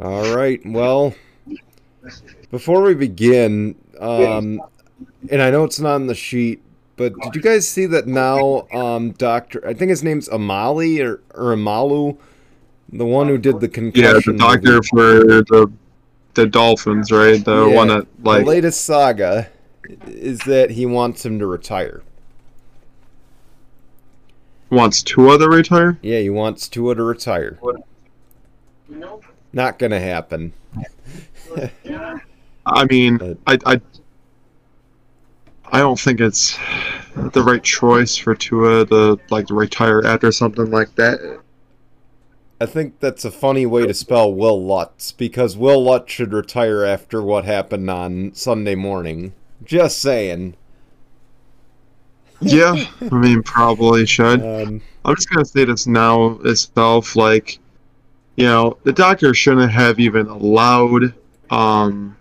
All 0.00 0.34
right. 0.34 0.60
Well, 0.64 1.14
before 2.50 2.82
we 2.82 2.94
begin, 2.94 3.76
um, 4.00 4.60
and 5.30 5.40
I 5.40 5.50
know 5.50 5.64
it's 5.64 5.78
not 5.80 5.94
on 5.94 6.06
the 6.06 6.14
sheet, 6.14 6.62
but 6.96 7.12
did 7.20 7.34
you 7.34 7.40
guys 7.40 7.66
see 7.68 7.86
that 7.86 8.06
now? 8.06 8.66
Um, 8.72 9.12
Doctor, 9.12 9.66
I 9.66 9.74
think 9.74 9.90
his 9.90 10.02
name's 10.02 10.28
Amali 10.28 11.00
or, 11.04 11.22
or 11.34 11.54
Amalu, 11.54 12.18
the 12.92 13.06
one 13.06 13.28
who 13.28 13.38
did 13.38 13.60
the 13.60 13.68
concussion. 13.68 14.04
Yeah, 14.04 14.20
the 14.32 14.38
doctor 14.38 14.72
movie. 14.74 14.88
for 14.88 15.24
the 15.42 15.72
the 16.34 16.46
Dolphins, 16.46 17.12
right? 17.12 17.44
The 17.44 17.66
Yeah, 17.68 17.76
one 17.76 17.88
that 17.88 18.06
like 18.22 18.44
the 18.44 18.50
latest 18.50 18.84
saga 18.84 19.48
is 20.06 20.40
that 20.40 20.70
he 20.70 20.86
wants 20.86 21.24
him 21.24 21.38
to 21.38 21.46
retire. 21.46 22.02
wants 24.70 25.02
Tua 25.04 25.38
to 25.38 25.48
retire. 25.48 25.98
Yeah, 26.02 26.18
he 26.18 26.30
wants 26.30 26.68
Tua 26.68 26.96
to 26.96 27.02
retire. 27.04 27.58
Not 29.54 29.78
gonna 29.78 30.00
happen. 30.00 30.52
I 32.66 32.84
mean, 32.90 33.18
But- 33.18 33.38
I, 33.46 33.74
I 33.74 33.80
I 35.72 35.78
don't 35.78 35.98
think 35.98 36.20
it's 36.20 36.58
the 37.14 37.42
right 37.42 37.62
choice 37.62 38.16
for 38.16 38.34
Tua 38.34 38.86
to 38.86 39.18
like 39.30 39.46
retire 39.50 40.02
after 40.04 40.30
something 40.32 40.70
like 40.70 40.94
that. 40.96 41.40
I 42.60 42.66
think 42.66 43.00
that's 43.00 43.24
a 43.24 43.30
funny 43.30 43.66
way 43.66 43.86
to 43.86 43.94
spell 43.94 44.32
Will 44.32 44.64
Lutz 44.64 45.10
because 45.12 45.56
Will 45.56 45.82
Lutz 45.84 46.12
should 46.12 46.32
retire 46.32 46.84
after 46.84 47.22
what 47.22 47.44
happened 47.44 47.90
on 47.90 48.32
Sunday 48.34 48.74
morning. 48.74 49.32
Just 49.64 50.00
saying. 50.00 50.54
Yeah, 52.40 52.84
I 53.00 53.14
mean, 53.14 53.42
probably 53.42 54.06
should. 54.06 54.42
Um, 54.44 54.80
I'm 55.04 55.14
just 55.16 55.30
gonna 55.30 55.44
say 55.44 55.64
this 55.64 55.86
now 55.86 56.38
itself, 56.44 57.14
like, 57.16 57.58
you 58.36 58.44
know, 58.44 58.76
the 58.84 58.92
doctor 58.92 59.32
shouldn't 59.34 59.70
have 59.70 59.98
even 60.00 60.26
allowed 60.26 61.14
um 61.50 62.16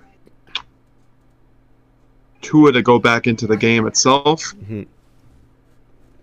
Tua 2.41 2.71
to 2.73 2.81
go 2.81 2.99
back 2.99 3.25
into 3.25 3.47
the 3.47 3.57
game 3.57 3.87
itself. 3.87 4.53
mhm. 4.69 4.85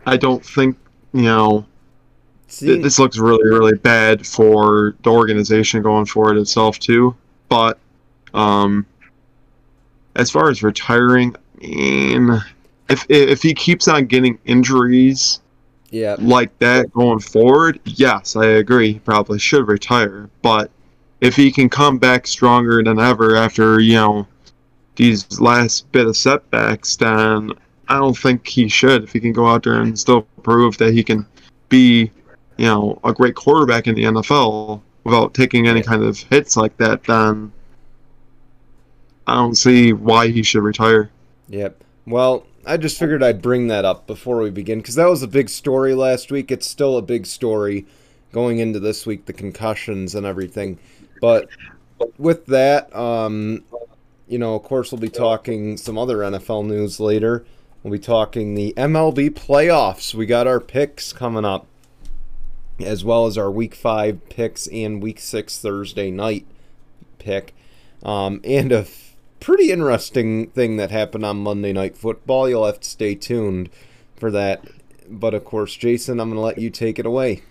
I 0.06 0.16
don't 0.16 0.44
think 0.44 0.77
you 1.12 1.22
know 1.22 1.66
th- 2.48 2.83
this 2.83 2.98
looks 2.98 3.18
really 3.18 3.48
really 3.48 3.77
bad 3.77 4.27
for 4.27 4.94
the 5.02 5.11
organization 5.11 5.83
going 5.83 6.06
forward 6.06 6.36
itself 6.36 6.78
too. 6.78 7.16
But 7.48 7.78
um, 8.34 8.86
as 10.16 10.30
far 10.30 10.50
as 10.50 10.62
retiring, 10.62 11.34
I 11.62 11.66
mean, 11.66 12.42
if 12.88 13.06
if 13.08 13.42
he 13.42 13.55
keeps 13.55 13.88
on 13.88 14.06
getting 14.06 14.38
injuries 14.44 15.41
yeah, 15.91 16.16
like 16.19 16.56
that 16.58 16.92
going 16.92 17.19
forward, 17.19 17.80
yes, 17.84 18.36
I 18.36 18.46
agree. 18.46 18.94
He 18.94 18.98
probably 18.98 19.38
should 19.38 19.66
retire. 19.69 20.30
But 20.42 20.70
if 21.20 21.36
he 21.36 21.50
can 21.50 21.69
come 21.69 21.98
back 21.98 22.27
stronger 22.27 22.83
than 22.83 22.98
ever 22.98 23.36
after, 23.36 23.80
you 23.80 23.94
know, 23.94 24.27
these 24.96 25.41
last 25.41 25.91
bit 25.92 26.06
of 26.06 26.16
setbacks, 26.16 26.96
then 26.96 27.52
I 27.88 27.98
don't 27.98 28.16
think 28.16 28.46
he 28.46 28.68
should. 28.68 29.02
If 29.02 29.12
he 29.12 29.20
can 29.20 29.33
go 29.33 29.46
out 29.46 29.64
there 29.64 29.80
and 29.80 29.98
still 29.98 30.22
prove 30.42 30.78
that 30.78 30.92
he 30.92 31.02
can 31.02 31.27
be, 31.68 32.11
you 32.56 32.66
know, 32.66 33.00
a 33.02 33.12
great 33.12 33.34
quarterback 33.34 33.86
in 33.86 33.94
the 33.94 34.05
NFL 34.05 34.80
without 35.05 35.34
taking 35.34 35.66
any 35.66 35.83
kind 35.83 36.02
of 36.02 36.18
hits 36.18 36.56
like 36.56 36.77
that, 36.77 37.02
then 37.05 37.52
I 39.27 39.34
don't 39.34 39.56
see 39.56 39.92
why 39.92 40.28
he 40.28 40.42
should 40.42 40.62
retire. 40.62 41.11
yep. 41.48 41.83
Well, 42.06 42.44
I 42.66 42.77
just 42.77 42.98
figured 42.98 43.22
I'd 43.22 43.41
bring 43.41 43.69
that 43.69 43.84
up 43.84 44.06
before 44.06 44.39
we 44.39 44.50
begin 44.50 44.80
because 44.80 44.94
that 44.97 45.08
was 45.08 45.22
a 45.22 45.28
big 45.28 45.48
story 45.48 45.94
last 45.94 46.30
week. 46.30 46.50
It's 46.50 46.67
still 46.67 46.97
a 46.97 47.02
big 47.02 47.27
story 47.27 47.86
going 48.33 48.58
into 48.58 48.78
this 48.78 49.06
week, 49.06 49.27
the 49.27 49.33
concussions 49.33 50.14
and 50.14 50.27
everything. 50.27 50.78
But 51.20 51.48
with 52.19 52.47
that, 52.47 52.94
um, 52.94 53.64
you 54.28 54.39
know, 54.39 54.55
of 54.55 54.62
course, 54.62 54.92
we'll 54.92 55.00
be 55.00 55.08
talking 55.08 55.77
some 55.77 55.98
other 55.98 56.19
NFL 56.19 56.67
news 56.67 57.00
later. 57.00 57.44
We'll 57.83 57.92
be 57.92 57.98
talking 57.98 58.55
the 58.55 58.74
MLB 58.77 59.30
playoffs. 59.30 60.14
We 60.14 60.27
got 60.27 60.46
our 60.46 60.61
picks 60.61 61.13
coming 61.13 61.45
up, 61.45 61.67
as 62.79 63.05
well 63.05 63.27
as 63.27 63.39
our 63.39 63.51
Week 63.51 63.74
Five 63.74 64.29
picks 64.29 64.67
and 64.68 65.02
Week 65.02 65.18
Six 65.18 65.58
Thursday 65.58 66.11
night 66.11 66.46
pick, 67.18 67.55
um, 68.02 68.40
and 68.45 68.70
a 68.70 68.86
pretty 69.40 69.73
interesting 69.73 70.48
thing 70.51 70.77
that 70.77 70.90
happened 70.90 71.24
on 71.24 71.42
Monday 71.42 71.73
Night 71.73 71.96
Football. 71.96 72.48
You'll 72.48 72.67
have 72.67 72.80
to 72.80 72.89
stay 72.89 73.14
tuned 73.14 73.70
for 74.17 74.30
that. 74.30 74.64
But 75.08 75.34
of 75.34 75.45
course, 75.45 75.74
Jason, 75.74 76.20
I'm 76.20 76.28
going 76.28 76.36
to 76.36 76.45
let 76.45 76.58
you 76.58 76.70
take 76.70 76.98
it 76.98 77.06
away. 77.06 77.42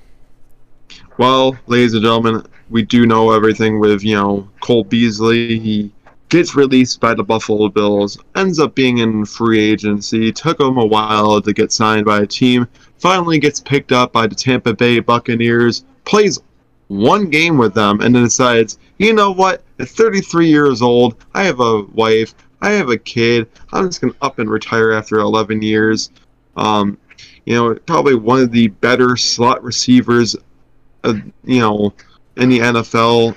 Well, 1.17 1.57
ladies 1.67 1.93
and 1.93 2.03
gentlemen, 2.03 2.45
we 2.69 2.83
do 2.83 3.05
know 3.05 3.31
everything 3.31 3.79
with, 3.79 4.03
you 4.03 4.15
know, 4.15 4.47
Cole 4.61 4.85
Beasley. 4.85 5.59
He 5.59 5.91
gets 6.29 6.55
released 6.55 7.01
by 7.01 7.13
the 7.13 7.23
Buffalo 7.23 7.69
Bills, 7.69 8.17
ends 8.35 8.59
up 8.59 8.75
being 8.75 8.99
in 8.99 9.25
free 9.25 9.59
agency, 9.59 10.31
took 10.31 10.59
him 10.59 10.77
a 10.77 10.85
while 10.85 11.41
to 11.41 11.53
get 11.53 11.71
signed 11.71 12.05
by 12.05 12.21
a 12.21 12.27
team, 12.27 12.67
finally 12.99 13.39
gets 13.39 13.59
picked 13.59 13.91
up 13.91 14.13
by 14.13 14.27
the 14.27 14.35
Tampa 14.35 14.73
Bay 14.73 14.99
Buccaneers, 14.99 15.83
plays 16.05 16.39
one 16.89 17.29
game 17.29 17.57
with 17.57 17.73
them, 17.73 18.01
and 18.01 18.13
then 18.13 18.23
decides, 18.23 18.77
you 18.97 19.13
know 19.13 19.31
what, 19.31 19.63
at 19.79 19.87
33 19.87 20.47
years 20.47 20.81
old, 20.81 21.15
I 21.33 21.43
have 21.43 21.59
a 21.59 21.83
wife, 21.93 22.35
I 22.61 22.71
have 22.71 22.89
a 22.89 22.97
kid, 22.97 23.47
I'm 23.71 23.87
just 23.87 24.01
going 24.01 24.13
to 24.13 24.19
up 24.21 24.39
and 24.39 24.49
retire 24.49 24.91
after 24.91 25.19
11 25.19 25.61
years. 25.61 26.11
Um, 26.57 26.97
you 27.45 27.55
know, 27.55 27.75
probably 27.85 28.15
one 28.15 28.41
of 28.41 28.51
the 28.51 28.67
better 28.67 29.15
slot 29.15 29.63
receivers 29.63 30.35
uh, 31.03 31.13
you 31.43 31.59
know, 31.59 31.93
in 32.37 32.49
the 32.49 32.59
NFL 32.59 33.35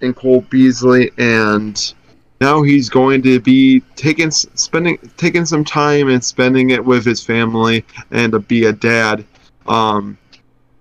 in 0.00 0.14
Cole 0.14 0.42
Beasley, 0.42 1.10
and 1.18 1.94
now 2.40 2.62
he's 2.62 2.88
going 2.88 3.22
to 3.22 3.40
be 3.40 3.80
taking 3.96 4.30
spending 4.30 4.98
taking 5.16 5.44
some 5.44 5.64
time 5.64 6.08
and 6.08 6.22
spending 6.24 6.70
it 6.70 6.84
with 6.84 7.04
his 7.04 7.22
family 7.22 7.84
and 8.10 8.32
to 8.32 8.38
be 8.38 8.64
a 8.64 8.72
dad. 8.72 9.24
Um, 9.66 10.16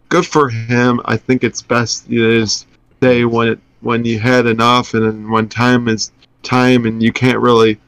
good 0.09 0.25
for 0.25 0.49
him. 0.49 1.01
I 1.05 1.17
think 1.17 1.43
it's 1.43 1.61
best 1.61 2.09
you 2.09 2.41
just 2.41 2.67
say 3.01 3.25
when 3.25 3.47
it 3.47 3.59
when 3.81 4.03
you 4.03 4.19
had 4.19 4.45
enough, 4.45 4.93
and 4.93 5.29
when 5.31 5.47
time 5.47 5.87
is 5.87 6.11
time, 6.43 6.85
and 6.85 7.01
you 7.01 7.13
can't 7.13 7.39
really, 7.39 7.79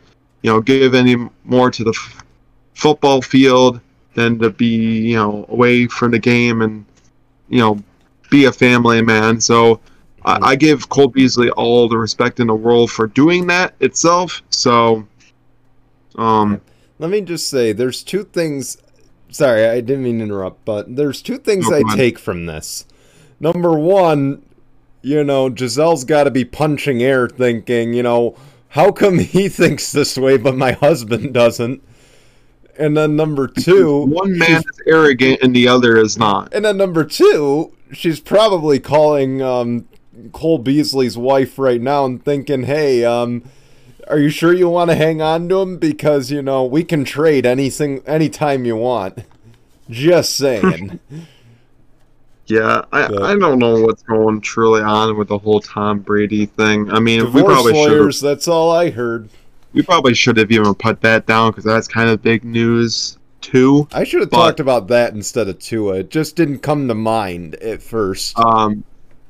you 0.41 0.51
know, 0.51 0.61
give 0.61 0.95
any 0.95 1.17
more 1.43 1.69
to 1.69 1.83
the 1.83 1.91
f- 1.91 2.23
football 2.73 3.21
field 3.21 3.81
than 4.13 4.39
to 4.39 4.49
be 4.49 5.09
you 5.09 5.15
know 5.15 5.45
away 5.49 5.87
from 5.87 6.11
the 6.11 6.19
game 6.19 6.61
and 6.61 6.85
you 7.49 7.59
know 7.59 7.81
be 8.29 8.45
a 8.45 8.51
family 8.51 9.01
man. 9.01 9.41
So 9.41 9.81
I, 10.23 10.51
I 10.51 10.55
give 10.55 10.89
Cole 10.89 11.07
Beasley 11.07 11.49
all 11.51 11.87
the 11.87 11.97
respect 11.97 12.39
in 12.39 12.47
the 12.47 12.55
world 12.55 12.91
for 12.91 13.07
doing 13.07 13.47
that 13.47 13.73
itself. 13.79 14.41
So, 14.49 15.05
um, 16.15 16.61
Let 16.99 17.09
me 17.09 17.21
just 17.21 17.49
say, 17.49 17.71
there's 17.71 18.03
two 18.03 18.23
things. 18.23 18.77
Sorry, 19.31 19.65
I 19.65 19.81
didn't 19.81 20.03
mean 20.03 20.17
to 20.19 20.25
interrupt, 20.25 20.65
but 20.65 20.95
there's 20.95 21.21
two 21.21 21.37
things 21.37 21.69
No, 21.69 21.77
I 21.77 21.81
on. 21.81 21.95
take 21.97 22.19
from 22.19 22.45
this. 22.45 22.85
Number 23.39 23.77
one, 23.79 24.43
you 25.01 25.23
know, 25.23 25.49
Gisele's 25.49 26.03
got 26.03 26.25
to 26.25 26.31
be 26.31 26.45
punching 26.45 27.01
air, 27.01 27.27
thinking, 27.27 27.93
you 27.93 28.03
know, 28.03 28.35
how 28.69 28.91
come 28.91 29.17
he 29.19 29.49
thinks 29.49 29.91
this 29.91 30.17
way, 30.17 30.37
but 30.37 30.55
my 30.55 30.73
husband 30.73 31.33
doesn't? 31.33 31.81
And 32.77 32.95
then 32.97 33.15
number 33.15 33.47
two, 33.47 34.05
one 34.05 34.37
man 34.37 34.57
is 34.61 34.81
arrogant 34.87 35.39
and 35.41 35.55
the 35.55 35.67
other 35.67 35.97
is 35.97 36.17
not. 36.17 36.53
and 36.53 36.65
then 36.65 36.77
number 36.77 37.03
two, 37.03 37.73
she's 37.91 38.19
probably 38.19 38.79
calling 38.79 39.41
um, 39.41 39.87
Cole 40.31 40.57
Beasley's 40.57 41.17
wife 41.17 41.59
right 41.59 41.81
now 41.81 42.05
and 42.05 42.23
thinking, 42.23 42.63
"Hey, 42.63 43.03
um, 43.03 43.43
are 44.11 44.19
you 44.19 44.29
sure 44.29 44.53
you 44.53 44.69
want 44.69 44.91
to 44.91 44.95
hang 44.95 45.21
on 45.21 45.47
to 45.49 45.61
him? 45.61 45.77
Because 45.77 46.29
you 46.31 46.41
know 46.41 46.63
we 46.65 46.83
can 46.83 47.03
trade 47.05 47.45
anything 47.45 48.03
anytime 48.05 48.65
you 48.65 48.75
want." 48.75 49.19
Just 49.89 50.35
saying. 50.35 50.99
Yeah, 52.47 52.83
I, 52.91 53.07
But- 53.07 53.21
I 53.23 53.35
don't 53.37 53.59
know 53.59 53.81
what's 53.81 54.03
going 54.03 54.41
truly 54.41 54.81
on 54.81 55.17
with 55.17 55.29
the 55.29 55.37
whole 55.37 55.61
Tom 55.61 55.99
Brady 55.99 56.47
thing. 56.47 56.91
I 56.91 56.99
mean, 56.99 57.19
we 57.19 57.25
Divorce 57.39 57.45
probably 57.53 57.73
should 57.75 57.89
lawyers. 57.91 58.19
That's 58.19 58.47
all 58.47 58.71
I 58.71 58.89
heard. 58.89 59.29
we 59.73 59.81
probably 59.83 60.13
should 60.13 60.35
have 60.37 60.51
even 60.51 60.73
put 60.75 60.99
that 61.01 61.25
down 61.27 61.51
because 61.51 61.63
that's 61.63 61.87
kind 61.87 62.09
of 62.09 62.21
big 62.21 62.43
news 62.43 63.17
too. 63.39 63.87
I 63.93 64.03
should 64.03 64.19
have 64.21 64.29
But- 64.31 64.37
talked 64.37 64.59
about 64.59 64.87
that 64.89 65.13
instead 65.13 65.47
of 65.47 65.59
Tua. 65.59 65.99
It 65.99 66.09
just 66.11 66.35
didn't 66.35 66.59
come 66.59 66.89
to 66.89 66.95
mind 66.95 67.55
at 67.55 67.81
first. 67.81 68.37
Um, 68.37 68.83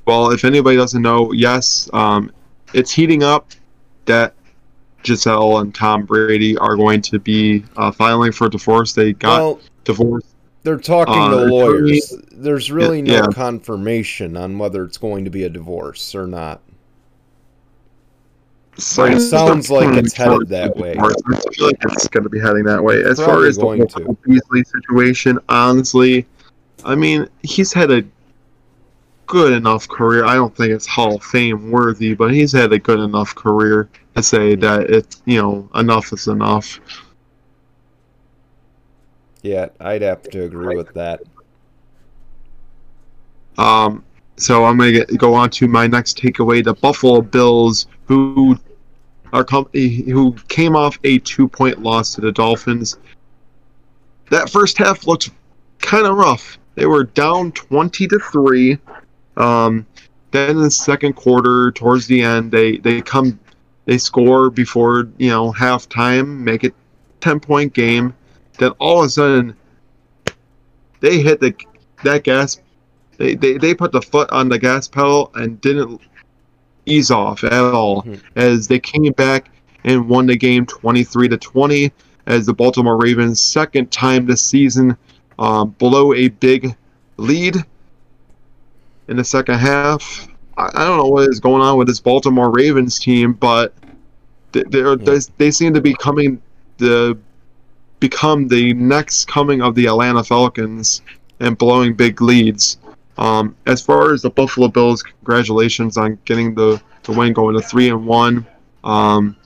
well, 0.04 0.32
if 0.32 0.44
anybody 0.44 0.76
doesn't 0.76 1.02
know, 1.02 1.30
yes, 1.32 1.88
um, 1.92 2.32
it's 2.74 2.90
heating 2.90 3.22
up 3.22 3.50
that 4.06 4.34
Gisele 5.02 5.58
and 5.58 5.74
Tom 5.74 6.04
Brady 6.04 6.56
are 6.58 6.76
going 6.76 7.02
to 7.02 7.18
be 7.18 7.64
uh, 7.76 7.90
filing 7.90 8.32
for 8.32 8.48
divorce. 8.48 8.92
They 8.92 9.12
got 9.12 9.38
well, 9.38 9.60
divorced. 9.84 10.28
they're 10.62 10.78
talking 10.78 11.14
uh, 11.14 11.30
to 11.30 11.36
attorney- 11.38 11.50
lawyers. 11.50 12.14
There's 12.32 12.70
really 12.72 13.02
no 13.02 13.14
Yeah. 13.14 13.26
confirmation 13.32 14.36
on 14.36 14.58
whether 14.58 14.84
it's 14.84 14.98
going 14.98 15.24
to 15.24 15.30
be 15.30 15.44
a 15.44 15.48
divorce 15.48 16.14
or 16.14 16.26
not. 16.26 16.60
So 18.78 19.04
It 19.04 19.20
sounds 19.20 19.70
like 19.70 19.94
it's 19.96 20.14
headed 20.14 20.48
that 20.48 20.74
way. 20.76 20.92
I 20.98 21.12
feel 21.52 21.66
like 21.66 21.76
it's 21.84 22.08
going 22.08 22.24
to 22.24 22.30
be 22.30 22.40
heading 22.40 22.64
that 22.64 22.82
way. 22.82 23.04
As 23.04 23.20
far 23.20 23.44
as 23.44 23.56
the 23.58 23.66
whole 23.66 24.16
Beasley 24.24 24.64
situation, 24.64 25.38
honestly, 25.50 26.26
I 26.84 26.94
mean, 26.94 27.28
he's 27.42 27.70
had 27.72 27.90
a 27.90 28.02
good 29.26 29.52
enough 29.52 29.86
career. 29.88 30.24
I 30.24 30.34
don't 30.34 30.56
think 30.56 30.70
it's 30.72 30.86
Hall 30.86 31.16
of 31.16 31.22
Fame 31.22 31.70
worthy, 31.70 32.14
but 32.14 32.32
he's 32.32 32.50
had 32.50 32.72
a 32.72 32.78
good 32.78 32.98
enough 32.98 33.34
career 33.34 33.90
to 34.14 34.22
say 34.22 34.54
that 34.56 34.90
it's 34.90 35.22
you 35.24 35.40
know 35.40 35.68
enough 35.74 36.12
is 36.12 36.28
enough. 36.28 36.80
Yeah, 39.42 39.68
I'd 39.80 40.02
have 40.02 40.22
to 40.30 40.44
agree 40.44 40.76
with 40.76 40.94
that. 40.94 41.20
Um, 43.58 44.04
so 44.36 44.64
I'm 44.64 44.78
gonna 44.78 44.92
get, 44.92 45.18
go 45.18 45.34
on 45.34 45.50
to 45.50 45.68
my 45.68 45.86
next 45.86 46.18
takeaway: 46.18 46.64
the 46.64 46.74
Buffalo 46.74 47.20
Bills, 47.20 47.86
who 48.06 48.56
are 49.32 49.44
company 49.44 50.02
who 50.10 50.34
came 50.48 50.76
off 50.76 50.98
a 51.04 51.18
two-point 51.20 51.82
loss 51.82 52.14
to 52.14 52.20
the 52.20 52.32
Dolphins. 52.32 52.98
That 54.30 54.50
first 54.50 54.78
half 54.78 55.06
looked 55.06 55.30
kind 55.80 56.06
of 56.06 56.16
rough. 56.16 56.58
They 56.74 56.86
were 56.86 57.04
down 57.04 57.52
twenty 57.52 58.06
to 58.08 58.18
three. 58.18 58.78
Um, 59.36 59.86
then 60.30 60.50
in 60.50 60.62
the 60.62 60.70
second 60.70 61.14
quarter, 61.14 61.70
towards 61.72 62.06
the 62.06 62.22
end, 62.22 62.50
they 62.50 62.78
they 62.78 63.02
come, 63.02 63.38
they 63.84 63.98
score 63.98 64.50
before 64.50 65.08
you 65.18 65.30
know 65.30 65.52
halftime, 65.52 66.38
make 66.38 66.64
it 66.64 66.74
ten-point 67.20 67.72
game. 67.74 68.14
Then 68.58 68.72
all 68.78 69.00
of 69.00 69.06
a 69.06 69.10
sudden, 69.10 69.56
they 71.00 71.20
hit 71.20 71.40
the 71.40 71.54
that 72.04 72.24
gas 72.24 72.60
they, 73.18 73.34
they, 73.34 73.56
they 73.58 73.74
put 73.74 73.92
the 73.92 74.02
foot 74.02 74.30
on 74.30 74.48
the 74.48 74.58
gas 74.58 74.88
pedal 74.88 75.30
and 75.34 75.60
didn't 75.60 76.00
ease 76.86 77.10
off 77.10 77.44
at 77.44 77.52
all 77.52 78.02
Mhm. 78.02 78.20
as 78.36 78.66
they 78.66 78.80
came 78.80 79.12
back 79.12 79.50
and 79.84 80.08
won 80.08 80.26
the 80.26 80.36
game 80.36 80.66
23 80.66 81.28
to 81.28 81.36
20 81.36 81.92
as 82.26 82.46
the 82.46 82.54
Baltimore 82.54 82.96
Ravens 83.00 83.40
second 83.40 83.90
time 83.92 84.26
this 84.26 84.42
season 84.42 84.96
um, 85.38 85.70
blow 85.78 86.14
a 86.14 86.28
big 86.28 86.74
lead 87.16 87.56
in 89.08 89.16
the 89.16 89.24
second 89.24 89.58
half. 89.58 90.28
I, 90.62 90.82
I 90.82 90.84
don't 90.86 90.98
know 90.98 91.06
what 91.06 91.28
is 91.28 91.40
going 91.40 91.62
on 91.62 91.76
with 91.78 91.88
this 91.88 92.00
Baltimore 92.00 92.50
Ravens 92.50 92.98
team, 92.98 93.32
but 93.32 93.74
they, 94.52 94.62
Yeah. 94.70 94.94
they, 94.96 95.18
they 95.38 95.50
seem 95.50 95.74
to 95.74 95.80
be 95.80 95.94
coming 95.94 96.40
the 96.78 97.18
become 98.00 98.48
the 98.48 98.74
next 98.74 99.28
coming 99.28 99.62
of 99.62 99.76
the 99.76 99.86
Atlanta 99.86 100.24
Falcons 100.24 101.02
and 101.38 101.56
blowing 101.56 101.94
big 101.94 102.20
leads. 102.20 102.78
Um, 103.16 103.54
as 103.66 103.80
far 103.80 104.12
as 104.12 104.22
the 104.22 104.30
Buffalo 104.30 104.66
Bills, 104.68 105.02
congratulations 105.02 105.96
on 105.96 106.18
getting 106.24 106.54
the, 106.54 106.82
the 107.04 107.12
win, 107.12 107.32
going 107.32 107.54
to 107.54 107.62
three 107.62 107.90
and 107.90 108.04
one. 108.04 108.44
Um, 108.82 109.36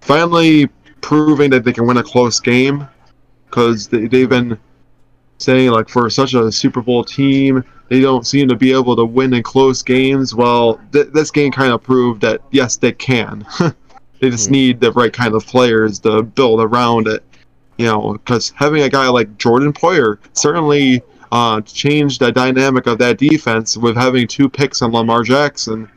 finally 0.00 0.68
proving 1.02 1.50
that 1.50 1.64
they 1.64 1.72
can 1.72 1.86
win 1.86 1.98
a 1.98 2.02
close 2.02 2.40
game 2.40 2.88
because 3.46 3.88
they, 3.88 4.06
they've 4.06 4.28
been 4.28 4.58
saying 5.38 5.70
like 5.70 5.88
for 5.88 6.08
such 6.08 6.32
a 6.32 6.50
Super 6.50 6.80
Bowl 6.80 7.04
team, 7.04 7.62
they 7.90 8.00
don't 8.00 8.26
seem 8.26 8.48
to 8.48 8.56
be 8.56 8.72
able 8.72 8.96
to 8.96 9.04
win 9.04 9.34
in 9.34 9.42
close 9.42 9.82
games. 9.82 10.34
Well, 10.34 10.80
th- 10.92 11.08
this 11.12 11.30
game 11.30 11.52
kind 11.52 11.72
of 11.72 11.82
proved 11.82 12.22
that 12.22 12.40
yes, 12.52 12.76
they 12.76 12.92
can. 12.92 13.44
they 14.20 14.30
just 14.30 14.46
Hmm. 14.46 14.52
need 14.52 14.80
the 14.80 14.92
right 14.92 15.12
kind 15.12 15.34
of 15.34 15.44
players 15.46 15.98
to 16.00 16.22
build 16.22 16.60
around 16.60 17.08
it. 17.08 17.22
You 17.78 17.86
know, 17.86 18.12
because 18.12 18.50
having 18.56 18.82
a 18.82 18.88
guy 18.88 19.08
like 19.08 19.36
Jordan 19.38 19.72
Poyer 19.72 20.18
certainly 20.34 21.02
uh, 21.32 21.60
changed 21.62 22.20
the 22.20 22.30
dynamic 22.30 22.86
of 22.86 22.98
that 22.98 23.18
defense 23.18 23.76
with 23.76 23.96
having 23.96 24.26
two 24.26 24.48
picks 24.48 24.82
on 24.82 24.92
Lamar 24.92 25.22
Jackson. 25.22 25.90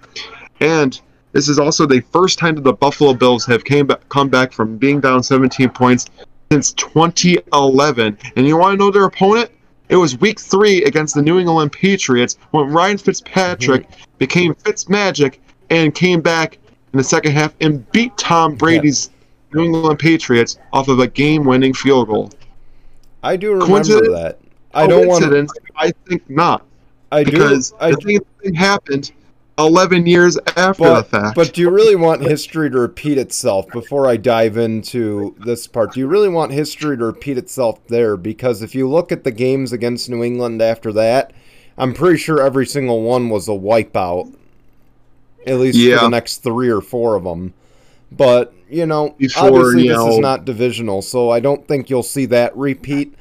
And 0.62 1.00
this 1.34 1.50
is 1.50 1.60
also 1.60 1.86
the 1.86 2.00
first 2.12 2.40
time 2.40 2.56
that 2.56 2.64
the 2.64 2.74
Buffalo 2.74 3.14
Bills 3.14 3.46
have 3.48 3.66
came 3.66 3.88
back, 3.88 4.08
come 4.10 4.30
back 4.30 4.54
from 4.54 4.78
being 4.78 5.02
down 5.02 5.22
17 5.24 5.70
points 5.72 6.06
since 6.52 6.72
2011. 6.74 8.18
And 8.36 8.48
you 8.48 8.56
want 8.58 8.74
to 8.80 8.86
know 8.86 8.92
their 8.92 9.06
opponent? 9.06 9.52
It 9.94 9.98
was 9.98 10.20
Week 10.20 10.40
Three 10.40 10.84
against 10.86 11.14
the 11.14 11.22
New 11.22 11.38
England 11.38 11.72
Patriots 11.72 12.40
when 12.50 12.68
Ryan 12.70 12.98
Fitzpatrick 12.98 13.88
mhm. 13.88 14.06
became 14.18 14.56
Fitzmagic 14.56 15.38
and 15.70 15.94
came 15.94 16.20
back 16.20 16.58
in 16.94 16.98
the 16.98 17.04
second 17.04 17.34
half 17.34 17.54
and 17.62 17.90
beat 17.92 18.18
Tom 18.18 18.56
Brady's 18.56 19.12
New 19.54 19.66
England 19.66 20.00
Patriots 20.00 20.58
off 20.74 20.88
of 20.88 20.98
a 20.98 21.06
game-winning 21.06 21.76
field 21.76 22.08
goal. 22.08 22.32
I 23.22 23.36
do 23.36 23.52
remember 23.52 24.10
that. 24.14 24.40
I 24.74 24.88
don't 24.88 25.06
want. 25.08 25.26
to. 25.26 25.48
I 25.76 25.92
think 26.08 26.28
not 26.28 26.66
I 27.12 27.24
do. 27.24 27.30
because 27.30 27.76
I 27.80 27.92
the 27.92 27.98
thing, 27.98 28.20
thing 28.42 28.56
happened 28.56 29.12
11 29.60 30.08
years 30.08 30.38
after 30.58 30.84
But, 30.84 31.02
the 31.02 31.04
fact. 31.04 31.36
but 31.36 31.54
do 31.54 31.62
you 31.62 31.70
really 31.70 31.96
want 31.96 32.22
history 32.22 32.70
to 32.72 32.80
repeat 32.80 33.18
itself 33.18 33.68
before 33.72 34.08
I 34.08 34.18
dive 34.18 34.58
into 34.58 35.36
this 35.40 35.68
part? 35.68 35.94
Do 35.94 36.00
you 36.00 36.08
really 36.08 36.30
want 36.30 36.52
history 36.52 36.98
to 36.98 37.06
repeat 37.06 37.38
itself 37.38 37.86
there? 37.88 38.18
Because 38.18 38.62
if 38.64 38.74
you 38.74 38.90
look 38.90 39.12
at 39.12 39.24
the 39.24 39.32
games 39.32 39.72
against 39.72 40.10
New 40.10 40.24
England 40.24 40.62
after 40.62 40.92
that, 40.94 41.34
I'm 41.78 41.94
pretty 41.94 42.18
sure 42.18 42.42
every 42.42 42.66
single 42.66 43.02
one 43.02 43.30
was 43.30 43.48
a 43.48 43.52
wipeout. 43.52 44.34
At 45.46 45.60
least 45.60 45.78
for 45.78 46.06
the 46.06 46.10
next 46.10 46.38
three 46.38 46.70
or 46.70 46.82
four 46.82 47.16
of 47.16 47.26
them. 47.26 47.54
But, 48.12 48.54
you 48.70 48.86
know, 48.86 49.16
Before, 49.18 49.48
obviously 49.48 49.88
you 49.88 49.94
this 49.94 50.14
is 50.16 50.20
not 50.20 50.46
divisional, 50.46 51.02
so 51.02 51.30
I 51.30 51.40
don't 51.42 51.68
think 51.68 51.90
you'll 51.90 52.02
see 52.02 52.26
that 52.28 52.56
repeat. 52.56 53.14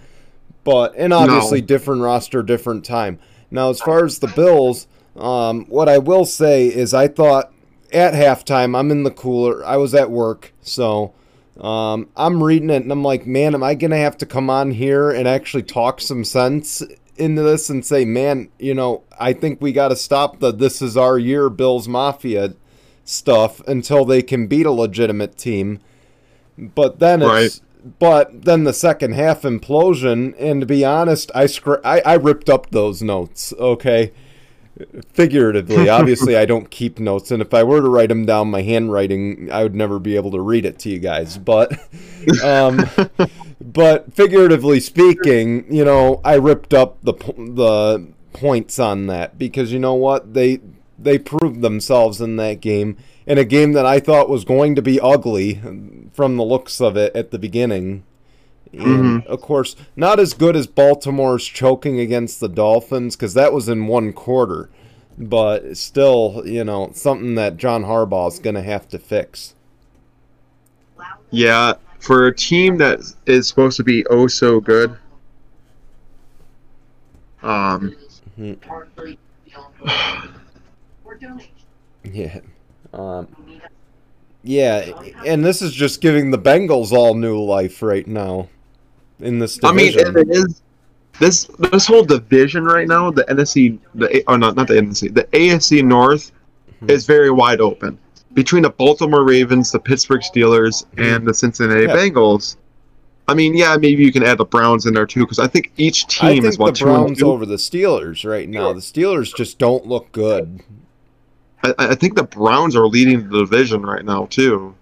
But, 0.65 0.95
and 0.97 1.13
obviously 1.13 1.61
different 1.61 2.03
roster, 2.03 2.43
different 2.43 2.85
time. 2.85 3.19
Now, 3.51 3.71
as 3.71 3.81
far 3.81 4.05
as 4.05 4.21
the 4.21 4.29
Bills, 4.29 4.87
um, 5.17 5.67
what 5.67 5.89
I 5.89 5.99
will 5.99 6.25
say 6.25 6.67
is 6.67 6.95
I 6.95 7.09
thought 7.09 7.53
at 7.93 8.15
halftime, 8.15 8.77
I'm 8.77 8.91
in 8.91 9.03
the 9.03 9.11
cooler. 9.11 9.65
I 9.65 9.77
was 9.77 9.95
at 9.95 10.11
work, 10.11 10.53
so 10.63 11.15
um, 11.61 12.09
I'm 12.17 12.43
reading 12.43 12.71
it 12.71 12.83
and 12.83 12.91
I'm 12.91 13.05
like, 13.05 13.27
man, 13.27 13.55
am 13.55 13.63
I 13.63 13.75
going 13.75 13.91
to 13.91 13.97
have 13.97 14.17
to 14.19 14.27
come 14.27 14.49
on 14.49 14.73
here 14.73 15.11
and 15.11 15.29
actually 15.29 15.65
talk 15.65 16.01
some 16.01 16.25
sense 16.25 16.83
into 17.17 17.43
this 17.43 17.69
and 17.69 17.85
say, 17.85 18.05
man, 18.05 18.49
you 18.59 18.75
know, 18.75 19.05
I 19.19 19.33
think 19.33 19.61
we 19.61 19.73
got 19.73 19.89
to 19.89 19.97
stop 19.97 20.41
the 20.41 20.53
this 20.53 20.81
is 20.81 20.97
our 20.97 21.19
year 21.19 21.51
Bills 21.51 21.87
Mafia 21.87 22.55
stuff 23.05 23.61
until 23.69 24.05
they 24.05 24.23
can 24.23 24.47
beat 24.47 24.67
a 24.67 24.73
legitimate 24.73 25.37
team. 25.37 25.81
But 26.57 26.99
then 26.99 27.23
it's. 27.23 27.61
But 27.99 28.45
then 28.45 28.63
the 28.63 28.73
second 28.73 29.15
half 29.15 29.43
implosion, 29.43 30.37
and 30.39 30.61
to 30.61 30.67
be 30.67 30.85
honest, 30.85 31.33
I, 31.35 31.47
scr- 31.47 31.85
I 31.85 32.01
I 32.03 32.15
ripped 32.15 32.49
up 32.49 32.71
those 32.71 33.03
notes. 33.03 33.53
Okay, 33.59 34.13
figuratively. 35.13 35.89
Obviously, 35.91 36.37
I 36.37 36.45
don't 36.45 36.71
keep 36.71 36.99
notes, 36.99 37.31
and 37.31 37.43
if 37.43 37.53
I 37.55 37.63
were 37.63 37.81
to 37.81 37.89
write 37.89 38.09
them 38.09 38.25
down, 38.25 38.51
my 38.51 38.63
handwriting, 38.63 39.51
I 39.51 39.63
would 39.63 39.75
never 39.75 39.99
be 39.99 40.17
able 40.17 40.31
to 40.33 40.41
read 40.41 40.65
it 40.65 40.79
to 40.81 40.91
you 40.91 40.99
guys. 40.99 41.39
But, 41.39 41.73
um, 42.45 42.89
but 43.61 44.13
figuratively 44.13 44.81
speaking, 44.81 45.73
you 45.73 45.85
know, 45.85 46.21
I 46.25 46.35
ripped 46.35 46.75
up 46.75 46.99
the 47.03 47.15
the 47.15 48.07
points 48.33 48.79
on 48.79 49.07
that 49.09 49.39
because 49.39 49.73
you 49.73 49.79
know 49.79 49.95
what 49.95 50.33
they 50.33 50.61
they 50.99 51.19
proved 51.19 51.61
themselves 51.61 52.21
in 52.21 52.37
that 52.37 52.61
game 52.61 52.97
in 53.27 53.39
a 53.39 53.45
game 53.45 53.73
that 53.73 53.87
I 53.87 54.01
thought 54.01 54.29
was 54.29 54.45
going 54.45 54.75
to 54.75 54.83
be 54.83 55.01
ugly 55.01 55.61
from 56.13 56.37
the 56.37 56.45
looks 56.45 56.81
of 56.81 56.97
it 56.97 57.15
at 57.15 57.31
the 57.31 57.39
beginning. 57.39 58.05
And 58.73 59.27
of 59.27 59.41
course, 59.43 59.77
not 59.97 60.19
as 60.19 60.33
good 60.33 60.57
as 60.57 60.67
Baltimore's 60.67 61.45
choking 61.45 62.01
against 62.01 62.41
the 62.41 62.49
Dolphins 62.49 63.17
because 63.17 63.35
that 63.35 63.53
was 63.53 63.69
in 63.69 63.87
one 63.87 64.13
quarter, 64.13 64.71
but 65.19 65.77
still, 65.77 66.43
you 66.47 66.65
know, 66.65 66.91
something 66.95 67.35
that 67.35 67.59
John 67.59 67.85
Harbaugh's 67.85 68.39
going 68.39 68.55
to 68.55 68.63
have 68.63 68.89
to 68.89 68.99
fix. 68.99 69.55
yeah, 71.31 71.75
for 71.99 72.27
a 72.27 72.35
team 72.35 72.79
that 72.79 73.01
is 73.27 73.47
supposed 73.47 73.77
to 73.77 73.85
be 73.85 74.07
oh 74.07 74.27
so 74.27 74.59
good, 74.61 74.97
um, 77.43 77.95
Yeah. 82.05 82.41
Um, 82.93 83.29
yeah, 84.43 84.91
and 85.25 85.45
this 85.45 85.63
is 85.63 85.73
just 85.73 86.01
giving 86.01 86.31
the 86.31 86.39
Bengals 86.39 86.91
all 86.91 87.15
new 87.15 87.41
life 87.41 87.81
right 87.81 88.07
now 88.07 88.49
in 89.23 89.39
this 89.39 89.59
I 89.63 89.73
mean, 89.73 89.93
it 89.97 90.29
is 90.31 90.63
this 91.19 91.45
this 91.59 91.87
whole 91.87 92.03
division 92.05 92.65
right 92.65 92.89
now, 92.89 93.11
the 93.11 93.25
NFC, 93.25 93.79
the 93.95 94.17
A- 94.19 94.25
oh 94.29 94.37
no, 94.37 94.51
not 94.51 94.69
the 94.69 94.75
NFC, 94.75 95.13
the 95.15 95.25
AFC 95.33 95.83
North 95.85 96.33
Hmm. 96.81 96.91
is 96.91 97.07
very 97.07 97.31
wide 97.31 97.61
open 97.61 97.97
between 98.35 98.63
the 98.65 98.71
Baltimore 98.71 99.25
Ravens, 99.25 99.71
the 99.71 99.79
Pittsburgh 99.79 100.23
Steelers, 100.23 100.85
and 100.97 101.25
the 101.27 101.33
Cincinnati 101.35 101.85
Hmm. 101.85 101.91
Yeah. 101.91 101.97
Bengals. 101.97 102.57
I 103.29 103.35
mean, 103.35 103.55
yeah, 103.57 103.77
maybe 103.77 104.03
you 104.03 104.11
can 104.13 104.25
add 104.25 104.39
the 104.39 104.45
Browns 104.45 104.85
in 104.87 104.95
there 104.95 105.07
too, 105.07 105.21
because 105.21 105.39
I 105.39 105.47
think 105.47 105.71
each 105.77 106.05
I 106.21 106.33
team 106.33 106.43
think 106.43 106.53
is 106.53 106.59
what 106.59 106.77
the 106.77 106.85
Browns 106.85 107.23
over 107.23 107.47
the 107.47 107.55
Steelers 107.57 108.29
right 108.29 108.49
now. 108.49 108.73
The 108.73 108.81
Steelers 108.81 109.33
just 109.37 109.59
don't 109.59 109.87
look 109.87 110.11
good. 110.13 110.61
I, 111.63 111.73
I 111.79 111.95
think 111.95 112.17
the 112.17 112.25
Browns 112.25 112.75
are 112.75 112.87
leading 112.89 113.29
the 113.31 113.39
division 113.41 113.83
right 113.83 114.05
now 114.05 114.27
too, 114.27 114.75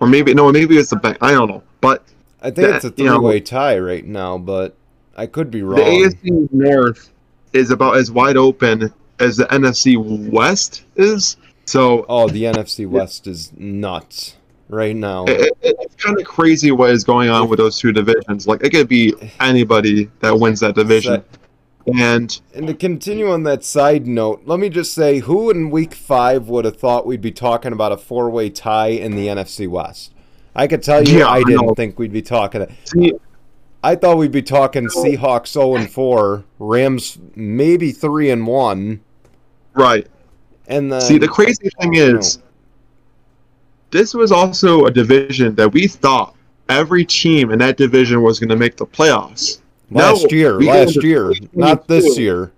or 0.00 0.08
maybe 0.08 0.34
no, 0.34 0.50
maybe 0.50 0.76
it's 0.78 0.90
the 0.90 1.16
I 1.20 1.30
don't 1.30 1.48
know, 1.48 1.62
but 1.80 2.02
I 2.42 2.50
think 2.50 2.68
That- 2.68 2.76
it's 2.76 2.84
a 2.86 2.92
you 2.96 3.04
know- 3.04 3.16
three-way 3.18 3.40
tie 3.40 3.78
right 3.78 4.04
now, 4.06 4.38
but 4.38 4.74
I 5.16 5.26
could 5.26 5.50
be 5.50 5.62
wrong. 5.62 5.76
the 5.76 5.84
AFC 5.84 6.48
North 6.52 7.10
is 7.52 7.70
about 7.70 7.96
as 7.96 8.10
wide 8.10 8.36
open 8.36 8.92
as 9.18 9.36
the 9.36 9.44
NFC 9.52 9.96
West 10.30 10.82
is. 10.96 11.36
So 11.66 12.06
Oh, 12.08 12.28
the 12.28 12.44
NFC 12.44 12.86
West 12.86 13.26
is 13.26 13.52
nuts 13.56 14.36
right 14.68 14.96
now. 14.96 15.24
it, 15.26 15.52
it- 15.62 15.76
it's 15.80 15.94
kind 16.02 16.18
of 16.18 16.24
crazy 16.24 16.70
what 16.70 16.90
is 16.90 17.04
going 17.04 17.28
on 17.28 17.48
with 17.48 17.58
those 17.58 17.78
two 17.78 17.92
divisions. 17.92 18.46
Like 18.46 18.62
it 18.64 18.70
could 18.70 18.88
be 18.88 19.12
anybody 19.40 20.08
that 20.20 20.38
wins 20.38 20.60
that 20.60 20.74
division. 20.74 21.22
And 21.86 22.40
And 22.54 22.66
to 22.66 22.74
continue 22.74 23.28
on 23.30 23.42
that 23.44 23.64
side 23.64 24.06
note, 24.06 24.42
let 24.46 24.60
me 24.60 24.68
just 24.68 24.92
say 24.94 25.18
who 25.20 25.50
in 25.50 25.70
week 25.70 25.92
five 25.94 26.48
would 26.48 26.64
have 26.64 26.76
thought 26.76 27.06
we'd 27.06 27.20
be 27.22 27.32
talking 27.32 27.72
about 27.72 27.90
a 27.92 27.96
four 27.96 28.30
way 28.30 28.48
tie 28.50 28.88
in 28.88 29.16
the 29.16 29.28
NFC 29.28 29.66
West? 29.66 30.12
I 30.54 30.66
could 30.66 30.82
tell 30.82 31.02
you 31.02 31.18
Yeah, 31.18 31.28
I 31.28 31.42
didn't 31.42 31.74
think 31.74 31.98
we'd 31.98 32.12
be 32.12 32.22
talking 32.22 32.66
see, 32.84 33.12
I 33.82 33.94
thought 33.94 34.18
we'd 34.18 34.32
be 34.32 34.42
talking 34.42 34.86
Seahawks 34.88 35.48
0 35.48 35.76
and 35.76 35.90
4, 35.90 36.44
Rams 36.58 37.18
maybe 37.34 37.92
3 37.92 38.30
and 38.30 38.46
1, 38.46 39.00
right. 39.74 40.06
and 40.68 40.92
then 40.92 41.00
See, 41.00 41.18
the 41.18 41.28
crazy 41.28 41.70
thing 41.80 41.94
is, 41.94 42.40
this 43.90 44.14
was 44.14 44.32
also 44.32 44.86
a 44.86 44.90
division 44.90 45.54
that 45.54 45.72
we 45.72 45.86
thought 45.86 46.34
every 46.68 47.04
team 47.04 47.50
in 47.50 47.58
that 47.58 47.76
division 47.76 48.22
was 48.22 48.38
going 48.38 48.50
to 48.50 48.56
make 48.56 48.76
the 48.76 48.86
playoffs. 48.86 49.60
last 49.90 50.24
Now, 50.24 50.28
year, 50.36 50.60
last 50.60 51.02
year, 51.02 51.32
not 51.52 51.88
this 51.88 52.18
year. 52.18 52.52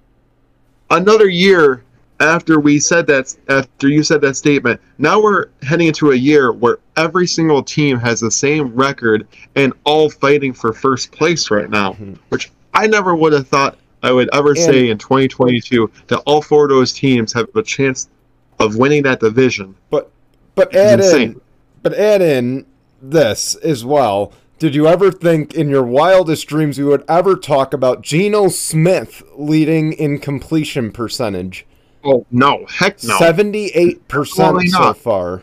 Another 0.91 1.29
year 1.29 1.85
after 2.23 2.61
we 2.61 2.79
said 2.79 3.07
that, 3.09 3.35
after 3.49 3.88
you 3.88 4.02
said 4.02 4.21
that 4.21 4.37
statement, 4.37 4.81
now 4.99 5.21
we're 5.21 5.47
heading 5.62 5.88
into 5.88 6.12
a 6.12 6.17
year 6.17 6.52
where 6.52 6.79
every 6.97 7.26
single 7.26 7.62
team 7.62 7.99
has 7.99 8.21
the 8.21 8.31
same 8.31 8.75
record 8.75 9.26
and 9.57 9.73
all 9.85 10.09
fighting 10.09 10.52
for 10.52 10.73
first 10.73 11.11
place 11.12 11.50
right 11.50 11.69
now, 11.69 11.93
Mhm. 11.95 12.17
which 12.29 12.50
I 12.75 12.87
never 12.87 13.14
would 13.14 13.33
have 13.33 13.49
thought 13.49 13.76
I 14.05 14.12
would 14.12 14.29
ever 14.33 14.55
say 14.55 14.88
in 14.88 14.99
2022 14.99 15.91
that 16.09 16.19
all 16.26 16.43
four 16.43 16.64
of 16.64 16.71
those 16.71 16.93
teams 16.93 17.33
have 17.35 17.49
a 17.55 17.62
chance 17.62 18.09
of 18.59 18.76
winning 18.76 19.02
that 19.05 19.21
division. 19.21 19.75
But 19.91 20.11
but 20.55 20.75
add 20.75 21.00
in, 21.00 21.41
but 21.83 21.95
add 21.95 22.21
in 22.23 22.67
this 23.00 23.55
as 23.57 23.85
well. 23.85 24.33
Did 24.59 24.75
you 24.75 24.87
ever 24.87 25.11
think 25.11 25.55
in 25.55 25.69
your 25.69 25.83
wildest 25.83 26.47
dreams 26.47 26.79
you 26.79 26.87
would 26.87 27.05
ever 27.09 27.35
talk 27.37 27.75
about 27.75 28.02
Geno 28.02 28.49
Smith 28.49 29.23
leading 29.37 29.93
in 29.93 30.19
completion 30.19 30.93
percentage? 30.93 31.64
Oh 32.05 32.27
no, 32.31 32.67
heck 32.69 33.03
no! 33.05 33.17
Seventy-eight 33.19 34.09
percent 34.09 34.61
so 34.71 34.93
far. 34.95 35.43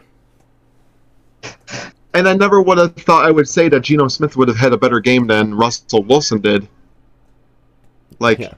And 2.13 2.27
I 2.27 2.33
never 2.33 2.61
would 2.61 2.77
have 2.77 2.95
thought 2.95 3.25
I 3.25 3.31
would 3.31 3.47
say 3.47 3.69
that 3.69 3.81
Geno 3.81 4.07
Smith 4.07 4.35
would 4.35 4.47
have 4.47 4.57
had 4.57 4.73
a 4.73 4.77
better 4.77 4.99
game 4.99 5.27
than 5.27 5.53
Russell 5.53 6.03
Wilson 6.03 6.41
did. 6.41 6.67
Like, 8.19 8.39
Yeah. 8.39 8.53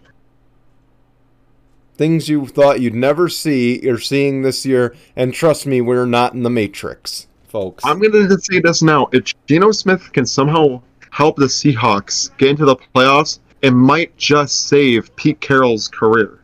Things 1.96 2.28
you 2.30 2.48
thought 2.48 2.80
you'd 2.82 2.96
never 2.96 3.30
see, 3.30 3.80
you're 3.84 4.00
seeing 4.00 4.42
this 4.42 4.66
year, 4.66 4.96
and 5.16 5.34
trust 5.34 5.68
me, 5.68 5.82
we're 5.82 6.08
not 6.08 6.34
in 6.34 6.42
the 6.42 6.50
Matrix, 6.50 7.28
folks. 7.48 7.86
I'm 7.86 8.00
going 8.00 8.14
to 8.14 8.28
just 8.28 8.46
say 8.46 8.60
this 8.60 8.82
now: 8.82 9.08
if 9.12 9.34
Geno 9.46 9.72
Smith 9.72 10.12
can 10.14 10.26
somehow 10.26 10.82
help 11.12 11.36
the 11.36 11.46
Seahawks 11.46 12.36
get 12.38 12.50
into 12.50 12.66
the 12.66 12.78
playoffs, 12.78 13.40
it 13.62 13.72
might 13.72 14.18
just 14.18 14.68
save 14.68 15.16
Pete 15.16 15.40
Carroll's 15.42 15.88
career. 15.88 16.41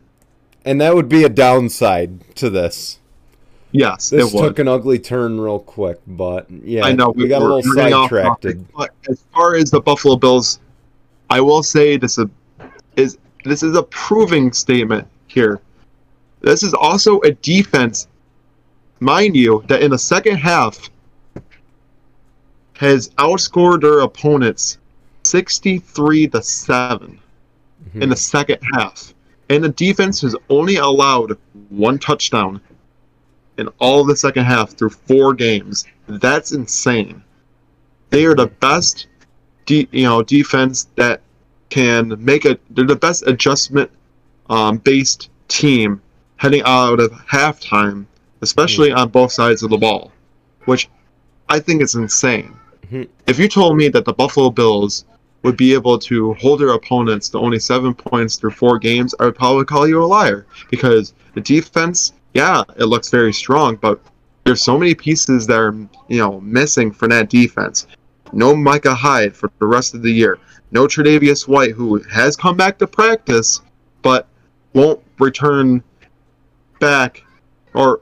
And 0.68 0.80
that 0.82 0.94
would 0.94 1.08
be 1.08 1.24
a 1.24 1.28
downside 1.30 2.34
to 2.36 2.50
this. 2.50 2.98
Yes, 3.72 4.10
This 4.10 4.32
it 4.32 4.34
would. 4.36 4.42
took 4.42 4.58
an 4.58 4.68
ugly 4.68 4.98
turn 4.98 5.40
real 5.40 5.58
quick, 5.58 5.98
but 6.06 6.46
yeah, 6.50 6.84
I 6.84 6.92
know 6.92 7.10
we, 7.10 7.26
got 7.28 7.40
a 7.40 7.44
little 7.44 7.62
we're 7.64 7.74
getting 7.74 7.94
off 7.94 8.10
sidetracked. 8.10 8.46
But 8.76 8.90
as 9.08 9.24
far 9.32 9.56
as 9.56 9.70
the 9.70 9.80
Buffalo 9.80 10.16
Bills, 10.16 10.60
I 11.30 11.40
will 11.40 11.62
say 11.62 11.96
this 11.96 12.18
is, 12.18 12.26
is 12.96 13.18
this 13.44 13.62
is 13.62 13.76
a 13.76 13.82
proving 13.84 14.52
statement 14.52 15.06
here. 15.26 15.60
This 16.40 16.62
is 16.62 16.72
also 16.74 17.20
a 17.20 17.32
defense, 17.32 18.08
mind 19.00 19.36
you, 19.36 19.64
that 19.68 19.82
in 19.82 19.90
the 19.90 19.98
second 19.98 20.36
half 20.36 20.90
has 22.74 23.08
outscored 23.18 23.80
their 23.80 24.00
opponents 24.00 24.78
sixty-three 25.24 26.28
to 26.28 26.40
7 26.42 27.18
Mhm. 27.94 28.02
in 28.02 28.08
the 28.08 28.16
second 28.16 28.58
half, 28.74 29.12
and 29.48 29.64
the 29.64 29.68
defense 29.70 30.20
has 30.22 30.36
only 30.48 30.76
allowed 30.76 31.36
one 31.70 31.98
touchdown 31.98 32.60
in 33.56 33.68
all 33.78 34.00
of 34.02 34.06
the 34.06 34.16
second 34.16 34.44
half 34.44 34.70
through 34.70 34.90
four 34.90 35.34
games. 35.34 35.84
That's 36.06 36.52
insane. 36.52 37.22
They 38.10 38.24
are 38.24 38.34
the 38.34 38.46
best, 38.46 39.06
de- 39.66 39.88
you 39.90 40.04
know, 40.04 40.22
defense 40.22 40.88
that 40.96 41.20
can 41.70 42.14
make 42.24 42.44
a. 42.44 42.58
They're 42.70 42.86
the 42.86 42.96
best 42.96 43.26
adjustment 43.26 43.90
um, 44.48 44.78
based 44.78 45.28
team 45.48 46.00
heading 46.36 46.62
out 46.64 47.00
of 47.00 47.10
halftime, 47.12 48.06
especially 48.42 48.92
on 48.92 49.08
both 49.10 49.32
sides 49.32 49.62
of 49.62 49.70
the 49.70 49.76
ball, 49.76 50.12
which 50.64 50.88
I 51.48 51.58
think 51.58 51.82
is 51.82 51.94
insane. 51.94 52.54
Mhm. 52.90 53.08
If 53.26 53.38
you 53.38 53.48
told 53.48 53.76
me 53.76 53.88
that 53.88 54.04
the 54.04 54.12
Buffalo 54.14 54.50
Bills 54.50 55.04
would 55.42 55.56
be 55.56 55.72
able 55.74 55.98
to 55.98 56.34
hold 56.34 56.60
their 56.60 56.70
opponents 56.70 57.28
to 57.30 57.38
only 57.38 57.58
seven 57.58 57.94
points 57.94 58.36
through 58.36 58.50
four 58.50 58.78
games, 58.78 59.14
I 59.20 59.26
would 59.26 59.36
probably 59.36 59.64
call 59.64 59.88
you 59.88 60.02
a 60.02 60.06
liar 60.06 60.46
because 60.70 61.14
the 61.34 61.40
defense, 61.40 62.12
yeah, 62.34 62.62
it 62.76 62.86
looks 62.86 63.08
very 63.10 63.32
strong, 63.32 63.76
but 63.76 64.00
there's 64.44 64.62
so 64.62 64.78
many 64.78 64.94
pieces 64.94 65.46
that 65.46 65.58
are 65.58 65.74
you 66.08 66.18
know 66.18 66.40
missing 66.40 66.90
for 66.90 67.06
that 67.08 67.30
defense. 67.30 67.86
No 68.32 68.54
Micah 68.54 68.94
Hyde 68.94 69.34
for 69.34 69.50
the 69.58 69.66
rest 69.66 69.94
of 69.94 70.02
the 70.02 70.10
year. 70.10 70.38
No 70.70 70.86
Tre'Davious 70.86 71.48
White, 71.48 71.72
who 71.72 72.02
has 72.04 72.36
come 72.36 72.56
back 72.56 72.78
to 72.78 72.86
practice, 72.86 73.62
but 74.02 74.26
won't 74.74 75.00
return 75.18 75.82
back 76.78 77.22
or 77.74 78.00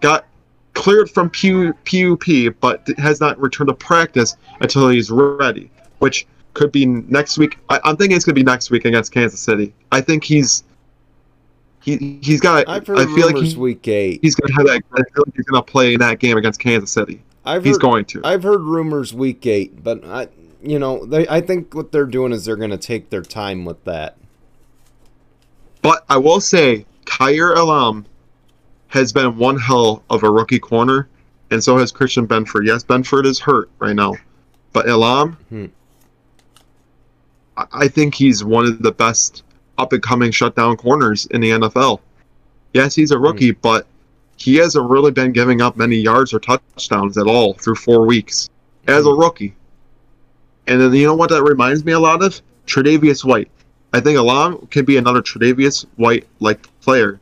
got 0.00 0.26
cleared 0.74 1.10
from 1.10 1.30
PUP, 1.30 2.54
but 2.60 2.86
has 2.98 3.20
not 3.20 3.40
returned 3.40 3.68
to 3.68 3.74
practice 3.74 4.36
until 4.60 4.88
he's 4.88 5.10
ready, 5.10 5.70
which 5.98 6.26
could 6.56 6.72
be 6.72 6.86
next 6.86 7.38
week. 7.38 7.58
I, 7.68 7.78
I'm 7.84 7.96
thinking 7.96 8.16
it's 8.16 8.24
gonna 8.24 8.34
be 8.34 8.42
next 8.42 8.70
week 8.70 8.84
against 8.86 9.12
Kansas 9.12 9.38
City. 9.40 9.72
I 9.92 10.00
think 10.00 10.24
he's 10.24 10.64
he 11.82 12.18
he's 12.22 12.40
got. 12.40 12.68
I've 12.68 12.86
heard 12.86 12.98
I 12.98 13.04
feel 13.14 13.26
like 13.26 13.36
he, 13.36 13.54
week 13.56 13.86
eight. 13.86 14.20
he's 14.22 14.34
gonna 14.34 14.54
have 14.54 14.66
that. 14.66 14.82
I 14.94 15.02
feel 15.14 15.24
like 15.26 15.36
he's 15.36 15.44
gonna 15.44 15.62
play 15.62 15.94
in 15.94 16.00
that 16.00 16.18
game 16.18 16.36
against 16.36 16.58
Kansas 16.58 16.90
City. 16.90 17.22
I've 17.44 17.62
He's 17.62 17.76
heard, 17.76 17.82
going 17.82 18.04
to. 18.06 18.20
I've 18.24 18.42
heard 18.42 18.62
rumors 18.62 19.14
week 19.14 19.46
eight, 19.46 19.84
but 19.84 20.04
I, 20.04 20.26
you 20.60 20.80
know, 20.80 21.06
they. 21.06 21.28
I 21.28 21.40
think 21.40 21.74
what 21.74 21.92
they're 21.92 22.04
doing 22.04 22.32
is 22.32 22.44
they're 22.44 22.56
going 22.56 22.70
to 22.70 22.76
take 22.78 23.10
their 23.10 23.22
time 23.22 23.64
with 23.64 23.84
that. 23.84 24.16
But 25.80 26.04
I 26.08 26.16
will 26.16 26.40
say, 26.40 26.84
Kaiir 27.04 27.54
Elam 27.54 28.04
has 28.88 29.12
been 29.12 29.38
one 29.38 29.58
hell 29.58 30.02
of 30.10 30.24
a 30.24 30.30
rookie 30.30 30.58
corner, 30.58 31.08
and 31.52 31.62
so 31.62 31.78
has 31.78 31.92
Christian 31.92 32.26
Benford. 32.26 32.66
Yes, 32.66 32.82
Benford 32.82 33.26
is 33.26 33.38
hurt 33.38 33.70
right 33.78 33.94
now, 33.94 34.14
but 34.72 34.88
Elam, 34.88 35.34
Hmm. 35.48 35.66
I, 37.72 37.88
think 37.88 38.14
he's 38.14 38.44
one 38.44 38.66
of 38.66 38.82
the 38.82 38.92
best 38.92 39.42
up 39.78 39.92
and 39.92 40.02
coming 40.02 40.30
shutdown 40.30 40.76
corners 40.76 41.26
in 41.26 41.40
the 41.40 41.50
NFL. 41.50 42.00
Yes, 42.74 42.94
he's 42.94 43.10
a 43.10 43.18
rookie, 43.18 43.52
hmm. 43.52 43.60
but 43.62 43.86
he 44.36 44.56
hasn't 44.56 44.88
really 44.88 45.10
been 45.10 45.32
giving 45.32 45.62
up 45.62 45.76
many 45.76 45.96
yards 45.96 46.34
or 46.34 46.40
touchdowns 46.40 47.16
at 47.16 47.26
all 47.26 47.54
through 47.54 47.76
four 47.76 48.06
weeks 48.06 48.50
as 48.86 49.06
a 49.06 49.10
hmm. 49.10 49.20
rookie. 49.20 49.54
And 50.66 50.80
then 50.80 50.92
you 50.94 51.06
know 51.06 51.14
what 51.14 51.30
that 51.30 51.42
reminds 51.42 51.84
me 51.84 51.92
a 51.92 52.00
lot 52.00 52.22
of? 52.22 52.40
Tre'Davious 52.66 53.24
White. 53.24 53.48
I 53.92 54.00
think 54.00 54.18
Alam 54.18 54.66
can 54.66 54.84
be 54.84 54.96
another 54.96 55.22
Tre'Davious 55.22 55.86
White 55.96 56.26
like 56.40 56.68
player. 56.80 57.20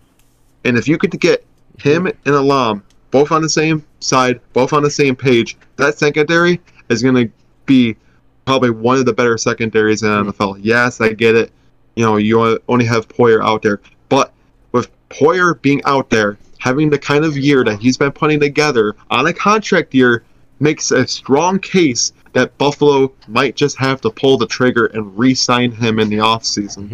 And 0.65 0.79
if 0.79 0.89
you 0.89 0.97
could 0.97 1.19
get 1.21 1.45
him 1.79 2.03
hmm. 2.03 2.09
and 2.25 2.35
Alam 2.35 2.83
both 3.11 3.31
on 3.31 3.43
the 3.43 3.49
same 3.49 3.85
side, 4.01 4.41
both 4.55 4.73
on 4.73 4.83
the 4.83 4.91
same 4.91 5.15
page, 5.15 5.57
that 5.77 5.97
secondary 5.97 6.61
is 6.89 7.01
going 7.01 7.15
to 7.15 7.31
be 7.65 7.97
probably 8.45 8.71
one 8.71 8.97
of 8.99 9.07
the 9.07 9.13
better 9.13 9.39
secondaries 9.39 10.03
in 10.03 10.11
the 10.11 10.33
NFL. 10.33 10.59
Yes, 10.63 11.01
I 11.01 11.13
get 11.13 11.35
it. 11.35 11.51
You 11.97 12.05
know, 12.05 12.17
you 12.17 12.61
only 12.69 12.85
have 12.85 13.09
Poyer 13.09 13.43
out 13.43 13.63
there. 13.63 13.81
But 14.09 14.33
with 14.73 14.91
Poyer 15.09 15.61
being 15.63 15.83
out 15.85 16.11
there, 16.11 16.39
having 16.59 16.91
the 16.91 16.99
kind 16.99 17.25
of 17.25 17.37
year 17.37 17.65
that 17.65 17.79
he's 17.79 17.97
been 17.97 18.13
putting 18.13 18.41
together 18.41 18.97
on 19.11 19.27
a 19.27 19.33
contract 19.33 19.95
year, 19.95 20.25
makes 20.61 20.91
a 20.91 21.07
strong 21.07 21.59
case 21.59 22.13
that 22.33 22.57
Buffalo 22.59 23.13
might 23.29 23.55
just 23.55 23.77
have 23.79 24.01
to 24.01 24.11
pull 24.11 24.39
the 24.39 24.47
trigger 24.47 24.87
and 24.87 25.17
re-sign 25.17 25.71
him 25.71 25.99
in 25.99 26.09
the 26.09 26.17
offseason. 26.17 26.89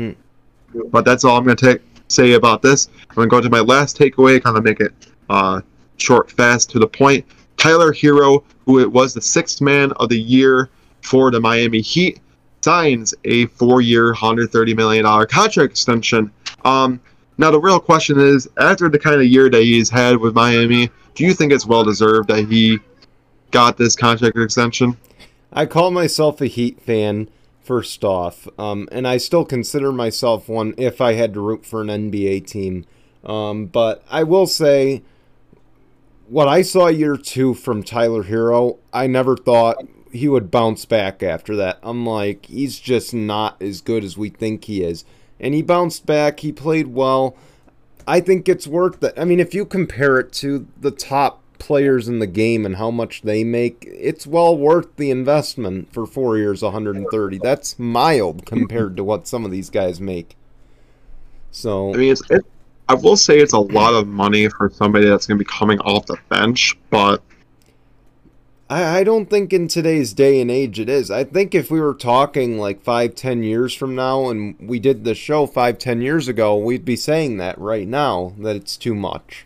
Mhm. 0.74 0.90
But 0.90 1.04
that's 1.04 1.24
all 1.24 1.36
I'm 1.36 1.44
going 1.44 1.56
to 1.56 1.72
take 1.72 1.82
say 2.08 2.32
about 2.32 2.60
this. 2.62 2.88
I'm 3.08 3.14
going 3.14 3.28
to 3.28 3.30
go 3.30 3.40
to 3.40 3.50
my 3.50 3.60
last 3.60 3.96
takeaway, 3.96 4.42
kind 4.42 4.56
of 4.56 4.64
make 4.64 4.80
it 4.80 4.92
uh, 5.30 5.60
short, 5.96 6.30
fast, 6.30 6.70
to 6.70 6.78
the 6.78 6.86
point. 6.86 7.24
Tyler 7.56 7.92
Herro, 7.92 8.42
who 8.66 8.80
it 8.80 8.90
was 8.90 9.14
the 9.14 9.20
sixth 9.20 9.60
man 9.60 9.92
of 9.92 10.08
the 10.08 10.20
year 10.20 10.68
for 11.02 11.30
the 11.30 11.40
Miami 11.40 11.80
Heat, 11.80 12.20
signs 12.62 13.14
a 13.24 13.46
four-year, 13.46 14.14
$130 14.14 14.76
million 14.76 15.04
contract 15.04 15.72
extension. 15.72 16.30
Um, 16.64 17.00
now, 17.38 17.50
the 17.50 17.60
real 17.60 17.80
question 17.80 18.20
is, 18.20 18.48
after 18.58 18.88
the 18.88 18.98
kind 18.98 19.16
of 19.16 19.26
year 19.26 19.48
that 19.48 19.62
he's 19.62 19.88
had 19.88 20.18
with 20.18 20.34
Miami, 20.34 20.90
do 21.14 21.24
you 21.24 21.32
think 21.32 21.52
it's 21.52 21.66
well-deserved 21.66 22.28
that 22.28 22.46
he 22.48 22.78
got 23.50 23.76
this 23.76 23.96
contract 23.96 24.36
extension? 24.36 24.96
I 25.52 25.66
call 25.66 25.90
myself 25.90 26.40
a 26.40 26.46
Heat 26.46 26.80
fan, 26.80 27.28
first 27.62 28.04
off, 28.04 28.46
um, 28.58 28.88
and 28.92 29.08
I 29.08 29.16
still 29.16 29.44
consider 29.44 29.90
myself 29.90 30.48
one 30.48 30.74
if 30.76 31.00
I 31.00 31.14
had 31.14 31.34
to 31.34 31.40
root 31.40 31.64
for 31.64 31.80
an 31.80 31.88
NBA 31.88 32.46
team. 32.46 32.84
Um, 33.24 33.66
but 33.66 34.04
I 34.10 34.22
will 34.22 34.46
say, 34.46 35.02
what 36.28 36.46
I 36.46 36.62
saw 36.62 36.88
year 36.88 37.16
two 37.16 37.54
from 37.54 37.82
Tyler 37.82 38.24
Herro, 38.24 38.78
I 38.92 39.06
never 39.06 39.36
thought 39.36 39.76
he 40.12 40.28
would 40.28 40.50
bounce 40.50 40.84
back 40.84 41.22
after 41.22 41.56
that. 41.56 41.78
I'm 41.82 42.04
like, 42.06 42.46
he's 42.46 42.78
just 42.78 43.14
not 43.14 43.60
as 43.62 43.80
good 43.80 44.04
as 44.04 44.16
we 44.18 44.28
think 44.28 44.64
he 44.64 44.82
is. 44.82 45.04
and 45.38 45.54
he 45.54 45.62
bounced 45.62 46.04
back. 46.06 46.40
He 46.40 46.52
played 46.52 46.88
well. 46.88 47.34
I 48.06 48.20
think 48.20 48.48
it's 48.48 48.66
worth 48.66 49.02
it. 49.02 49.14
I 49.16 49.24
mean, 49.24 49.40
if 49.40 49.54
you 49.54 49.64
compare 49.64 50.18
it 50.18 50.32
to 50.34 50.66
the 50.78 50.90
top 50.90 51.42
players 51.58 52.08
in 52.08 52.18
the 52.18 52.26
game 52.26 52.66
and 52.66 52.76
how 52.76 52.90
much 52.90 53.22
they 53.22 53.44
make, 53.44 53.86
it's 53.86 54.26
well 54.26 54.56
worth 54.56 54.96
the 54.96 55.10
investment 55.10 55.92
for 55.92 56.06
four 56.06 56.36
years, 56.36 56.62
130. 56.62 57.38
That's 57.38 57.78
mild 57.78 58.44
compared 58.46 58.96
to 58.96 59.04
what 59.04 59.26
some 59.28 59.44
of 59.44 59.50
these 59.50 59.70
guys 59.70 60.00
make. 60.00 60.36
So 61.52 61.94
I 61.94 61.96
mean, 61.96 62.12
it's, 62.12 62.22
it, 62.30 62.44
I 62.88 62.94
will 62.94 63.16
say 63.16 63.38
it's 63.38 63.52
a 63.52 63.58
lot 63.58 63.94
of 63.94 64.06
money 64.08 64.48
for 64.48 64.70
somebody 64.70 65.06
that's 65.06 65.26
going 65.26 65.38
to 65.38 65.44
be 65.44 65.50
coming 65.50 65.78
off 65.80 66.06
the 66.06 66.18
bench, 66.28 66.76
but 66.90 67.22
I, 68.70 69.00
I 69.00 69.04
don't 69.04 69.28
think 69.28 69.52
in 69.52 69.66
today's 69.68 70.14
day 70.14 70.40
and 70.40 70.50
age 70.50 70.78
it 70.78 70.88
is. 70.88 71.10
I 71.10 71.24
think 71.24 71.54
if 71.54 71.70
we 71.70 71.80
were 71.80 71.92
talking 71.94 72.56
like 72.58 72.80
five, 72.82 73.14
ten 73.16 73.42
years 73.42 73.74
from 73.74 73.94
now 73.96 74.30
and 74.30 74.56
we 74.60 74.78
did 74.78 75.04
the 75.04 75.14
show 75.14 75.46
five, 75.46 75.78
ten 75.78 76.00
years 76.00 76.28
ago, 76.28 76.56
we'd 76.56 76.84
be 76.84 76.96
saying 76.96 77.36
that 77.38 77.58
right 77.58 77.88
now 77.88 78.32
that 78.38 78.54
it's 78.56 78.76
too 78.76 78.94
much. 78.94 79.44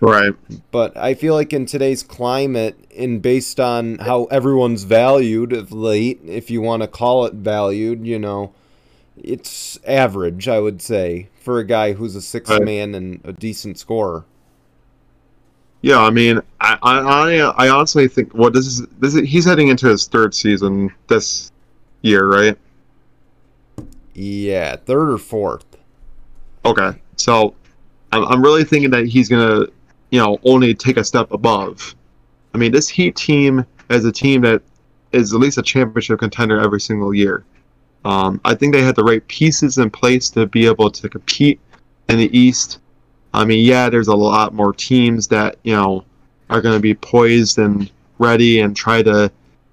right. 0.00 0.34
But 0.70 0.96
I 0.96 1.14
feel 1.14 1.34
like 1.34 1.52
in 1.52 1.66
today's 1.66 2.02
climate, 2.04 2.78
and 2.96 3.20
based 3.20 3.58
on 3.58 3.98
how 3.98 4.24
everyone's 4.26 4.84
valued 4.84 5.52
of 5.52 5.72
late, 5.72 6.20
if 6.24 6.48
you 6.50 6.60
want 6.62 6.82
to 6.82 6.88
call 6.88 7.24
it 7.26 7.34
valued, 7.34 8.06
you 8.06 8.18
know, 8.20 8.54
it's 9.16 9.78
average, 9.86 10.46
I 10.46 10.60
would 10.60 10.80
say, 10.80 11.28
for 11.40 11.58
a 11.58 11.64
guy 11.66 11.94
who's 11.94 12.14
a 12.14 12.22
six 12.22 12.50
Right. 12.50 12.62
man 12.62 12.94
and 12.94 13.20
a 13.24 13.32
decent 13.32 13.78
scorer. 13.78 14.24
Yeah, 15.84 16.00
I 16.00 16.08
mean, 16.08 16.40
I, 16.62 16.78
I, 16.82 17.40
I, 17.40 17.68
honestly 17.68 18.08
think 18.08 18.32
what 18.32 18.54
this 18.54 18.66
is, 18.66 18.86
this 19.00 19.14
is, 19.14 19.28
he's 19.28 19.44
heading 19.44 19.68
into 19.68 19.86
his 19.86 20.06
third 20.06 20.34
season 20.34 20.90
this 21.08 21.52
year, 22.00 22.26
right? 22.26 22.56
Yeah, 24.14 24.76
third 24.76 25.10
or 25.12 25.18
fourth. 25.18 25.66
Okay, 26.64 26.98
so 27.16 27.54
I'm, 28.12 28.24
I'm 28.24 28.42
really 28.42 28.64
thinking 28.64 28.88
that 28.92 29.04
he's 29.04 29.28
gonna, 29.28 29.66
you 30.10 30.18
know, 30.18 30.38
only 30.44 30.72
take 30.72 30.96
a 30.96 31.04
step 31.04 31.30
above. 31.32 31.94
I 32.54 32.56
mean, 32.56 32.72
this 32.72 32.88
Heat 32.88 33.14
team 33.14 33.66
is 33.90 34.06
a 34.06 34.12
team 34.12 34.40
that 34.40 34.62
is 35.12 35.34
at 35.34 35.40
least 35.40 35.58
a 35.58 35.62
championship 35.62 36.18
contender 36.18 36.58
every 36.58 36.80
single 36.80 37.12
year. 37.12 37.44
Um, 38.06 38.40
I 38.46 38.54
think 38.54 38.72
they 38.72 38.80
had 38.80 38.96
the 38.96 39.04
right 39.04 39.26
pieces 39.28 39.76
in 39.76 39.90
place 39.90 40.30
to 40.30 40.46
be 40.46 40.64
able 40.64 40.90
to 40.90 41.10
compete 41.10 41.60
in 42.08 42.16
the 42.16 42.34
East. 42.34 42.78
I 43.34 43.44
mean, 43.44 43.64
yeah, 43.64 43.90
there's 43.90 44.08
a 44.08 44.14
lot 44.14 44.54
more 44.54 44.72
teams 44.72 45.28
that 45.28 45.56
you 45.64 45.74
know 45.74 46.04
are 46.50 46.60
going 46.60 46.74
to 46.74 46.80
be 46.80 46.94
poised 46.94 47.58
and 47.58 47.90
ready 48.18 48.60
and 48.60 48.76
try 48.76 49.02
to, 49.02 49.30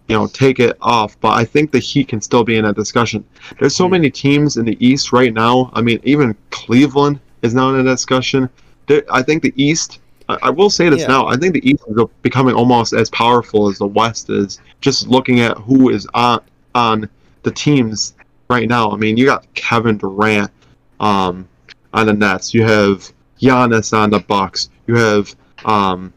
you 0.08 0.16
know, 0.16 0.28
take 0.28 0.60
it 0.60 0.78
off. 0.82 1.20
But 1.20 1.34
I 1.34 1.46
think 1.46 1.72
the 1.72 1.80
Heat 1.80 2.08
can 2.08 2.22
still 2.22 2.44
be 2.44 2.58
in 2.58 2.66
that 2.66 2.76
discussion. 2.76 3.24
There's 3.60 3.76
so 3.76 3.88
many 3.88 4.10
teams 4.10 4.58
in 4.58 4.66
the 4.66 4.78
East 4.86 5.12
right 5.14 5.34
now. 5.34 5.70
I 5.74 5.82
mean, 5.82 6.00
even 6.04 6.36
Cleveland 6.50 7.20
is 7.42 7.54
now 7.54 7.70
in 7.70 7.80
a 7.80 7.84
discussion. 7.84 8.50
There, 8.88 9.04
I 9.12 9.22
think 9.22 9.44
the 9.44 9.54
East. 9.56 10.00
I, 10.28 10.38
I 10.44 10.50
will 10.50 10.70
say 10.70 10.90
this 10.90 11.02
Yeah. 11.02 11.08
now. 11.08 11.28
I 11.28 11.38
think 11.38 11.54
the 11.54 11.70
East 11.70 11.84
is 11.88 12.04
becoming 12.22 12.56
almost 12.56 12.94
as 12.94 13.10
powerful 13.12 13.68
as 13.68 13.78
the 13.78 13.88
West 13.88 14.30
is. 14.30 14.60
Just 14.82 15.08
looking 15.08 15.40
at 15.42 15.58
who 15.58 15.90
is 15.90 16.08
on 16.14 16.42
on 16.74 17.10
the 17.44 17.52
teams 17.52 18.14
right 18.50 18.68
now. 18.68 18.92
I 18.92 18.98
mean, 18.98 19.18
you 19.18 19.26
got 19.26 19.52
Kevin 19.54 19.98
Durant 19.98 20.52
um, 21.00 21.48
on 21.94 22.06
the 22.08 22.14
Nets. 22.14 22.54
You 22.54 22.64
have 22.64 23.12
Giannis 23.42 23.98
on 23.98 24.10
the 24.10 24.20
Bucks. 24.20 24.70
You 24.88 24.96
have 24.96 25.36
um, 25.66 26.14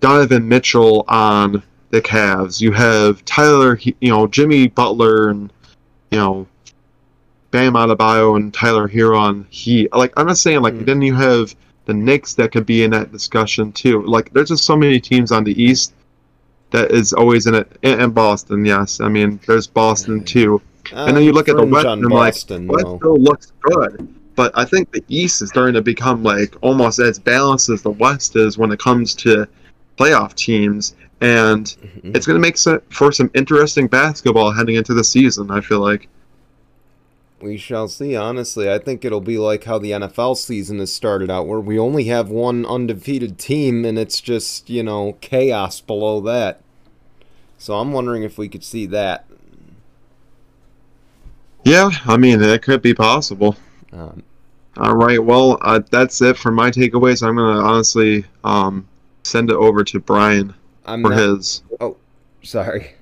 Donovan 0.00 0.48
Mitchell 0.48 1.04
on 1.08 1.62
the 1.90 2.00
Cavs. 2.00 2.60
You 2.60 2.72
have 2.72 3.24
Tyler, 3.24 3.78
you 3.82 3.94
know, 4.10 4.26
Jimmy 4.26 4.68
Butler, 4.68 5.28
and 5.28 5.52
you 6.10 6.18
know, 6.18 6.46
Bam 7.50 7.74
Adebayo 7.74 8.36
and 8.36 8.52
Tyler 8.52 8.88
Herro 8.88 9.18
on 9.18 9.46
Heat. 9.50 9.92
Like 9.94 10.12
I'm 10.16 10.26
not 10.26 10.38
saying 10.38 10.62
like 10.62 10.74
Mm. 10.74 10.86
then 10.86 11.02
you 11.02 11.14
have 11.14 11.54
the 11.84 11.94
Knicks 11.94 12.34
that 12.34 12.52
could 12.52 12.64
be 12.64 12.84
in 12.84 12.90
that 12.92 13.12
discussion 13.12 13.72
too. 13.72 14.02
Like 14.06 14.32
there's 14.32 14.48
just 14.48 14.64
so 14.64 14.76
many 14.76 15.00
teams 15.00 15.32
on 15.32 15.44
the 15.44 15.60
East 15.62 15.92
that 16.70 16.90
is 16.90 17.12
always 17.12 17.46
in 17.46 17.54
it. 17.54 17.70
And, 17.82 18.14
Boston, 18.14 18.64
yes. 18.64 19.00
I 19.00 19.08
mean, 19.08 19.38
there's 19.46 19.66
Boston 19.66 20.24
too. 20.24 20.62
And 20.94 21.14
then 21.16 21.24
you 21.24 21.32
look 21.32 21.48
at 21.48 21.56
the 21.56 21.66
West 21.66 21.86
and 21.86 22.04
I'm 22.04 22.10
like, 22.10 22.32
Boston, 22.34 22.66
West 22.68 22.84
though. 22.84 22.96
still 22.98 23.18
looks 23.18 23.52
good, 23.60 24.14
but 24.34 24.52
I 24.54 24.64
think 24.64 24.92
the 24.92 25.04
East 25.08 25.42
is 25.42 25.50
starting 25.50 25.74
to 25.74 25.82
become 25.82 26.22
like 26.22 26.56
almost 26.62 26.98
as 26.98 27.18
balanced 27.18 27.68
as 27.68 27.82
the 27.82 27.90
West 27.90 28.36
is 28.36 28.58
when 28.58 28.72
it 28.72 28.78
comes 28.78 29.14
to 29.16 29.46
playoff 29.98 30.34
teams, 30.34 30.94
and 31.20 31.66
Mhm. 31.66 32.16
it's 32.16 32.26
going 32.26 32.36
to 32.36 32.40
make 32.40 32.58
for 32.90 33.12
some 33.12 33.30
interesting 33.34 33.86
basketball 33.86 34.52
heading 34.52 34.76
into 34.76 34.94
the 34.94 35.04
season. 35.04 35.50
I 35.50 35.60
feel 35.60 35.80
like. 35.80 36.08
We 37.40 37.56
shall 37.56 37.88
see, 37.88 38.14
honestly. 38.14 38.70
I 38.70 38.78
think 38.78 39.04
it'll 39.04 39.20
be 39.20 39.36
like 39.36 39.64
how 39.64 39.76
the 39.78 39.92
NFL 39.92 40.36
season 40.36 40.78
has 40.78 40.92
started 40.92 41.28
out, 41.28 41.48
where 41.48 41.58
we 41.58 41.76
only 41.76 42.04
have 42.04 42.28
one 42.28 42.64
undefeated 42.64 43.36
team 43.36 43.84
and 43.84 43.98
it's 43.98 44.20
just, 44.20 44.70
you 44.70 44.84
know, 44.84 45.16
chaos 45.20 45.80
below 45.80 46.20
that. 46.20 46.60
So 47.58 47.74
I'm 47.74 47.92
wondering 47.92 48.22
if 48.22 48.38
we 48.38 48.48
could 48.48 48.62
see 48.62 48.86
that. 48.86 49.24
Yeah, 51.64 51.90
I 52.06 52.16
mean, 52.16 52.40
it 52.42 52.62
could 52.62 52.82
be 52.82 52.94
possible. 52.94 53.56
Um, 53.92 54.22
All 54.76 54.94
right, 54.94 55.22
well, 55.22 55.58
uh, 55.60 55.80
that's 55.90 56.20
it 56.22 56.36
for 56.36 56.50
my 56.50 56.70
takeaways. 56.70 57.26
I'm 57.26 57.36
going 57.36 57.56
to 57.56 57.62
honestly 57.62 58.24
um, 58.44 58.88
send 59.22 59.50
it 59.50 59.56
over 59.56 59.84
to 59.84 60.00
Brian 60.00 60.54
I'm 60.84 61.02
for 61.02 61.10
not, 61.10 61.18
his. 61.18 61.62
Oh, 61.80 61.96
sorry. 62.42 62.94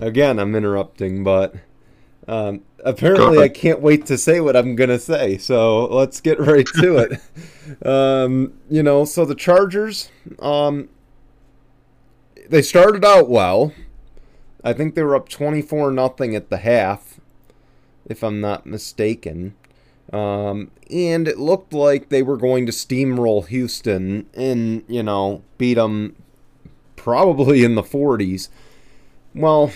Again, 0.00 0.38
I'm 0.38 0.54
interrupting, 0.54 1.24
but 1.24 1.54
um, 2.28 2.62
apparently 2.84 3.38
I 3.38 3.48
can't 3.48 3.80
wait 3.80 4.06
to 4.06 4.18
say 4.18 4.40
what 4.40 4.56
I'm 4.56 4.76
gonna 4.76 4.98
say. 4.98 5.38
So 5.38 5.86
let's 5.86 6.20
get 6.20 6.38
right 6.38 6.66
to 6.80 6.96
it. 6.98 7.86
um, 7.86 8.54
you 8.70 8.82
know, 8.82 9.04
so 9.04 9.24
the 9.24 9.34
Chargers, 9.34 10.10
um, 10.38 10.88
they 12.48 12.62
started 12.62 13.04
out 13.04 13.28
well. 13.28 13.72
I 14.64 14.72
think 14.72 14.94
they 14.94 15.02
were 15.02 15.16
up 15.16 15.28
24 15.28 15.90
nothing 15.90 16.36
at 16.36 16.48
the 16.48 16.58
half, 16.58 17.18
if 18.06 18.22
I'm 18.22 18.40
not 18.40 18.64
mistaken. 18.64 19.54
Um, 20.12 20.70
and 20.90 21.26
it 21.26 21.38
looked 21.38 21.72
like 21.72 22.08
they 22.08 22.22
were 22.22 22.36
going 22.36 22.66
to 22.66 22.72
steamroll 22.72 23.46
Houston 23.46 24.26
and, 24.34 24.84
you 24.86 25.02
know, 25.02 25.42
beat 25.56 25.74
them 25.74 26.16
probably 26.96 27.64
in 27.64 27.74
the 27.74 27.82
40s. 27.82 28.48
Well, 29.34 29.72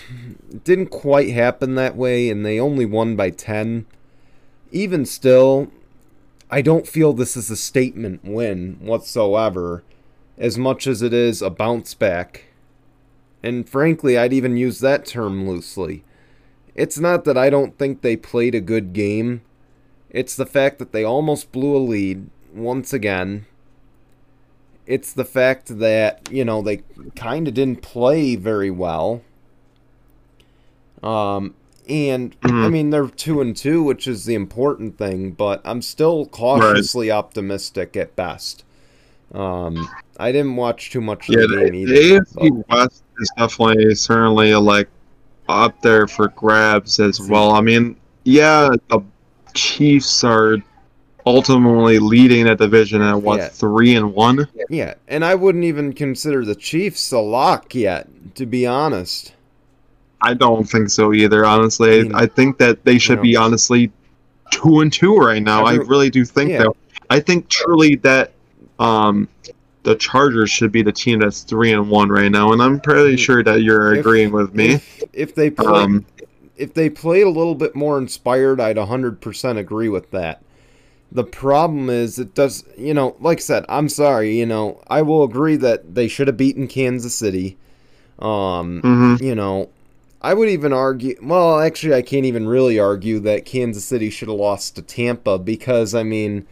it 0.51 0.64
didn't 0.64 0.88
quite 0.88 1.31
happen 1.31 1.75
that 1.75 1.96
way, 1.96 2.29
and 2.29 2.44
they 2.44 2.61
only 2.61 2.85
won 2.85 3.16
by 3.16 3.31
10. 3.31 3.87
Even 4.70 5.07
still, 5.07 5.70
I 6.51 6.61
don't 6.61 6.87
feel 6.87 7.12
this 7.12 7.37
is 7.37 7.51
a 7.51 7.57
statement 7.57 8.22
win 8.22 8.77
whatsoever, 8.81 9.83
as 10.37 10.59
much 10.59 10.87
as 10.87 11.01
it 11.01 11.14
is 11.14 11.40
a 11.40 11.49
bounce 11.49 11.94
back. 11.94 12.44
And 13.42 13.68
frankly, 13.68 14.18
I'd 14.18 14.35
even 14.35 14.57
use 14.57 14.81
that 14.81 15.07
term 15.07 15.49
loosely. 15.49 16.05
It's 16.75 16.99
not 16.99 17.25
that 17.25 17.38
I 17.38 17.49
don't 17.49 17.79
think 17.79 18.03
they 18.03 18.16
played 18.16 18.55
a 18.55 18.61
good 18.61 18.92
game, 18.92 19.40
it's 20.17 20.37
the 20.37 20.47
fact 20.47 20.81
that 20.81 20.93
they 20.93 21.05
almost 21.05 21.53
blew 21.53 21.77
a 21.77 21.79
lead 21.79 22.31
once 22.55 22.93
again. 22.93 23.47
It's 24.87 25.13
the 25.13 25.25
fact 25.25 25.79
that, 25.79 26.23
you 26.31 26.45
know, 26.45 26.63
they 26.63 26.83
kind 27.15 27.47
of 27.49 27.55
didn't 27.55 27.83
play 27.83 28.37
very 28.37 28.71
well. 28.71 29.23
Um, 31.03 31.55
and 31.89 32.37
I 32.61 32.69
Mhm. 32.69 32.69
mean 32.69 32.91
they're 32.91 33.09
two 33.09 33.41
and 33.41 33.57
two, 33.57 33.83
which 33.83 34.09
is 34.09 34.25
the 34.25 34.35
important 34.35 34.99
thing, 34.99 35.33
but 35.33 35.61
I'm 35.65 35.83
still 35.83 36.27
cautiously 36.27 37.11
optimistic 37.11 37.97
at 37.97 38.17
best. 38.17 38.65
Um, 39.35 39.91
I 40.19 40.33
didn't 40.33 40.57
watch 40.57 40.91
too 40.91 41.03
much 41.03 41.31
of 41.31 41.37
Yeah, 41.37 41.41
the 41.41 41.49
the, 41.49 41.71
game 41.71 41.75
the. 41.85 42.01
AFC 42.17 42.51
West 42.69 43.03
is 43.19 43.31
definitely 43.37 43.95
certainly 43.95 44.55
like 44.55 44.89
up 45.49 45.81
there 45.83 46.07
for 46.07 46.29
grabs 46.29 47.01
as 47.01 47.21
well. 47.21 47.53
I 47.53 47.61
mean, 47.61 47.97
yeah, 48.25 48.71
the 48.91 49.01
Chiefs 49.57 50.23
are 50.23 50.59
ultimately 51.25 51.99
leading 51.99 52.45
that 52.45 52.59
division 52.59 53.03
at 53.03 53.21
what 53.21 53.38
Yeah. 53.38 53.49
three 53.49 53.95
and 53.97 54.14
one. 54.14 54.47
Yeah, 54.71 54.95
and 55.09 55.25
I 55.25 55.35
wouldn't 55.35 55.64
even 55.64 55.92
consider 55.92 56.45
the 56.45 56.55
Chiefs 56.55 57.11
a 57.11 57.19
lock 57.19 57.75
yet, 57.75 58.07
to 58.37 58.47
be 58.47 58.64
honest. 58.66 59.33
I 60.23 60.35
don't 60.35 60.64
think 60.69 60.88
so 60.90 61.12
either. 61.12 61.45
Honestly, 61.45 62.01
I 62.01 62.03
mean, 62.05 62.14
I 62.14 62.27
think 62.27 62.59
that 62.59 62.85
they 62.85 62.99
should 62.99 63.16
know. 63.19 63.23
be 63.23 63.37
honestly 63.37 63.90
two 64.53 64.81
and 64.81 64.92
two 64.92 65.16
right 65.16 65.42
now. 65.42 65.66
Every- 65.66 65.85
I 65.85 65.88
really 65.88 66.11
do 66.11 66.25
think 66.25 66.51
Yeah. 66.51 66.59
that. 66.59 66.73
I 67.11 67.21
think 67.21 67.49
truly 67.49 67.97
that 67.97 68.33
um, 68.79 69.27
the 69.85 69.95
Chargers 69.97 70.51
should 70.51 70.71
be 70.71 70.83
the 70.83 70.92
team 70.92 71.21
that's 71.21 71.40
three 71.42 71.73
and 71.73 71.88
one 71.88 72.09
right 72.11 72.31
now, 72.31 72.53
and 72.53 72.61
I'm 72.62 72.79
pretty 72.79 73.14
Mm. 73.14 73.19
sure 73.19 73.42
that 73.42 73.62
you're 73.62 73.95
If- 73.95 74.01
agreeing 74.01 74.33
with 74.33 74.55
me. 74.55 74.75
If, 74.75 75.03
if 75.12 75.35
they 75.35 75.49
play, 75.51 75.66
Um, 75.66 76.05
if 76.57 76.75
they 76.75 76.90
played 76.90 77.25
a 77.25 77.31
little 77.31 77.55
bit 77.55 77.75
more 77.75 77.99
inspired, 77.99 78.61
I'd 78.61 78.77
100% 78.77 79.59
agree 79.59 79.88
with 79.88 80.11
that. 80.11 80.42
The 81.12 81.25
problem 81.25 81.88
is, 81.88 82.19
it 82.19 82.35
does, 82.35 82.64
you 82.77 82.92
know, 82.92 83.16
like 83.21 83.38
I 83.38 83.40
said, 83.40 83.64
I'm 83.69 83.88
sorry, 83.88 84.37
you 84.37 84.47
know, 84.47 84.83
I 84.88 85.03
will 85.03 85.23
agree 85.23 85.57
that 85.57 85.95
they 85.95 86.09
should 86.09 86.27
have 86.27 86.37
beaten 86.37 86.66
Kansas 86.66 87.14
City. 87.14 87.57
Um, 88.19 88.83
mhm. 88.83 89.21
you 89.21 89.35
know, 89.35 89.69
I 90.23 90.35
would 90.35 90.49
even 90.49 90.73
argue. 90.73 91.16
Well, 91.23 91.61
actually, 91.61 91.95
I 91.95 92.03
can't 92.03 92.25
even 92.25 92.49
really 92.49 92.79
argue 92.79 93.21
that 93.21 93.45
Kansas 93.45 93.85
City 93.85 94.11
should 94.11 94.29
have 94.29 94.38
lost 94.38 94.75
to 94.77 94.83
Tampa 94.83 95.38
because 95.38 95.95
I 95.95 96.03
mean, 96.03 96.47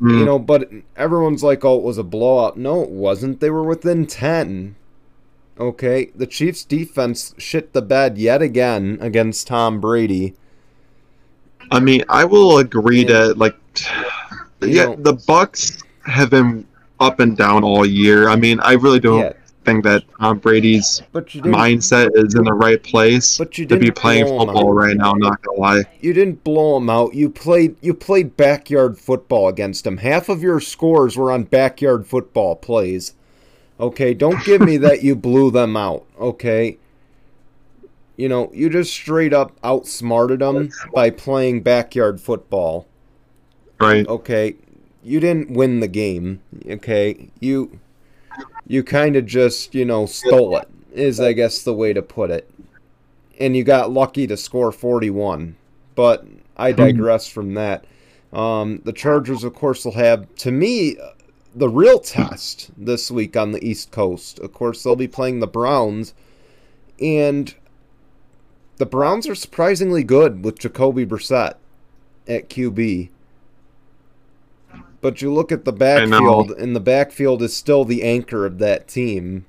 mm. 0.00 0.18
you 0.18 0.24
know. 0.24 0.38
But 0.38 0.70
everyone's 0.96 1.42
like, 1.42 1.64
"Oh, 1.64 1.76
it 1.76 1.84
was 1.84 1.98
a 1.98 2.02
blowout." 2.02 2.56
No, 2.56 2.82
it 2.82 2.90
wasn't. 2.90 3.40
They 3.40 3.50
were 3.50 3.62
within 3.62 4.06
ten. 4.06 4.74
Okay, 5.58 6.10
the 6.14 6.26
Chiefs' 6.26 6.64
defense 6.64 7.34
shit 7.38 7.72
the 7.72 7.82
bed 7.82 8.18
yet 8.18 8.42
again 8.42 8.98
against 9.00 9.46
Tom 9.46 9.80
Brady. 9.80 10.34
I 11.70 11.80
mean, 11.80 12.04
I 12.08 12.24
will 12.24 12.58
agree 12.58 13.04
that 13.04 13.38
like, 13.38 13.56
yeah, 14.60 14.86
know, 14.86 14.96
the 14.96 15.14
Bucs 15.14 15.82
have 16.04 16.30
been 16.30 16.66
up 17.00 17.20
and 17.20 17.36
down 17.36 17.64
all 17.64 17.86
year. 17.86 18.28
I 18.28 18.36
mean, 18.36 18.60
I 18.60 18.72
really 18.72 19.00
don't. 19.00 19.20
Yeah 19.20 19.32
think 19.64 19.84
that 19.84 20.04
Tom 20.20 20.38
Brady's 20.38 21.02
mindset 21.12 22.10
is 22.14 22.34
in 22.34 22.44
the 22.44 22.52
right 22.52 22.82
place 22.82 23.38
but 23.38 23.56
you 23.58 23.66
to 23.66 23.78
be 23.78 23.90
playing 23.90 24.26
football 24.26 24.72
right 24.72 24.96
now. 24.96 25.12
Not 25.12 25.40
gonna 25.42 25.58
lie, 25.58 25.82
you 26.00 26.12
didn't 26.12 26.44
blow 26.44 26.76
him 26.76 26.90
out. 26.90 27.14
You 27.14 27.30
played 27.30 27.76
you 27.80 27.94
played 27.94 28.36
backyard 28.36 28.98
football 28.98 29.48
against 29.48 29.86
him. 29.86 29.98
Half 29.98 30.28
of 30.28 30.42
your 30.42 30.60
scores 30.60 31.16
were 31.16 31.30
on 31.32 31.44
backyard 31.44 32.06
football 32.06 32.56
plays. 32.56 33.14
Okay, 33.80 34.14
don't 34.14 34.44
give 34.44 34.60
me 34.60 34.76
that 34.78 35.02
you 35.02 35.16
blew 35.16 35.50
them 35.50 35.76
out. 35.76 36.04
Okay. 36.20 36.78
You 38.16 38.28
know, 38.28 38.50
you 38.52 38.70
just 38.70 38.92
straight 38.92 39.32
up 39.32 39.56
outsmarted 39.64 40.40
them 40.40 40.70
by 40.94 41.10
playing 41.10 41.62
backyard 41.62 42.20
football. 42.20 42.86
Right. 43.80 44.06
Okay. 44.06 44.56
You 45.02 45.18
didn't 45.18 45.50
win 45.50 45.80
the 45.80 45.88
game. 45.88 46.40
Okay. 46.68 47.30
You 47.40 47.80
you 48.66 48.84
kind 48.84 49.16
of 49.16 49.26
just, 49.26 49.74
you 49.74 49.84
know, 49.84 50.06
stole 50.06 50.56
it, 50.56 50.68
is 50.92 51.18
I 51.18 51.32
guess 51.32 51.62
the 51.62 51.74
way 51.74 51.92
to 51.92 52.02
put 52.02 52.30
it. 52.30 52.48
And 53.40 53.56
you 53.56 53.64
got 53.64 53.90
lucky 53.90 54.26
to 54.28 54.36
score 54.36 54.70
41. 54.70 55.56
But 55.94 56.24
I 56.56 56.70
hmm. 56.70 56.76
digress 56.76 57.26
from 57.26 57.54
that. 57.54 57.84
Um, 58.32 58.80
the 58.84 58.92
Chargers, 58.92 59.44
of 59.44 59.54
course, 59.54 59.84
will 59.84 59.92
have, 59.92 60.32
to 60.36 60.50
me, 60.50 60.96
the 61.54 61.68
real 61.68 61.98
test 61.98 62.70
this 62.76 63.10
week 63.10 63.36
on 63.36 63.52
the 63.52 63.64
East 63.66 63.90
Coast. 63.90 64.38
Of 64.38 64.52
course, 64.52 64.82
they'll 64.82 64.96
be 64.96 65.08
playing 65.08 65.40
the 65.40 65.46
Browns. 65.46 66.14
And 67.00 67.54
the 68.76 68.86
Browns 68.86 69.28
are 69.28 69.34
surprisingly 69.34 70.04
good 70.04 70.44
with 70.44 70.58
Jacoby 70.58 71.04
Brissett 71.06 71.54
at 72.26 72.48
QB. 72.48 73.10
But 75.00 75.20
you 75.20 75.32
look 75.32 75.50
at 75.50 75.64
the 75.64 75.72
backfield, 75.72 76.52
and 76.52 76.76
the 76.76 76.80
backfield 76.80 77.42
is 77.42 77.56
still 77.56 77.84
the 77.84 78.04
anchor 78.04 78.46
of 78.46 78.58
that 78.58 78.86
team. 78.86 79.44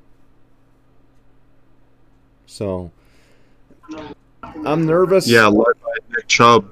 So, 2.47 2.91
I'm 4.65 4.85
nervous. 4.85 5.27
Yeah, 5.27 5.47
led 5.47 5.79
by 5.83 5.93
Nick 6.09 6.27
Chubb. 6.27 6.69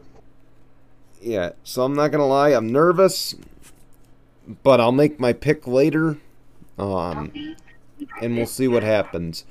Yeah, 1.21 1.51
so 1.63 1.83
I'm 1.83 1.93
not 1.93 2.11
gonna 2.11 2.25
lie, 2.25 2.49
I'm 2.49 2.71
nervous, 2.71 3.35
but 4.63 4.79
I'll 4.79 4.91
make 4.91 5.19
my 5.19 5.33
pick 5.33 5.67
later, 5.67 6.17
um, 6.77 7.31
and 8.21 8.35
we'll 8.35 8.45
see 8.45 8.67
what 8.67 8.83
happens. 8.83 9.45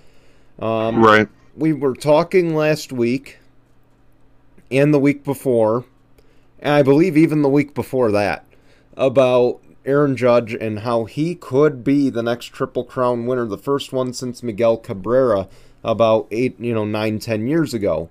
Um, 0.59 1.03
right. 1.03 1.29
We 1.57 1.73
were 1.73 1.95
talking 1.95 2.55
last 2.55 2.93
week, 2.93 3.39
and 4.71 4.93
the 4.95 4.99
week 4.99 5.25
before, 5.25 5.85
and 6.59 6.75
I 6.75 6.83
believe 6.83 7.17
even 7.17 7.43
the 7.43 7.49
week 7.49 7.75
before 7.75 8.11
that, 8.13 8.45
about 8.97 9.61
Aaron 9.85 10.17
Judge 10.17 10.55
and 10.55 10.81
how 10.81 11.05
he 11.05 11.35
could 11.35 11.83
be 11.83 12.11
the 12.11 12.23
next 12.23 12.47
Triple 12.47 12.85
Crown 12.85 13.27
winner, 13.27 13.47
the 13.47 13.59
first 13.59 13.93
one 13.93 14.13
since 14.13 14.43
Miguel 14.43 14.77
Cabrera 14.77 15.49
about 15.83 16.27
eight, 16.31 16.59
you 16.61 16.75
know, 16.75 16.85
nine, 16.85 17.19
ten 17.19 17.47
years 17.47 17.73
ago. 17.73 18.11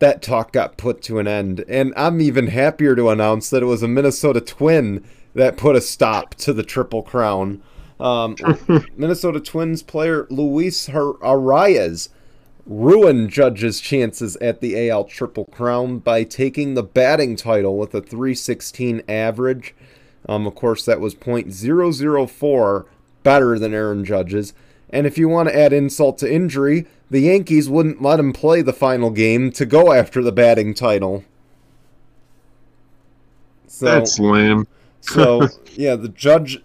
That 0.00 0.22
talk 0.22 0.52
got 0.52 0.76
put 0.76 1.02
to 1.02 1.18
an 1.18 1.26
end, 1.26 1.64
and 1.68 1.92
I'm 1.96 2.20
even 2.20 2.48
happier 2.48 2.94
to 2.94 3.08
announce 3.10 3.50
that 3.50 3.64
it 3.64 3.66
was 3.66 3.82
a 3.82 3.88
Minnesota 3.88 4.40
Twin 4.40 5.04
that 5.38 5.56
put 5.56 5.76
a 5.76 5.80
stop 5.80 6.34
to 6.34 6.52
the 6.52 6.62
Triple 6.62 7.02
Crown. 7.02 7.62
Um, 7.98 8.36
Minnesota 8.96 9.40
Twins 9.40 9.82
player 9.82 10.26
Luis 10.30 10.88
Arraez 10.88 12.10
ruined 12.66 13.30
Judge's 13.30 13.80
chances 13.80 14.36
at 14.36 14.60
the 14.60 14.90
AL 14.90 15.04
Triple 15.04 15.46
Crown 15.46 15.98
by 15.98 16.22
taking 16.24 16.74
the 16.74 16.82
batting 16.82 17.34
title 17.34 17.78
with 17.78 17.94
a 17.94 18.00
316 18.00 19.02
average. 19.08 19.74
Um, 20.28 20.46
of 20.46 20.54
course, 20.54 20.84
that 20.84 21.00
was 21.00 21.14
.004 21.14 22.84
better 23.22 23.58
than 23.58 23.72
Aaron 23.72 24.04
Judge's. 24.04 24.52
And 24.90 25.06
if 25.06 25.16
you 25.16 25.28
want 25.28 25.48
to 25.48 25.58
add 25.58 25.72
insult 25.72 26.18
to 26.18 26.32
injury, 26.32 26.86
the 27.10 27.20
Yankees 27.20 27.68
wouldn't 27.68 28.02
let 28.02 28.20
him 28.20 28.32
play 28.32 28.60
the 28.60 28.72
final 28.72 29.10
game 29.10 29.50
to 29.52 29.64
go 29.64 29.92
after 29.92 30.22
the 30.22 30.32
batting 30.32 30.74
title. 30.74 31.24
So, 33.66 33.86
That's 33.86 34.18
lame. 34.18 34.66
So 35.08 35.48
yeah, 35.74 35.96
the 35.96 36.08
judge, 36.08 36.62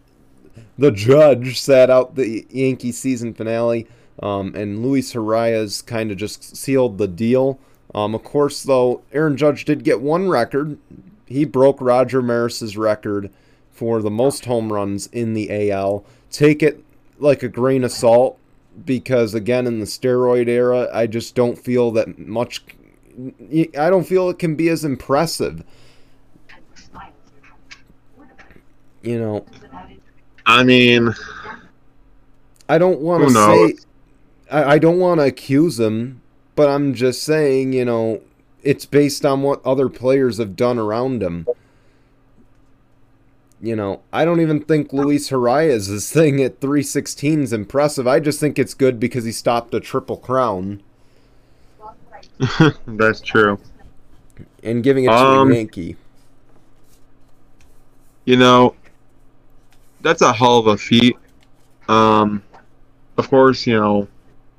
the 0.77 0.91
judge 0.91 1.60
sat 1.60 1.89
out 1.89 2.15
the 2.15 2.45
Yankee 2.49 2.91
season 2.91 3.34
finale. 3.34 3.88
Um, 4.21 4.53
and 4.56 4.84
Luis 4.84 5.13
Arraez 5.13 5.86
kind 5.86 6.12
of 6.12 6.17
just 6.17 6.56
sealed 6.56 6.97
the 6.97 7.08
deal. 7.08 7.60
Um, 7.95 8.15
of 8.15 8.23
course, 8.23 8.63
though, 8.63 9.01
Aaron 9.12 9.38
Judge 9.38 9.65
did 9.65 9.84
get 9.84 10.01
one 10.01 10.29
record. 10.29 10.77
He 11.25 11.45
broke 11.45 11.82
Roger 11.82 12.21
Maris's 12.21 12.77
record 12.77 13.32
for 13.71 14.01
the 14.01 14.12
most 14.12 14.45
home 14.45 14.71
runs 14.71 15.08
in 15.08 15.34
the 15.34 15.71
AL. 15.71 16.06
Take 16.32 16.63
it 16.63 16.84
like 17.19 17.43
a 17.43 17.49
grain 17.49 17.84
of 17.84 17.91
salt 17.91 18.38
because, 18.86 19.34
again, 19.34 19.67
in 19.67 19.79
the 19.79 19.86
steroid 19.86 20.47
era, 20.47 20.89
I 20.93 21.08
just 21.08 21.36
don't 21.36 21.58
feel 21.58 21.91
that 21.91 22.17
much. 22.19 22.63
I 23.49 23.89
don't 23.89 24.08
feel 24.08 24.29
it 24.29 24.39
can 24.39 24.56
be 24.56 24.69
as 24.69 24.84
impressive. 24.84 25.63
You 29.03 29.19
know. 29.19 29.45
I 30.45 30.63
mean, 30.63 31.13
I 32.67 32.77
don't 32.77 32.99
want 32.99 33.27
to 33.27 33.33
say 33.33 33.85
I, 34.53 34.73
I 34.73 34.77
don't 34.77 34.99
want 34.99 35.19
to 35.19 35.25
accuse 35.25 35.79
him, 35.79 36.21
but 36.55 36.69
I'm 36.69 36.93
just 36.93 37.23
saying, 37.23 37.73
you 37.73 37.85
know, 37.85 38.21
it's 38.61 38.85
based 38.85 39.25
on 39.25 39.41
what 39.41 39.65
other 39.65 39.89
players 39.89 40.37
have 40.37 40.55
done 40.55 40.77
around 40.77 41.21
him. 41.21 41.47
You 43.61 43.75
know, 43.75 44.01
I 44.11 44.25
don't 44.25 44.41
even 44.41 44.61
think 44.61 44.91
Luis 44.91 45.31
Arraez's 45.31 46.11
thing 46.11 46.41
at 46.43 46.59
316 46.59 47.43
is 47.43 47.53
impressive. 47.53 48.07
I 48.07 48.19
just 48.19 48.39
think 48.39 48.59
it's 48.59 48.73
good 48.73 48.99
because 48.99 49.23
he 49.23 49.31
stopped 49.31 49.73
a 49.73 49.79
triple 49.79 50.17
crown. 50.17 50.83
That's 52.85 53.21
true. 53.21 53.59
And 54.63 54.83
giving 54.83 55.05
it 55.05 55.07
to 55.07 55.13
um, 55.13 55.51
a 55.51 55.55
Yankee. 55.55 55.95
You 58.25 58.37
know, 58.37 58.75
that's 60.03 60.21
a 60.21 60.31
hell 60.31 60.59
of 60.59 60.67
a 60.67 60.77
feat. 60.77 61.17
Um, 61.87 62.43
of 63.17 63.29
course, 63.29 63.65
you 63.65 63.79
know, 63.79 64.07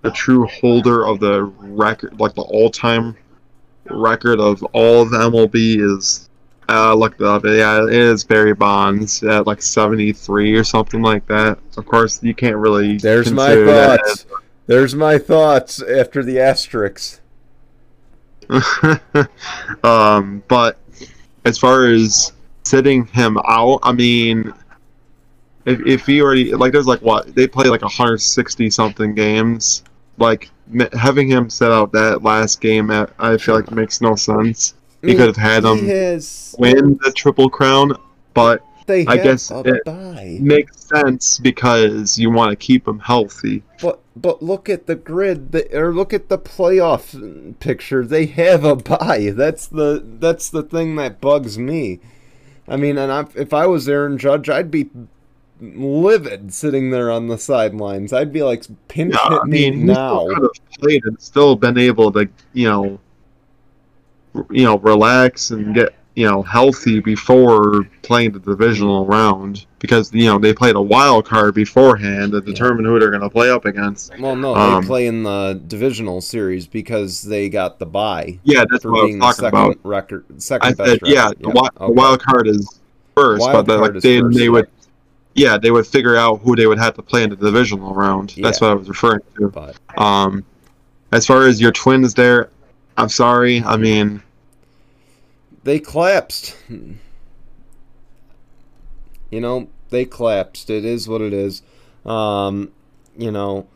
the 0.03 0.11
true 0.11 0.47
holder 0.47 1.07
of 1.07 1.21
the 1.21 1.45
record, 1.45 2.19
like 2.19 2.35
the 2.35 2.43
all-time 2.43 3.17
record 3.91 4.41
of 4.41 4.63
all 4.73 5.03
of 5.03 5.11
the 5.11 5.19
MLB 5.19 5.79
is. 5.79 6.29
I 6.67 6.93
uh, 6.93 6.95
looked 6.95 7.21
it 7.21 7.27
up. 7.27 7.45
Yeah, 7.45 7.85
it 7.85 7.93
is 7.93 8.25
Barry 8.25 8.55
Bonds 8.55 9.23
at 9.23 9.47
like 9.47 9.61
73 9.61 10.55
or 10.55 10.65
something 10.65 11.03
like 11.03 11.27
that. 11.27 11.59
Of 11.77 11.85
course, 11.85 12.23
you 12.23 12.35
can't 12.35 12.57
really. 12.57 12.97
There's 12.97 13.31
my 13.31 13.55
thoughts. 13.55 14.25
There's 14.67 14.95
my 14.95 15.19
thoughts 15.19 15.83
after 15.83 16.23
the 16.23 16.41
asterisks. 16.41 17.21
um, 19.85 20.43
but 20.49 20.79
as 21.45 21.59
far 21.59 21.87
as 21.87 22.33
sitting 22.63 23.07
him 23.09 23.37
out, 23.47 23.81
I 23.83 23.93
mean, 23.93 24.55
if, 25.65 25.81
if 25.87 26.07
he 26.07 26.21
already 26.21 26.53
like, 26.55 26.73
there's 26.73 26.87
like 26.87 27.03
what 27.03 27.35
they 27.35 27.47
play 27.47 27.69
like 27.69 27.83
160 27.83 28.71
something 28.71 29.15
games 29.15 29.83
like 30.19 30.51
having 30.93 31.29
him 31.29 31.51
set 31.51 31.73
out 31.73 31.93
that 31.93 32.23
last 32.23 32.61
game, 32.61 32.91
uh, 32.91 33.07
I 33.19 33.37
feel 33.37 33.55
like 33.57 33.71
makes 33.71 34.01
no 34.01 34.15
sense. 34.15 34.75
He 35.03 35.13
mm, 35.13 35.17
could 35.17 35.27
have 35.27 35.37
had 35.37 35.65
him 35.65 35.87
has... 35.87 36.55
win 36.59 36.99
the 37.03 37.13
triple 37.13 37.51
crown, 37.51 37.93
but 38.33 38.65
I 38.89 39.17
guess 39.17 39.51
it 39.51 39.85
bye. 39.85 40.39
makes 40.41 40.87
sense 40.87 41.39
because 41.39 42.19
you 42.19 42.31
want 42.31 42.51
to 42.51 42.57
keep 42.57 42.87
him 42.87 42.99
healthy. 42.99 43.63
But 43.81 44.01
but 44.17 44.43
look 44.43 44.69
at 44.69 44.87
the 44.87 44.95
grid, 44.95 45.53
the, 45.53 45.77
or 45.77 45.93
look 45.93 46.13
at 46.13 46.29
the 46.29 46.39
playoff 46.39 47.59
picture. 47.61 48.05
They 48.07 48.27
have 48.27 48.65
a 48.65 48.77
bye 48.77 49.33
That's 49.35 49.67
the 49.67 50.03
that's 50.05 50.51
the 50.51 50.63
thing 50.63 50.97
that 50.97 51.21
bugs 51.21 51.59
me. 51.59 52.01
I 52.67 52.77
mean, 52.77 52.97
and 52.97 53.13
I, 53.13 53.27
if 53.35 53.53
I 53.53 53.67
was 53.67 53.89
Aaron 53.89 54.17
Judge, 54.17 54.49
I'd 54.49 54.71
be 54.71 54.89
livid 55.61 56.53
sitting 56.53 56.91
there 56.91 57.11
on 57.11 57.29
the 57.29 57.39
sidelines. 57.39 58.13
I'd 58.13 58.33
be 58.33 58.43
like, 58.43 58.65
pinch 58.89 59.15
yeah, 59.15 59.29
hit 59.29 59.41
I 59.43 59.47
mean, 59.47 59.87
me 59.87 59.93
now. 59.93 60.27
Could 60.27 60.43
have 60.43 60.71
played 60.81 61.05
and 61.05 61.21
still 61.21 61.57
been 61.57 61.79
able 61.79 62.13
to, 62.13 62.29
you 62.53 62.69
know, 62.69 63.01
you 64.51 64.65
know, 64.65 64.79
relax 64.79 65.51
and 65.51 65.75
get 65.75 65.95
you 66.17 66.27
know, 66.29 66.43
healthy 66.43 67.01
before 67.01 67.83
playing 68.03 68.31
the 68.33 68.39
divisional 68.39 69.05
round 69.05 69.67
because 69.81 70.13
you 70.13 70.27
know 70.27 70.39
they 70.39 70.55
played 70.55 70.77
a 70.77 70.81
wild 70.81 71.27
card 71.27 71.55
beforehand 71.55 72.33
to 72.33 72.41
determine 72.41 72.85
who 72.85 73.01
they're 73.01 73.11
going 73.11 73.21
to 73.23 73.29
play 73.29 73.51
up 73.51 73.65
against. 73.65 74.17
Well, 74.21 74.37
no, 74.37 74.55
Um, 74.55 74.83
they 74.83 74.87
play 74.87 75.07
in 75.09 75.25
the 75.25 75.61
divisional 75.67 76.21
series 76.21 76.69
because 76.69 77.23
they 77.23 77.49
got 77.49 77.81
the 77.81 77.87
bye 77.87 78.39
Yeah, 78.45 78.65
that's 78.71 78.83
for 78.83 78.93
what 78.93 79.01
I 79.01 79.05
was 79.07 79.17
talking 79.17 79.35
second 79.35 79.49
about. 79.49 79.77
record, 79.83 80.25
I 80.31 80.39
second 80.39 80.77
said, 80.77 81.01
best 81.01 81.01
yeah, 81.05 81.25
record. 81.29 81.39
the, 81.41 81.49
wi- 81.49 81.71
the 81.81 81.91
wild 81.91 82.23
card 82.23 82.47
is 82.47 82.81
first, 83.17 83.41
Wild 83.41 83.53
but 83.53 83.67
then, 83.67 83.79
card 83.81 83.95
like 83.95 84.03
they, 84.05 84.21
first, 84.21 84.39
they 84.39 84.49
would, 84.49 84.69
yeah, 85.35 85.59
they 85.59 85.71
would 85.71 85.87
figure 85.87 86.17
out 86.17 86.41
who 86.41 86.57
they 86.57 86.67
would 86.67 86.79
have 86.79 86.95
to 86.95 87.03
play 87.03 87.23
in 87.23 87.31
the 87.31 87.37
divisional 87.37 87.95
round. 87.95 88.35
That's 88.39 88.61
what 88.61 88.71
I 88.71 88.75
was 88.75 88.89
referring 88.89 89.21
to. 89.37 89.49
But 89.49 89.77
Um, 89.99 90.45
as 91.13 91.27
far 91.27 91.47
as 91.47 91.61
your 91.61 91.73
twins 91.73 92.15
there, 92.15 92.51
I'm 92.97 93.09
sorry. 93.09 93.63
I 93.63 93.77
mean, 93.77 94.23
they 95.65 95.81
collapsed. 95.81 96.57
You 96.69 97.01
know, 99.41 99.69
they 99.91 100.05
collapsed. 100.05 100.71
It 100.71 100.85
is 100.85 101.09
what 101.09 101.21
it 101.21 101.33
is. 101.33 101.63
Um, 102.05 102.71
you 103.17 103.33
know, 103.33 103.67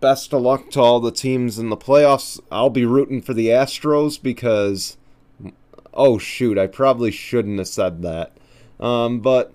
best 0.00 0.34
of 0.34 0.42
luck 0.42 0.70
to 0.70 0.80
all 0.80 1.00
the 1.00 1.12
teams 1.12 1.58
in 1.58 1.70
the 1.70 1.76
playoffs. 1.76 2.38
I'll 2.50 2.70
be 2.70 2.84
rooting 2.84 3.22
for 3.22 3.32
the 3.32 3.48
Astros 3.48 4.22
because, 4.22 4.96
oh 5.94 6.18
shoot, 6.18 6.58
I 6.58 6.66
probably 6.66 7.10
shouldn't 7.10 7.58
have 7.58 7.68
said 7.68 8.02
that. 8.02 8.36
Um, 8.78 9.20
but 9.20 9.52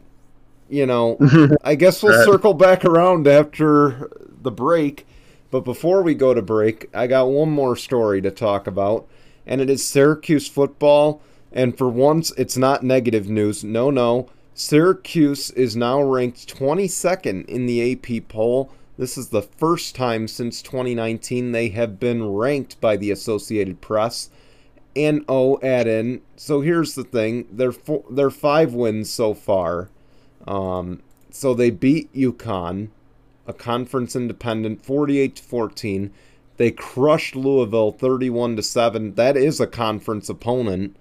you 0.72 0.86
know, 0.86 1.18
I 1.64 1.76
guess 1.76 2.02
we'll 2.02 2.26
circle 2.26 2.54
back 2.54 2.86
around 2.86 3.28
after 3.28 4.10
the 4.42 4.52
break. 4.52 5.06
But 5.52 5.66
before 5.66 6.02
we 6.02 6.16
go 6.16 6.34
to 6.34 6.42
break, 6.42 6.90
I 6.94 7.08
got 7.08 7.28
one 7.28 7.52
more 7.52 7.76
story 7.76 8.22
to 8.22 8.32
talk 8.32 8.68
about, 8.68 9.06
and 9.46 9.60
it 9.60 9.70
is 9.70 9.86
Syracuse 9.86 10.48
football. 10.48 11.22
And 11.52 11.78
for 11.78 11.90
once, 11.90 12.32
it's 12.38 12.56
not 12.56 12.84
negative 12.84 13.30
news. 13.30 13.62
No, 13.62 13.92
no. 13.92 14.30
Syracuse 14.54 15.52
is 15.52 15.76
now 15.76 16.02
ranked 16.02 16.56
22nd 16.56 17.46
in 17.48 17.66
the 17.66 17.92
AP 17.92 18.30
poll. 18.30 18.72
This 18.98 19.18
is 19.18 19.30
the 19.30 19.42
first 19.42 19.94
time 19.94 20.30
since 20.30 20.62
2019 20.62 21.52
they 21.52 21.70
have 21.70 22.00
been 22.00 22.32
ranked 22.32 22.80
by 22.80 22.96
the 22.96 23.12
Associated 23.12 23.82
Press. 23.82 24.30
And 24.96 25.26
oh, 25.28 25.60
add 25.62 25.88
in. 25.88 26.22
So 26.38 26.62
here's 26.62 26.96
the 26.96 27.04
thing: 27.04 27.48
they're 27.52 27.72
four, 27.72 28.04
they're 28.10 28.30
five 28.30 28.74
wins 28.74 29.10
so 29.10 29.34
far. 29.34 29.90
Um, 30.48 31.02
so 31.30 31.54
they 31.54 31.70
beat 31.70 32.12
UConn, 32.14 32.90
a 33.48 33.54
conference 33.54 34.16
independent, 34.16 34.84
48 34.86 35.36
to 35.38 35.44
14. 35.44 36.12
They 36.58 36.72
crushed 36.72 37.36
Louisville 37.36 37.92
31 37.92 38.56
to 38.58 38.64
7. 38.64 39.16
That 39.16 39.36
is 39.38 39.60
a 39.60 39.68
conference 39.68 40.30
opponent. 40.30 40.96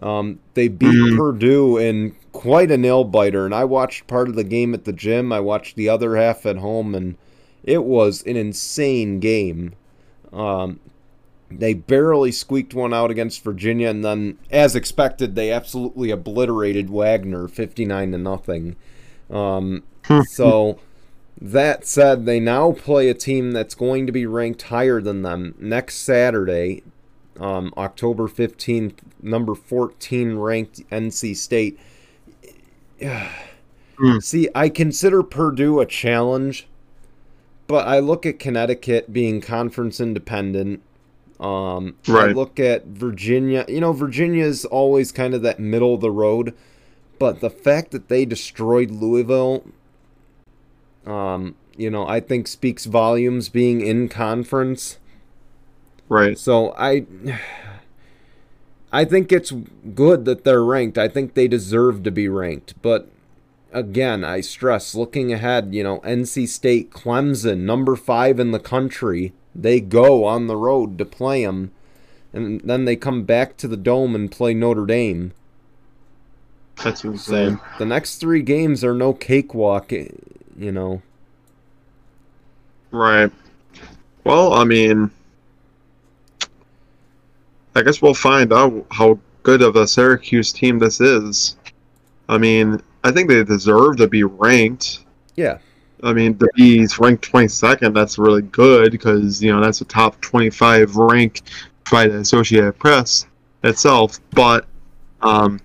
Um, 0.00 0.38
they 0.54 0.68
beat 0.68 0.88
Mhm. 0.94 1.16
Purdue 1.16 1.76
in 1.76 2.14
quite 2.32 2.70
a 2.70 2.78
nail 2.78 3.04
biter, 3.04 3.44
and 3.44 3.54
I 3.54 3.64
watched 3.64 4.06
part 4.06 4.28
of 4.28 4.34
the 4.34 4.44
game 4.44 4.72
at 4.72 4.84
the 4.84 4.92
gym. 4.92 5.32
I 5.32 5.40
watched 5.40 5.76
the 5.76 5.88
other 5.88 6.16
half 6.16 6.46
at 6.46 6.58
home, 6.58 6.94
and 6.94 7.16
it 7.64 7.84
was 7.84 8.22
an 8.26 8.36
insane 8.36 9.18
game. 9.18 9.72
Um, 10.32 10.78
they 11.50 11.74
barely 11.74 12.30
squeaked 12.30 12.74
one 12.74 12.94
out 12.94 13.10
against 13.10 13.42
Virginia, 13.42 13.88
and 13.88 14.04
then, 14.04 14.38
as 14.50 14.76
expected, 14.76 15.34
they 15.34 15.50
absolutely 15.50 16.10
obliterated 16.10 16.90
Wagner, 16.90 17.48
fifty-nine 17.48 18.12
to 18.12 18.18
nothing. 18.18 18.76
Um, 19.28 19.82
so, 20.28 20.78
that 21.40 21.86
said, 21.86 22.24
they 22.24 22.40
now 22.40 22.72
play 22.72 23.08
a 23.08 23.14
team 23.14 23.52
that's 23.52 23.74
going 23.74 24.06
to 24.06 24.12
be 24.12 24.26
ranked 24.26 24.62
higher 24.62 25.00
than 25.00 25.22
them 25.22 25.54
next 25.58 25.96
Saturday, 25.96 26.82
um, 27.38 27.74
October 27.76 28.28
fifteenth. 28.28 29.00
Number 29.20 29.54
fourteen 29.54 30.36
ranked 30.36 30.88
NC 30.90 31.36
State. 31.36 31.78
Hmm. 33.98 34.18
See, 34.20 34.48
I 34.54 34.68
consider 34.68 35.22
Purdue 35.22 35.80
a 35.80 35.86
challenge, 35.86 36.68
but 37.66 37.86
I 37.88 37.98
look 37.98 38.24
at 38.24 38.38
Connecticut 38.38 39.12
being 39.12 39.40
conference 39.40 40.00
independent. 40.00 40.82
Um, 41.40 41.94
I 42.06 42.12
Right. 42.12 42.36
look 42.36 42.60
at 42.60 42.86
Virginia. 42.86 43.64
You 43.66 43.80
know, 43.80 43.92
Virginia 43.92 44.44
is 44.44 44.64
always 44.66 45.10
kind 45.10 45.32
of 45.34 45.40
that 45.42 45.58
middle 45.58 45.94
of 45.94 46.00
the 46.02 46.10
road, 46.10 46.52
but 47.18 47.40
the 47.40 47.48
fact 47.50 47.92
that 47.92 48.08
they 48.08 48.24
destroyed 48.26 48.90
Louisville, 48.90 49.64
um, 51.06 51.54
you 51.76 51.90
know, 51.90 52.06
I 52.06 52.20
think 52.20 52.46
speaks 52.46 52.84
volumes 52.84 53.48
being 53.48 53.80
in 53.80 54.08
conference. 54.08 54.98
right. 56.10 56.36
So 56.38 56.74
I 56.76 57.06
I 58.92 59.04
think 59.04 59.32
it's 59.32 59.52
good 59.94 60.24
that 60.26 60.44
they're 60.44 60.64
ranked. 60.64 60.98
I 60.98 61.08
think 61.08 61.34
they 61.34 61.46
deserve 61.48 62.02
to 62.02 62.10
be 62.10 62.28
ranked. 62.28 62.74
But 62.82 63.08
again, 63.72 64.24
I 64.24 64.40
stress 64.40 64.94
looking 64.94 65.32
ahead, 65.32 65.74
you 65.74 65.82
know, 65.84 66.00
NC 66.00 66.46
State, 66.48 66.90
Clemson, 66.90 67.60
number 67.60 67.94
5 67.96 68.40
in 68.40 68.50
the 68.50 68.58
country, 68.58 69.32
they 69.54 69.80
go 69.80 70.24
on 70.24 70.46
the 70.46 70.56
road 70.56 70.98
to 70.98 71.04
play 71.04 71.44
them 71.44 71.72
and 72.32 72.60
then 72.62 72.84
they 72.84 72.96
come 72.96 73.24
back 73.24 73.56
to 73.56 73.68
the 73.68 73.76
dome 73.76 74.14
and 74.14 74.30
play 74.30 74.54
Notre 74.54 74.86
Dame. 74.86 75.32
That's 76.82 77.02
So 77.02 77.10
insane. 77.10 77.60
the 77.78 77.84
next 77.84 78.16
3 78.18 78.42
games 78.42 78.84
are 78.84 78.94
no 78.94 79.12
cakewalk, 79.12 79.92
eh, 79.92 80.08
you 80.56 80.72
know. 80.72 81.02
Right. 82.90 83.30
Well, 84.24 84.52
I 84.54 84.64
mean, 84.64 85.10
I 87.74 87.82
guess 87.82 88.00
we'll 88.02 88.14
find 88.14 88.52
out 88.52 88.86
how 88.90 89.18
good 89.42 89.62
of 89.62 89.76
a 89.76 89.86
Syracuse 89.86 90.52
team 90.52 90.78
this 90.78 91.00
is. 91.00 91.56
I 92.28 92.38
mean, 92.38 92.80
I 93.04 93.10
think 93.10 93.28
they 93.28 93.42
deserve 93.44 93.96
to 93.98 94.06
be 94.08 94.22
ranked. 94.24 95.04
Yeah. 95.36 95.58
I 96.02 96.12
mean, 96.12 96.36
to 96.38 96.48
be 96.54 96.86
ranked 96.98 97.30
22nd, 97.30 97.94
that's 97.94 98.18
really 98.18 98.42
good 98.42 98.92
because, 98.92 99.42
you 99.42 99.52
know, 99.52 99.60
that's 99.60 99.80
a 99.80 99.84
top 99.84 100.20
25 100.20 100.96
rank 100.96 101.42
by 101.90 102.06
the 102.06 102.18
Associated 102.18 102.78
Press 102.78 103.26
itself. 103.64 104.18
But 104.32 104.66
um, 105.22 105.60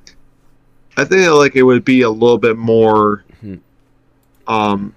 I 0.97 1.05
think 1.05 1.29
like 1.31 1.55
it 1.55 1.63
would 1.63 1.85
be 1.85 2.01
a 2.01 2.09
little 2.09 2.37
bit 2.37 2.57
more 2.57 3.23
Mhm. 3.43 3.59
um, 4.47 4.93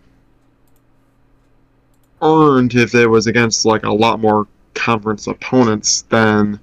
earned 2.22 2.74
if 2.74 2.94
it 2.94 3.06
was 3.06 3.26
against 3.26 3.64
like 3.64 3.84
a 3.84 3.92
lot 3.92 4.20
more 4.20 4.46
conference 4.74 5.26
opponents 5.26 6.02
than 6.08 6.58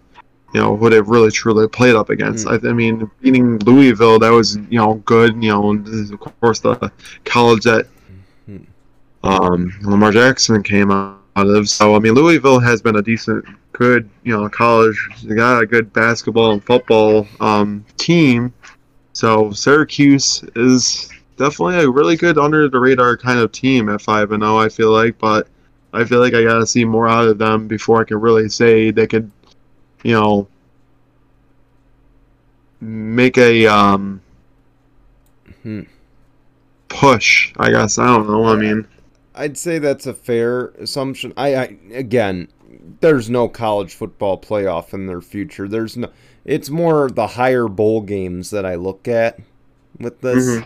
you 0.54 0.62
know 0.62 0.76
who 0.78 0.90
they've 0.90 1.08
really 1.08 1.32
truly 1.32 1.68
played 1.68 1.96
up 1.96 2.10
against. 2.10 2.48
I, 2.48 2.56
I 2.56 2.74
mean, 2.74 3.10
beating 3.22 3.60
Louisville 3.60 4.20
that 4.20 4.32
was 4.32 4.56
you 4.70 4.80
know 4.80 4.96
good. 5.06 5.42
You 5.44 5.50
know, 5.50 5.70
and 5.72 6.14
of 6.14 6.20
course 6.40 6.60
the 6.60 6.92
college 7.26 7.64
that. 7.64 7.88
Um, 9.26 9.74
Lamar 9.84 10.12
Jackson 10.12 10.64
came 10.64 10.92
out 10.92 11.18
of. 11.36 11.70
So 11.70 11.96
I 11.96 12.00
mean, 12.00 12.14
Louisville 12.14 12.60
has 12.60 12.82
been 12.82 12.98
a 12.98 13.02
decent, 13.02 13.46
good 13.74 14.10
you 14.24 14.36
know 14.36 14.48
college. 14.50 14.98
They 15.24 15.36
got 15.36 15.62
a 15.62 15.66
good 15.66 15.92
basketball 15.94 16.52
and 16.52 16.64
football 16.64 17.28
um, 17.40 17.86
team. 17.98 18.54
So 19.14 19.52
Syracuse 19.52 20.44
is 20.56 21.10
definitely 21.38 21.78
a 21.84 21.90
really 21.90 22.16
good 22.16 22.38
under 22.38 22.70
the 22.70 22.80
radar 22.80 23.18
kind 23.18 23.40
of 23.40 23.52
team 23.52 23.90
at 23.90 24.02
five 24.02 24.32
and 24.32 24.44
zero. 24.44 24.58
I 24.58 24.70
feel 24.70 24.92
like, 24.92 25.18
but 25.20 25.48
I 25.94 26.04
feel 26.04 26.20
like 26.20 26.34
I 26.34 26.44
gotta 26.44 26.68
see 26.68 26.86
more 26.86 27.08
out 27.08 27.28
of 27.28 27.38
them 27.38 27.68
before 27.68 28.02
I 28.02 28.04
can 28.06 28.20
really 28.20 28.50
say 28.50 28.92
they 28.92 29.08
could, 29.08 29.32
you 30.04 30.14
know, 30.14 30.48
make 32.82 33.38
a 33.38 33.66
um, 33.68 34.22
Hmm. 35.66 35.82
push. 36.90 37.52
I 37.58 37.72
guess 37.72 37.98
I 37.98 38.06
don't 38.06 38.28
know. 38.28 38.46
I 38.46 38.56
mean, 38.56 38.86
I'd 39.36 39.58
say 39.58 39.80
that's 39.80 40.06
a 40.06 40.14
fair 40.14 40.68
assumption. 40.80 41.34
I, 41.38 41.56
I 41.56 41.78
again, 41.92 42.48
there's 43.02 43.30
no 43.30 43.48
college 43.48 43.94
football 43.94 44.40
playoff 44.40 44.94
in 44.94 45.08
their 45.08 45.22
future. 45.22 45.68
There's 45.68 45.98
no. 45.98 46.12
It's 46.46 46.70
more 46.70 47.10
the 47.10 47.28
higher 47.28 47.68
bowl 47.68 48.02
games 48.02 48.52
that 48.52 48.66
I 48.66 48.76
look 48.76 49.08
at 49.08 49.40
with 50.00 50.22
this. 50.22 50.64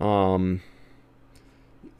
Um, 0.00 0.60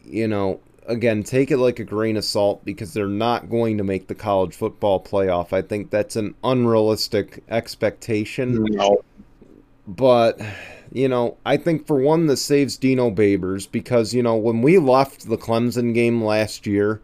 you 0.04 0.26
know, 0.28 0.60
again, 0.86 1.22
take 1.22 1.50
it 1.50 1.58
like 1.58 1.78
a 1.78 1.84
grain 1.84 2.16
of 2.16 2.24
salt 2.24 2.64
because 2.64 2.92
they're 2.92 3.06
not 3.06 3.48
going 3.48 3.78
to 3.78 3.84
make 3.84 4.08
the 4.08 4.14
college 4.14 4.54
football 4.54 5.02
playoff. 5.02 5.52
I 5.52 5.62
think 5.62 5.90
that's 5.90 6.16
an 6.16 6.34
unrealistic 6.42 7.42
expectation. 7.48 8.64
no. 8.64 9.02
But 9.86 10.40
you 10.94 11.08
know, 11.08 11.36
I 11.46 11.58
think 11.58 11.86
for 11.86 12.00
one, 12.00 12.26
this 12.28 12.42
saves 12.44 12.78
Dino 12.78 13.10
Babers 13.10 13.70
because 13.70 14.14
you 14.14 14.22
know 14.24 14.36
when 14.36 14.62
we 14.62 14.78
left 14.78 15.28
the 15.28 15.38
Clemson 15.38 15.94
game 15.94 16.24
last 16.24 16.66
year, 16.66 17.02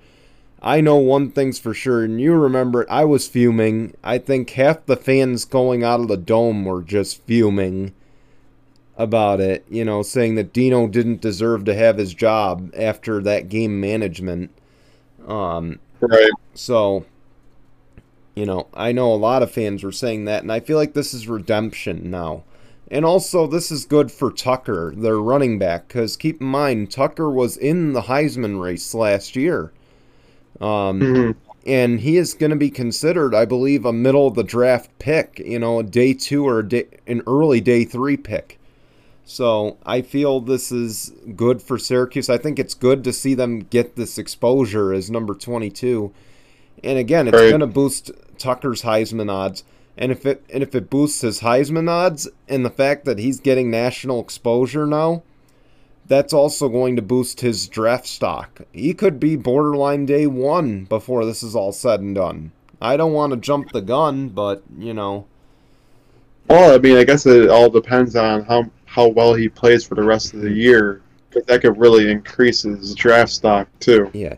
I 0.63 0.81
know 0.81 0.97
one 0.97 1.31
thing's 1.31 1.59
for 1.59 1.75
sure, 1.75 2.05
and 2.05 2.21
you 2.21 2.35
remember 2.35 2.83
it. 2.83 2.89
I 2.91 3.05
was 3.05 3.29
fuming. 3.29 3.95
I 4.05 4.19
think 4.19 4.51
half 4.51 4.87
the 4.87 4.97
fans 4.97 5.45
going 5.47 5.85
out 5.85 6.01
of 6.01 6.09
the 6.09 6.17
dome 6.19 6.65
were 6.67 6.83
just 6.83 7.23
fuming 7.27 7.95
about 8.97 9.41
it. 9.41 9.65
You 9.69 9.85
know, 9.85 10.03
saying 10.03 10.35
that 10.37 10.53
Dino 10.53 10.87
didn't 10.87 11.21
deserve 11.21 11.65
to 11.65 11.75
have 11.75 11.99
his 11.99 12.15
job 12.15 12.73
after 12.77 13.21
that 13.23 13.49
game 13.49 13.81
management. 13.81 14.51
Um, 15.27 15.81
Right. 16.01 16.31
so, 16.55 17.07
You 18.35 18.47
know, 18.47 18.69
I 18.75 18.93
know 18.93 19.13
a 19.13 19.17
lot 19.17 19.43
of 19.43 19.51
fans 19.51 19.83
were 19.85 19.93
saying 19.93 20.25
that, 20.27 20.43
and 20.43 20.53
I 20.53 20.61
feel 20.61 20.77
like 20.77 20.95
this 20.95 21.13
is 21.13 21.29
redemption 21.29 22.11
now. 22.11 22.45
And 22.91 23.05
also, 23.05 23.47
this 23.47 23.71
is 23.71 23.85
good 23.85 24.11
for 24.11 24.33
Tucker, 24.33 24.93
their 24.97 25.19
running 25.19 25.59
back, 25.59 25.87
because 25.89 26.17
keep 26.17 26.41
in 26.41 26.49
mind, 26.49 26.91
Tucker 26.91 27.31
was 27.31 27.57
in 27.57 27.93
the 27.93 28.03
Heisman 28.03 28.61
race 28.61 28.95
last 28.95 29.37
year. 29.37 29.71
Um, 30.61 31.01
Mhm. 31.01 31.35
and 31.67 32.01
he 32.01 32.17
is 32.17 32.35
going 32.35 32.51
to 32.51 32.57
be 32.57 32.71
considered, 32.71 33.35
I 33.35 33.45
believe, 33.45 33.85
a 33.85 33.93
middle 33.93 34.27
of 34.27 34.35
the 34.35 34.43
draft 34.43 34.91
pick, 34.99 35.41
you 35.45 35.59
know, 35.59 35.79
a 35.79 35.83
day 35.85 36.15
two 36.15 36.45
or 36.47 36.59
a 36.59 36.69
day, 36.69 36.87
an 37.07 37.23
early 37.27 37.61
day 37.61 37.85
three 37.85 38.17
pick. 38.17 38.59
So 39.25 39.77
I 39.87 40.03
feel 40.03 40.41
this 40.41 40.73
is 40.73 41.13
good 41.37 41.63
for 41.63 41.79
Syracuse. 41.79 42.29
I 42.29 42.39
think 42.39 42.59
it's 42.59 42.75
good 42.75 43.05
to 43.05 43.13
see 43.13 43.35
them 43.35 43.61
get 43.71 43.95
this 43.95 44.19
exposure 44.19 44.93
as 44.93 45.11
number 45.11 45.35
22. 45.35 46.11
And 46.83 46.99
again, 46.99 47.29
it's 47.29 47.37
Right. 47.37 47.51
going 47.51 47.61
to 47.61 47.67
boost 47.69 48.11
Tucker's 48.39 48.83
Heisman 48.83 49.31
odds. 49.31 49.63
And 50.01 50.11
if 50.11 50.25
it 50.25 50.43
and 50.53 50.63
if 50.63 50.75
it 50.75 50.89
boosts 50.89 51.21
his 51.21 51.41
Heisman 51.41 51.89
odds 51.89 52.27
and 52.49 52.65
the 52.65 52.71
fact 52.71 53.05
that 53.05 53.19
he's 53.19 53.39
getting 53.39 53.71
national 53.71 54.19
exposure 54.21 54.87
now, 54.87 55.23
that's 56.09 56.33
also 56.33 56.69
going 56.71 56.97
to 56.97 57.03
boost 57.03 57.43
his 57.43 57.69
draft 57.69 58.07
stock. 58.07 58.63
He 58.73 58.95
could 58.95 59.21
be 59.21 59.37
borderline 59.37 60.07
day 60.07 60.27
one 60.27 60.85
before 60.87 61.25
this 61.27 61.43
is 61.43 61.55
all 61.55 61.71
said 61.73 62.01
and 62.01 62.15
done. 62.15 62.53
I 62.81 62.97
don't 62.97 63.13
want 63.13 63.33
to 63.35 63.37
jump 63.37 63.73
the 63.73 63.83
gun, 63.83 64.31
but 64.31 64.63
you 64.79 64.95
know, 64.95 65.27
Well, 66.49 66.75
I 66.75 66.79
mean, 66.79 66.97
I 66.97 67.05
guess 67.05 67.27
it 67.27 67.51
all 67.51 67.69
depends 67.69 68.17
on 68.17 68.45
how 68.45 68.71
how 68.87 69.09
well 69.09 69.35
he 69.35 69.49
plays 69.51 69.85
for 69.85 69.95
the 69.95 70.03
rest 70.03 70.33
of 70.33 70.41
the 70.41 70.51
year, 70.51 71.03
because 71.29 71.45
that 71.47 71.61
could 71.61 71.79
really 71.79 72.11
increase 72.11 72.63
his 72.63 72.95
draft 72.95 73.31
stock 73.31 73.69
too. 73.81 74.11
yeah. 74.15 74.37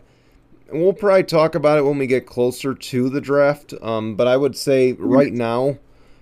And 0.73 0.81
we'll 0.81 0.93
probably 0.93 1.23
talk 1.23 1.53
about 1.53 1.77
it 1.77 1.83
when 1.83 1.99
we 1.99 2.07
get 2.07 2.25
closer 2.25 2.73
to 2.73 3.07
the 3.07 3.21
draft. 3.21 3.75
Um, 3.83 4.15
but 4.15 4.27
I 4.27 4.35
would 4.35 4.57
say 4.57 4.93
right 4.93 5.31
now, 5.31 5.77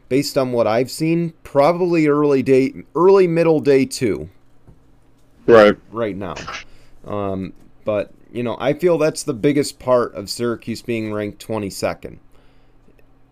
based 0.10 0.38
on 0.38 0.52
what 0.52 0.68
I've 0.68 0.92
seen, 0.92 1.34
probably 1.44 2.10
early 2.10 2.44
day, 2.44 2.84
early 2.94 3.28
middle 3.28 3.62
day 3.62 3.86
two. 3.86 4.30
Right. 5.48 5.78
right 5.90 6.18
now. 6.18 6.36
Um, 7.06 7.54
but 7.86 8.12
you 8.30 8.44
know, 8.44 8.58
I 8.60 8.74
feel 8.74 8.98
that's 8.98 9.24
the 9.24 9.34
biggest 9.34 9.80
part 9.80 10.14
of 10.16 10.30
Syracuse 10.30 10.82
being 10.82 11.14
ranked 11.14 11.46
22nd. 11.46 12.18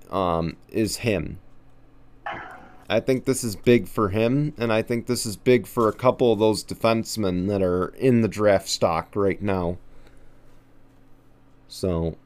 Um, 0.09 0.55
is 0.69 0.97
him. 0.97 1.39
I 2.89 3.01
think 3.01 3.25
this 3.25 3.43
is 3.43 3.57
big 3.57 3.89
for 3.89 4.09
him, 4.09 4.53
and 4.57 4.71
I 4.71 4.81
think 4.81 5.05
this 5.05 5.25
is 5.25 5.35
big 5.35 5.67
for 5.67 5.89
a 5.89 5.93
couple 5.93 6.31
of 6.31 6.39
those 6.39 6.63
defensemen 6.63 7.47
that 7.49 7.61
are 7.61 7.89
in 7.89 8.21
the 8.21 8.29
draft 8.29 8.69
stock 8.69 9.09
right 9.15 9.41
now. 9.41 9.77
So, 11.69 12.17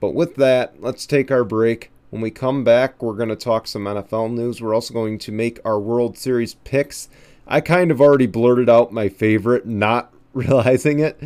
but 0.00 0.14
with 0.14 0.36
that, 0.36 0.80
let's 0.80 1.06
take 1.06 1.30
our 1.30 1.44
break. 1.44 1.90
When 2.10 2.22
we 2.22 2.30
come 2.30 2.62
back, 2.62 3.02
we're 3.02 3.14
going 3.14 3.28
to 3.30 3.36
talk 3.36 3.66
some 3.66 3.84
NFL 3.84 4.32
news. 4.32 4.60
We're 4.60 4.74
also 4.74 4.92
going 4.94 5.18
to 5.18 5.32
make 5.32 5.58
our 5.64 5.80
World 5.80 6.18
Series 6.18 6.54
picks. 6.54 7.08
I 7.46 7.60
kind 7.60 7.90
of 7.90 8.00
already 8.00 8.26
blurted 8.26 8.68
out 8.68 8.92
my 8.92 9.08
favorite, 9.08 9.66
not 9.66 10.12
realizing 10.34 11.00
it. 11.00 11.20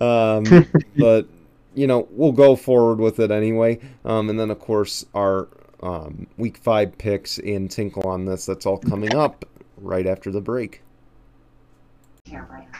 Um, 0.00 0.66
but, 0.96 1.26
you 1.74 1.86
know, 1.86 2.08
we'll 2.10 2.32
go 2.32 2.56
forward 2.56 2.98
with 2.98 3.20
it 3.20 3.30
anyway. 3.30 3.78
Um, 4.04 4.30
and 4.30 4.40
then, 4.40 4.50
of 4.50 4.58
course, 4.58 5.04
our 5.14 5.48
um, 5.82 6.26
week 6.36 6.56
five 6.56 6.96
picks 6.98 7.38
and 7.38 7.70
tinkle 7.70 8.08
on 8.08 8.24
this. 8.24 8.46
That's 8.46 8.66
all 8.66 8.78
coming 8.78 9.14
up 9.14 9.44
right 9.76 10.06
after 10.06 10.30
the 10.30 10.40
break. 10.40 10.82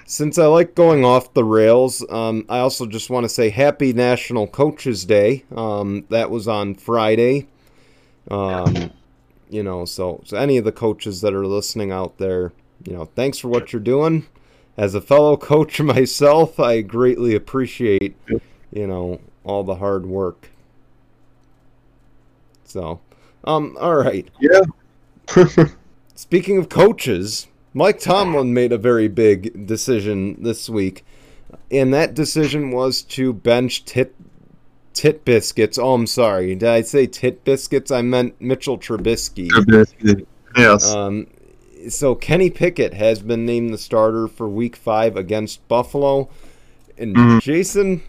Since 0.06 0.38
I 0.38 0.46
like 0.46 0.74
going 0.74 1.04
off 1.04 1.34
the 1.34 1.44
rails, 1.44 2.04
um, 2.10 2.44
I 2.48 2.58
also 2.58 2.86
just 2.86 3.10
want 3.10 3.24
to 3.24 3.28
say 3.28 3.50
Happy 3.50 3.92
National 3.92 4.46
Coaches 4.46 5.04
Day. 5.04 5.44
Um, 5.54 6.06
that 6.08 6.30
was 6.30 6.48
on 6.48 6.74
Friday. 6.74 7.48
Um, 8.30 8.92
you 9.50 9.62
know, 9.62 9.84
so, 9.84 10.22
so 10.24 10.36
any 10.36 10.56
of 10.56 10.64
the 10.64 10.72
coaches 10.72 11.20
that 11.20 11.34
are 11.34 11.46
listening 11.46 11.92
out 11.92 12.18
there, 12.18 12.52
you 12.84 12.92
know, 12.92 13.06
thanks 13.06 13.38
for 13.38 13.48
what 13.48 13.72
you're 13.72 13.80
doing. 13.80 14.26
As 14.76 14.94
a 14.94 15.00
fellow 15.00 15.36
coach 15.36 15.80
myself, 15.80 16.60
I 16.60 16.82
greatly 16.82 17.34
appreciate, 17.34 18.16
you 18.72 18.86
know, 18.86 19.20
all 19.44 19.64
the 19.64 19.76
hard 19.76 20.06
work. 20.06 20.50
So, 22.64 23.00
um, 23.44 23.76
all 23.80 23.96
right. 23.96 24.28
Yeah. 24.40 24.60
Speaking 26.14 26.58
of 26.58 26.68
coaches, 26.68 27.46
Mike 27.74 28.00
Tomlin 28.00 28.52
made 28.54 28.72
a 28.72 28.78
very 28.78 29.08
big 29.08 29.66
decision 29.66 30.42
this 30.42 30.68
week, 30.68 31.04
and 31.70 31.92
that 31.92 32.14
decision 32.14 32.70
was 32.70 33.02
to 33.02 33.32
bench 33.32 33.84
Tit 33.84 34.14
Tit 34.94 35.24
Biscuits. 35.24 35.78
Oh, 35.78 35.94
I'm 35.94 36.06
sorry. 36.06 36.54
Did 36.54 36.68
I 36.68 36.80
say 36.80 37.06
Tit 37.06 37.44
Biscuits? 37.44 37.90
I 37.90 38.02
meant 38.02 38.40
Mitchell 38.40 38.78
Trubisky. 38.78 39.48
Trubisky. 39.48 40.26
yes. 40.56 40.92
Um, 40.92 41.28
so 41.88 42.14
Kenny 42.16 42.50
Pickett 42.50 42.94
has 42.94 43.20
been 43.20 43.46
named 43.46 43.72
the 43.72 43.78
starter 43.78 44.26
for 44.26 44.48
Week 44.48 44.74
Five 44.74 45.16
against 45.16 45.66
Buffalo, 45.68 46.28
and 46.96 47.14
Mhm. 47.14 47.40
Jason, 47.42 48.02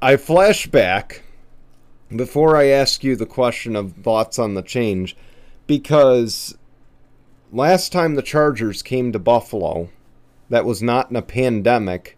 I 0.00 0.16
flash 0.16 0.66
back 0.66 1.22
before 2.14 2.56
I 2.56 2.64
ask 2.66 3.04
you 3.04 3.14
the 3.14 3.26
question 3.26 3.76
of 3.76 3.92
thoughts 4.02 4.38
on 4.40 4.54
the 4.54 4.62
change, 4.62 5.16
because 5.68 6.56
last 7.52 7.92
time 7.92 8.14
the 8.14 8.22
Chargers 8.22 8.82
came 8.82 9.12
to 9.12 9.18
Buffalo, 9.18 9.88
that 10.50 10.64
was 10.64 10.82
not 10.82 11.10
in 11.10 11.16
a 11.16 11.22
pandemic, 11.22 12.16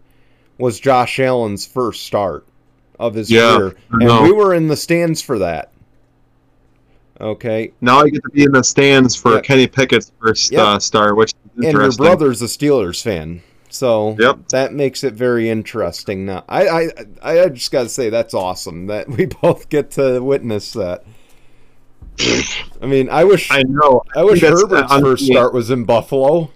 was 0.57 0.79
Josh 0.79 1.19
Allen's 1.19 1.65
first 1.67 2.03
start 2.03 2.45
of 2.99 3.13
his 3.13 3.29
Yeah, 3.29 3.57
career, 3.57 3.75
and 3.91 4.23
we 4.23 4.31
were 4.31 4.53
in 4.53 4.67
the 4.67 4.77
stands 4.77 5.21
for 5.21 5.37
that. 5.39 5.71
Okay, 7.21 7.71
now 7.79 7.99
I 7.99 8.09
get 8.09 8.23
to 8.23 8.29
be 8.29 8.43
in 8.43 8.51
the 8.51 8.63
stands 8.63 9.15
for 9.15 9.35
Yeah. 9.35 9.41
Kenny 9.41 9.67
Pickett's 9.67 10.11
first 10.21 10.51
Yep. 10.51 10.61
uh, 10.61 10.79
start, 10.79 11.15
which 11.15 11.31
is 11.57 11.65
and 11.65 11.73
your 11.77 11.91
brother's 11.93 12.41
a 12.41 12.45
Steelers 12.45 13.01
fan, 13.01 13.41
so 13.69 14.17
Yep. 14.19 14.49
that 14.49 14.73
makes 14.73 15.01
it 15.03 15.13
very 15.13 15.49
interesting. 15.49 16.25
Now, 16.25 16.43
I 16.49 16.67
I, 16.67 16.89
I 17.21 17.49
just 17.49 17.71
got 17.71 17.83
to 17.83 17.89
say 17.89 18.09
that's 18.09 18.33
awesome 18.33 18.87
that 18.87 19.07
we 19.17 19.27
both 19.27 19.69
get 19.69 19.91
to 19.91 20.19
witness 20.21 20.73
that. 20.73 21.05
I 22.81 22.85
mean, 22.85 23.09
I 23.09 23.23
wish 23.23 23.49
I 23.51 23.63
know. 23.63 24.03
I 24.15 24.23
wish 24.23 24.41
Herbert's 24.41 24.91
uh, 24.91 25.01
first 25.01 25.25
start 25.25 25.53
was 25.53 25.69
in 25.69 25.85
Buffalo. 25.85 26.51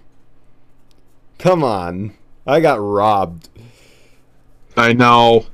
Come 1.38 1.64
on, 1.64 2.14
I 2.46 2.60
got 2.60 2.78
robbed. 2.80 3.48
I 4.76 4.92
know. 4.92 5.46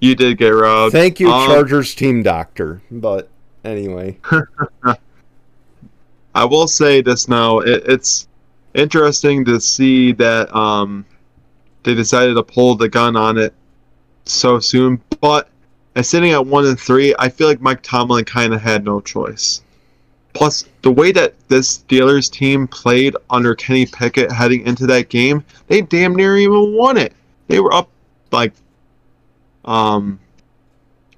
You 0.00 0.14
did 0.14 0.38
get 0.38 0.50
robbed. 0.50 0.92
Thank 0.92 1.18
you, 1.18 1.30
Um, 1.30 1.48
Chargers 1.48 1.94
team 1.94 2.22
doctor. 2.22 2.82
But 2.90 3.28
anyway, 3.64 4.18
I 6.34 6.44
will 6.44 6.68
say 6.68 7.00
this 7.00 7.28
now. 7.28 7.60
It, 7.60 7.82
it's 7.86 8.28
interesting 8.74 9.44
to 9.46 9.60
see 9.60 10.12
that 10.12 10.54
um, 10.54 11.04
they 11.82 11.94
decided 11.94 12.34
to 12.34 12.42
pull 12.44 12.76
the 12.76 12.88
gun 12.88 13.16
on 13.16 13.38
it 13.38 13.54
so 14.24 14.60
soon. 14.60 15.02
But 15.20 15.48
at 15.98 16.06
sitting 16.06 16.30
at 16.30 16.46
one 16.46 16.64
and 16.64 16.78
three, 16.78 17.12
I 17.18 17.28
feel 17.28 17.48
like 17.48 17.60
Mike 17.60 17.82
Tomlin 17.82 18.24
kind 18.24 18.54
of 18.54 18.60
had 18.60 18.84
no 18.84 19.00
choice. 19.00 19.62
Plus, 20.32 20.64
the 20.82 20.92
way 20.92 21.10
that 21.10 21.34
this 21.48 21.78
Steelers 21.78 22.30
team 22.30 22.68
played 22.68 23.16
under 23.30 23.56
Kenny 23.56 23.84
Pickett 23.84 24.30
heading 24.30 24.64
into 24.64 24.86
that 24.86 25.08
game, 25.08 25.44
they 25.66 25.80
damn 25.80 26.14
near 26.14 26.36
even 26.36 26.76
won 26.76 26.96
it. 26.96 27.14
They 27.48 27.58
were 27.58 27.74
up 27.74 27.88
like, 28.30 28.52
um, 29.64 30.20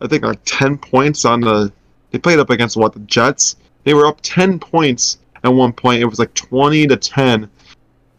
I 0.01 0.07
think 0.07 0.25
like 0.25 0.40
ten 0.47 0.79
points 0.79 1.27
on 1.27 1.43
the. 1.43 1.71
They 2.11 2.19
played 2.19 2.38
up 2.38 2.49
against 2.49 2.79
what 2.79 2.95
the 2.95 3.01
Jets. 3.01 3.57
They 3.85 3.93
were 3.93 4.07
up 4.07 4.21
ten 4.23 4.59
points 4.59 5.19
at 5.45 5.53
one 5.53 5.75
point. 5.75 6.01
It 6.01 6.07
was 6.07 6.19
like 6.19 6.33
twenty 6.33 6.87
to 6.87 6.97
ten. 6.97 7.51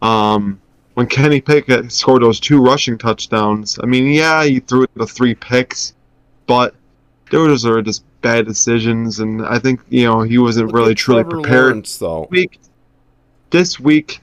Um, 0.00 0.60
when 0.94 1.06
Kenny 1.06 1.40
Pickett 1.40 1.90
scored 1.90 2.22
those 2.22 2.38
two 2.38 2.62
rushing 2.62 2.98
touchdowns. 2.98 3.80
I 3.82 3.86
mean, 3.86 4.12
yeah, 4.12 4.44
he 4.44 4.60
threw 4.60 4.86
the 4.94 5.06
three 5.06 5.34
picks, 5.34 5.94
but 6.46 6.74
those 7.30 7.64
are 7.64 7.80
just 7.82 8.04
bad 8.20 8.46
decisions, 8.46 9.20
and 9.20 9.44
I 9.44 9.58
think 9.58 9.80
you 9.88 10.04
know 10.04 10.22
he 10.22 10.38
wasn't 10.38 10.68
Look 10.68 10.76
really 10.76 10.94
truly 10.94 11.22
Trevor 11.22 11.42
prepared 11.42 11.64
Lawrence, 11.64 11.98
though. 11.98 12.28
week, 12.30 12.60
this 13.50 13.80
week, 13.80 14.20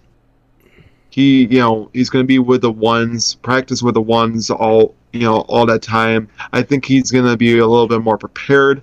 he 1.10 1.45
you 1.45 1.60
know 1.60 1.89
he's 1.93 2.10
going 2.10 2.23
to 2.23 2.27
be 2.27 2.39
with 2.39 2.62
the 2.62 2.71
ones, 2.71 3.36
practice 3.36 3.82
with 3.82 3.95
the 3.95 4.01
ones 4.01 4.49
all 4.49 4.95
you 5.12 5.21
know 5.21 5.41
all 5.41 5.65
that 5.65 5.82
time. 5.82 6.29
I 6.53 6.62
think 6.62 6.86
he's 6.86 7.12
going 7.12 7.25
to 7.25 7.38
be 7.38 7.58
a 7.58 7.67
little 7.67 7.88
bit 7.88 8.01
more 8.01 8.17
prepared 8.17 8.82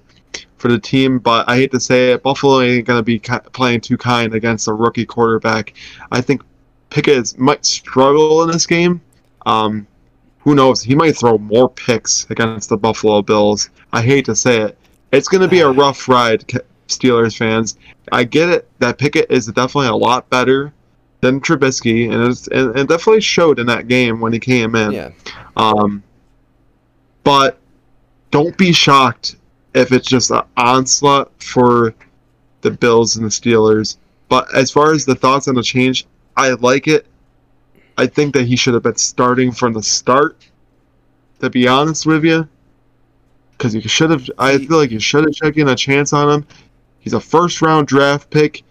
for 0.58 0.68
the 0.68 0.78
team, 0.78 1.18
but 1.18 1.48
I 1.48 1.56
hate 1.56 1.70
to 1.72 1.80
say 1.80 2.12
it, 2.12 2.22
Buffalo 2.22 2.60
ain't 2.60 2.86
going 2.86 2.98
to 2.98 3.02
be 3.02 3.18
ki- 3.18 3.38
playing 3.52 3.82
too 3.82 3.96
kind 3.96 4.34
against 4.34 4.68
a 4.68 4.72
rookie 4.72 5.04
quarterback. 5.04 5.74
I 6.10 6.20
think 6.20 6.42
Pickett 6.90 7.38
might 7.38 7.64
struggle 7.64 8.42
in 8.42 8.50
this 8.50 8.66
game. 8.66 9.00
Um, 9.44 9.86
who 10.46 10.54
knows? 10.54 10.80
He 10.80 10.94
might 10.94 11.16
throw 11.16 11.38
more 11.38 11.68
picks 11.68 12.24
against 12.30 12.68
the 12.68 12.76
Buffalo 12.76 13.20
Bills. 13.20 13.68
I 13.92 14.00
hate 14.00 14.24
to 14.26 14.36
say 14.36 14.60
it. 14.60 14.78
It's 15.10 15.26
going 15.26 15.42
to 15.42 15.48
be 15.48 15.58
a 15.58 15.68
rough 15.82 16.08
ride, 16.08 16.46
Steelers 16.86 17.36
fans. 17.36 17.76
I 18.12 18.22
get 18.22 18.48
it 18.50 18.68
that 18.78 18.96
Pickett 18.96 19.28
is 19.28 19.46
definitely 19.46 19.88
a 19.88 19.96
lot 19.96 20.30
better 20.30 20.72
than 21.20 21.40
Trubisky, 21.40 22.12
and, 22.12 22.22
it's, 22.30 22.46
and 22.46 22.76
it 22.78 22.88
definitely 22.88 23.22
showed 23.22 23.58
in 23.58 23.66
that 23.66 23.88
game 23.88 24.20
when 24.20 24.32
he 24.32 24.38
came 24.38 24.76
in. 24.76 24.92
Yeah, 24.92 25.10
Um, 25.56 26.04
but 27.24 27.58
don't 28.30 28.56
be 28.56 28.72
shocked 28.72 29.34
if 29.74 29.90
it's 29.90 30.06
just 30.06 30.30
an 30.30 30.42
onslaught 30.56 31.32
for 31.42 31.92
the 32.60 32.70
Bills 32.70 33.16
and 33.16 33.24
the 33.26 33.30
Steelers. 33.30 33.96
But 34.28 34.54
as 34.54 34.70
far 34.70 34.92
as 34.92 35.04
the 35.04 35.16
thoughts 35.16 35.48
on 35.48 35.56
the 35.56 35.62
change, 35.64 36.06
I 36.36 36.50
like 36.50 36.86
it. 36.86 37.06
I 37.98 38.06
think 38.06 38.34
that 38.34 38.44
he 38.46 38.56
should 38.56 38.74
have 38.74 38.82
been 38.82 38.96
starting 38.96 39.52
from 39.52 39.72
the 39.72 39.82
start. 39.82 40.36
To 41.40 41.50
be 41.50 41.68
honest 41.68 42.06
with 42.06 42.24
you, 42.24 42.48
because 43.52 43.74
you 43.74 43.82
should 43.82 44.10
have. 44.10 44.28
I 44.38 44.56
feel 44.56 44.78
like 44.78 44.90
you 44.90 45.00
should 45.00 45.24
have 45.24 45.34
taken 45.34 45.68
a 45.68 45.74
chance 45.76 46.14
on 46.14 46.30
him. 46.30 46.46
He's 46.98 47.12
a 47.12 47.20
first 47.20 47.60
round 47.60 47.86
draft 47.88 48.30
pick. 48.30 48.62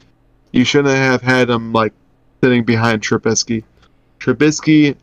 You 0.51 0.63
shouldn't 0.63 0.95
have 0.95 1.21
had 1.21 1.49
him 1.49 1.73
like 1.73 1.93
sitting 2.41 2.63
behind 2.63 3.03
Trubisky. 3.03 3.63
Trubisky, 4.19 4.95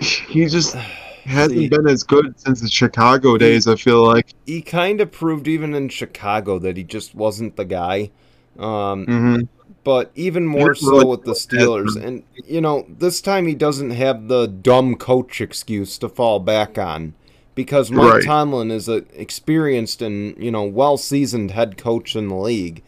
he 0.00 0.46
just 0.46 0.74
hasn't 1.24 1.58
See- 1.58 1.68
been 1.68 1.88
as 1.88 2.04
good 2.04 2.38
since 2.38 2.60
the 2.60 2.68
Chicago 2.68 3.36
days. 3.36 3.66
I 3.66 3.74
feel 3.74 4.06
like. 4.06 4.32
He 4.46 4.62
kind 4.62 5.00
of 5.00 5.10
proved 5.10 5.48
even 5.48 5.74
in 5.74 5.88
Chicago 5.88 6.60
that 6.60 6.76
he 6.76 6.84
just 6.84 7.16
wasn't 7.16 7.56
the 7.56 7.64
guy. 7.64 8.10
Um, 8.58 9.06
hmm 9.06 9.40
but 9.86 10.10
even 10.16 10.44
more 10.44 10.74
so 10.74 11.06
with 11.06 11.22
the 11.22 11.30
Steelers. 11.32 11.94
And 11.96 12.24
you 12.44 12.60
know, 12.60 12.84
this 12.88 13.20
time 13.20 13.46
he 13.46 13.54
doesn't 13.54 13.92
have 13.92 14.26
the 14.26 14.48
dumb 14.48 14.96
coach 14.96 15.40
excuse 15.40 15.96
to 15.98 16.08
fall 16.08 16.40
back 16.40 16.76
on, 16.76 17.14
because 17.54 17.90
Mike 17.92 18.14
Right. 18.14 18.24
Tomlin 18.24 18.72
is 18.72 18.88
an 18.88 19.06
experienced 19.14 20.02
and 20.02 20.36
you 20.42 20.50
know 20.50 20.64
well 20.64 20.96
seasoned 20.96 21.52
head 21.52 21.78
coach 21.78 22.16
in 22.16 22.26
the 22.28 22.34
league. 22.34 22.82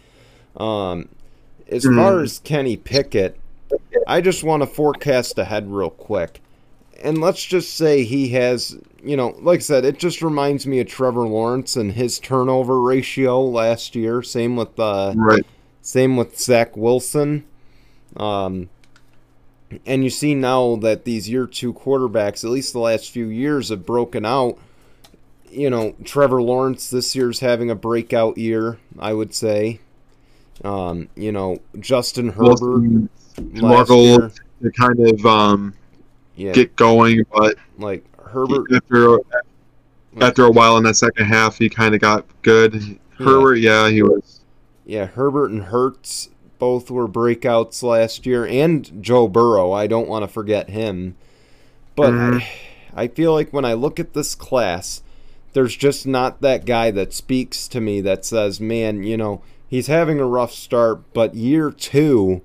Um, 0.57 1.09
as 1.69 1.85
Mhm. 1.85 1.97
far 1.97 2.21
as 2.21 2.41
Kenny 2.41 2.77
Pickett, 2.77 3.39
I 4.09 4.21
just 4.21 4.43
want 4.43 4.63
to 4.65 4.67
forecast 4.67 5.39
ahead 5.39 5.71
real 5.71 5.91
quick. 5.91 6.41
And 7.01 7.21
let's 7.21 7.45
just 7.45 7.77
say 7.77 8.03
he 8.03 8.31
has, 8.31 8.77
you 9.05 9.17
know, 9.17 9.37
like 9.41 9.61
I 9.61 9.63
said, 9.63 9.85
it 9.85 10.01
just 10.01 10.21
reminds 10.21 10.67
me 10.67 10.81
of 10.81 10.89
Trevor 10.89 11.29
Lawrence 11.29 11.77
and 11.77 11.93
his 11.93 12.19
turnover 12.19 12.81
ratio 12.81 13.41
last 13.41 13.95
year. 13.95 14.21
Same 14.21 14.57
with 14.57 14.77
uh, 14.81 15.13
Right. 15.15 15.47
Same 15.89 16.19
with 16.19 16.39
Zach 16.39 16.77
Wilson. 16.77 17.45
Um, 18.15 18.69
and 19.87 20.05
you 20.05 20.11
see 20.11 20.35
now 20.35 20.77
that 20.77 21.05
these 21.05 21.31
year 21.31 21.47
two 21.47 21.73
quarterbacks, 21.73 22.45
at 22.45 22.51
least 22.51 22.75
the 22.75 22.79
last 22.79 23.11
few 23.11 23.29
years, 23.29 23.71
have 23.71 23.87
broken 23.87 24.27
out. 24.27 24.59
You 25.51 25.71
know, 25.71 25.95
Trevor 26.05 26.43
Lawrence 26.43 26.91
this 26.91 27.17
year's 27.17 27.41
having 27.41 27.71
a 27.71 27.75
breakout 27.75 28.37
year, 28.37 28.79
I 28.99 29.15
would 29.15 29.35
say. 29.35 29.81
Um, 30.63 31.09
you 31.17 31.33
know, 31.33 31.59
Justin 31.81 32.29
Herbert 32.29 33.09
struggled 33.57 34.39
to 34.61 34.71
kind 34.73 35.01
of 35.01 35.25
um, 35.25 35.75
Yeah, 36.37 36.53
get 36.53 36.77
going, 36.77 37.25
but 37.33 37.57
like 37.79 38.05
Herbert. 38.21 38.67
after 38.75 39.21
after 40.21 40.45
a 40.45 40.51
while 40.51 40.77
in 40.77 40.85
that 40.85 40.97
second 40.97 41.25
half, 41.25 41.57
he 41.57 41.71
kind 41.71 41.95
of 41.95 42.03
got 42.03 42.27
good. 42.43 42.99
Herbert, 43.17 43.57
yeah, 43.57 43.89
he 43.89 44.03
was. 44.03 44.38
Yeah, 44.89 45.05
Herbert 45.05 45.51
and 45.51 45.65
Hurts 45.65 46.31
both 46.59 46.91
were 46.91 47.07
breakouts 47.07 47.83
last 47.83 48.25
year, 48.25 48.47
and 48.47 48.91
Joe 49.03 49.29
Burrow. 49.29 49.71
I 49.71 49.87
don't 49.87 50.09
want 50.09 50.23
to 50.25 50.29
forget 50.29 50.71
him. 50.71 51.15
But 51.95 52.11
Mhm. 52.13 52.41
I, 52.97 53.03
I 53.03 53.09
feel 53.09 53.35
like 53.35 53.53
when 53.53 53.67
I 53.67 53.75
look 53.75 54.01
at 54.01 54.15
this 54.15 54.35
class, 54.35 55.03
there's 55.53 55.77
just 55.77 56.07
not 56.07 56.41
that 56.41 56.65
guy 56.65 56.91
that 56.93 57.13
speaks 57.13 57.69
to 57.69 57.81
me 57.83 58.01
that 58.01 58.25
says, 58.25 58.61
man, 58.63 59.03
you 59.03 59.17
know, 59.19 59.43
he's 59.69 59.89
having 59.89 60.19
a 60.21 60.27
rough 60.27 60.53
start, 60.53 61.03
but 61.13 61.35
year 61.35 61.71
two, 61.71 62.41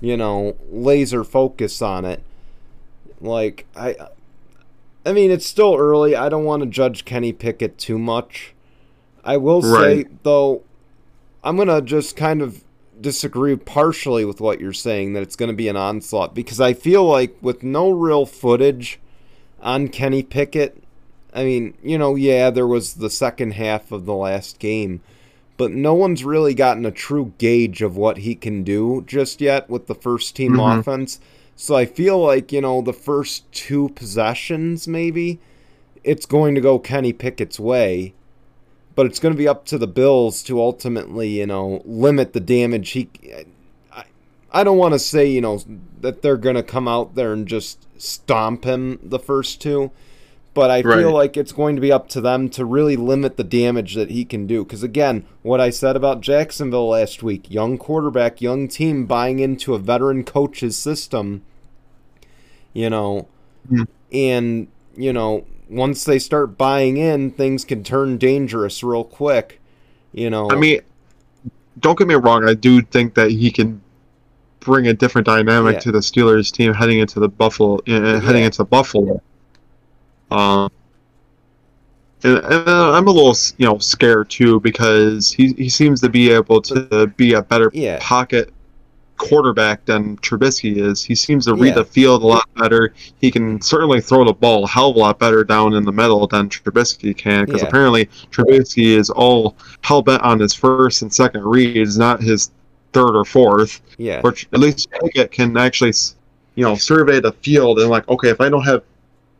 you 0.00 0.16
know, 0.16 0.56
laser 0.70 1.24
focus 1.24 1.82
on 1.82 2.04
it. 2.06 2.22
Like, 3.20 3.66
I. 3.76 3.94
I 5.04 5.12
mean, 5.12 5.30
it's 5.32 5.46
still 5.46 5.74
early. 5.76 6.14
I 6.14 6.28
don't 6.28 6.44
want 6.44 6.62
to 6.62 6.68
judge 6.68 7.04
Kenny 7.04 7.32
Pickett 7.32 7.76
too 7.76 7.98
much. 7.98 8.54
I 9.24 9.36
will 9.36 9.60
say, 9.60 9.70
Right. 9.96 10.22
though, 10.22 10.62
I'm 11.44 11.56
going 11.56 11.68
to 11.68 11.82
just 11.82 12.16
kind 12.16 12.40
of 12.42 12.62
disagree 13.00 13.56
partially 13.56 14.24
with 14.24 14.40
what 14.40 14.60
you're 14.60 14.72
saying 14.72 15.12
that 15.12 15.22
it's 15.22 15.36
going 15.36 15.50
to 15.50 15.56
be 15.56 15.68
an 15.68 15.76
onslaught 15.76 16.34
because 16.34 16.60
I 16.60 16.72
feel 16.72 17.04
like 17.04 17.36
with 17.40 17.62
no 17.62 17.90
real 17.90 18.26
footage 18.26 19.00
on 19.60 19.88
Kenny 19.88 20.22
Pickett, 20.22 20.82
I 21.34 21.44
mean, 21.44 21.74
you 21.82 21.98
know, 21.98 22.14
yeah, 22.14 22.50
there 22.50 22.66
was 22.66 22.94
the 22.94 23.10
second 23.10 23.52
half 23.54 23.90
of 23.90 24.04
the 24.06 24.14
last 24.14 24.58
game, 24.58 25.00
but 25.56 25.72
no 25.72 25.94
one's 25.94 26.24
really 26.24 26.54
gotten 26.54 26.86
a 26.86 26.90
true 26.92 27.32
gauge 27.38 27.82
of 27.82 27.96
what 27.96 28.18
he 28.18 28.34
can 28.34 28.62
do 28.62 29.02
just 29.06 29.40
yet 29.40 29.68
with 29.68 29.86
the 29.86 29.94
first 29.94 30.36
team 30.36 30.52
Mhm. 30.52 30.78
offense. 30.80 31.18
So 31.56 31.74
I 31.74 31.86
feel 31.86 32.18
like, 32.18 32.52
you 32.52 32.60
know, 32.60 32.82
the 32.82 32.92
first 32.92 33.50
two 33.52 33.88
possessions 33.90 34.86
maybe 34.86 35.38
it's 36.04 36.26
going 36.26 36.54
to 36.54 36.60
go 36.60 36.78
Kenny 36.78 37.12
Pickett's 37.12 37.60
way 37.60 38.12
but 38.94 39.06
it's 39.06 39.18
going 39.18 39.34
to 39.34 39.38
be 39.38 39.48
up 39.48 39.64
to 39.66 39.78
the 39.78 39.86
Bills 39.86 40.42
to 40.44 40.60
ultimately, 40.60 41.38
you 41.38 41.46
know, 41.46 41.82
limit 41.84 42.32
the 42.32 42.40
damage 42.40 42.90
he. 42.90 43.08
I, 43.92 44.04
I 44.52 44.64
don't 44.64 44.78
want 44.78 44.94
to 44.94 44.98
say, 44.98 45.26
you 45.26 45.40
know, 45.40 45.60
that 46.00 46.22
they're 46.22 46.36
going 46.36 46.56
to 46.56 46.62
come 46.62 46.86
out 46.88 47.14
there 47.14 47.32
and 47.32 47.46
just 47.48 47.86
stomp 48.00 48.64
him 48.64 48.98
the 49.02 49.18
first 49.18 49.60
two, 49.60 49.90
but 50.54 50.70
I 50.70 50.82
Right. 50.82 50.98
feel 50.98 51.12
like 51.12 51.36
it's 51.36 51.52
going 51.52 51.76
to 51.76 51.80
be 51.80 51.92
up 51.92 52.08
to 52.10 52.20
them 52.20 52.50
to 52.50 52.64
really 52.64 52.96
limit 52.96 53.36
the 53.36 53.44
damage 53.44 53.94
that 53.94 54.10
he 54.10 54.24
can 54.24 54.46
do. 54.46 54.64
Because 54.64 54.82
again, 54.82 55.24
what 55.42 55.60
I 55.60 55.70
said 55.70 55.96
about 55.96 56.20
Jacksonville 56.20 56.88
last 56.88 57.22
week 57.22 57.50
young 57.50 57.78
quarterback, 57.78 58.42
young 58.42 58.68
team 58.68 59.06
buying 59.06 59.38
into 59.38 59.74
a 59.74 59.78
veteran 59.78 60.24
coach's 60.24 60.76
system, 60.76 61.42
you 62.74 62.90
know, 62.90 63.28
Mhm. 63.70 63.86
and, 64.12 64.68
you 64.96 65.12
know, 65.12 65.44
once 65.72 66.04
they 66.04 66.18
start 66.18 66.58
buying 66.58 66.96
in, 66.96 67.30
things 67.30 67.64
can 67.64 67.82
turn 67.82 68.18
dangerous 68.18 68.82
real 68.82 69.04
quick. 69.04 69.60
You 70.12 70.30
know, 70.30 70.50
I 70.50 70.56
mean, 70.56 70.80
don't 71.80 71.98
get 71.98 72.06
me 72.06 72.14
wrong. 72.14 72.46
I 72.48 72.54
do 72.54 72.82
think 72.82 73.14
that 73.14 73.30
he 73.30 73.50
can 73.50 73.80
bring 74.60 74.86
a 74.86 74.92
different 74.92 75.26
dynamic 75.26 75.74
Yeah. 75.74 75.80
to 75.80 75.92
the 75.92 75.98
Steelers 76.00 76.52
team 76.52 76.72
heading 76.74 76.98
into 76.98 77.18
the 77.18 77.28
Buffalo, 77.28 77.76
uh, 77.88 78.20
heading 78.20 78.42
Yeah. 78.42 78.46
into 78.46 78.64
Buffalo. 78.64 79.20
Um, 80.30 80.70
and, 82.24 82.38
and 82.38 82.68
uh, 82.68 82.92
I'm 82.92 83.06
a 83.08 83.10
little, 83.10 83.36
you 83.58 83.66
know, 83.66 83.78
scared 83.78 84.30
too 84.30 84.60
because 84.60 85.32
he 85.32 85.52
he 85.54 85.68
seems 85.68 86.00
to 86.02 86.08
be 86.08 86.30
able 86.30 86.62
to 86.62 87.06
be 87.16 87.34
a 87.34 87.42
better 87.42 87.70
Yeah. 87.74 87.98
pocket 88.00 88.52
quarterback 89.28 89.84
than 89.84 90.16
Trubisky 90.18 90.76
is. 90.76 91.02
He 91.02 91.14
seems 91.14 91.46
to 91.46 91.54
read 91.54 91.68
Yeah. 91.70 91.74
the 91.76 91.84
field 91.84 92.22
a 92.22 92.26
lot 92.26 92.48
better. 92.56 92.92
He 93.20 93.30
can 93.30 93.60
certainly 93.60 94.00
throw 94.00 94.24
the 94.24 94.32
ball 94.32 94.64
a 94.64 94.68
hell 94.68 94.90
of 94.90 94.96
a 94.96 94.98
lot 94.98 95.18
better 95.18 95.44
down 95.44 95.74
in 95.74 95.84
the 95.84 95.92
middle 95.92 96.26
than 96.26 96.48
Trubisky 96.48 97.16
can 97.16 97.44
because 97.46 97.62
Yeah. 97.62 97.68
apparently 97.68 98.08
Trubisky 98.32 98.96
is 98.96 99.10
all 99.10 99.56
hell 99.82 100.02
bent 100.02 100.22
on 100.22 100.40
his 100.40 100.54
first 100.54 101.02
and 101.02 101.12
second 101.12 101.44
reads, 101.44 101.96
not 101.96 102.20
his 102.22 102.50
third 102.92 103.16
or 103.16 103.24
fourth. 103.24 103.80
yeah, 103.96 104.20
Which 104.22 104.48
at 104.52 104.58
least 104.60 104.88
Pickett 104.90 105.30
can 105.30 105.56
actually, 105.56 105.92
you 106.56 106.64
know, 106.64 106.74
survey 106.74 107.20
the 107.20 107.32
field 107.32 107.78
and 107.78 107.88
like, 107.88 108.08
okay, 108.08 108.28
if 108.30 108.40
I 108.40 108.48
don't 108.48 108.64
have 108.64 108.82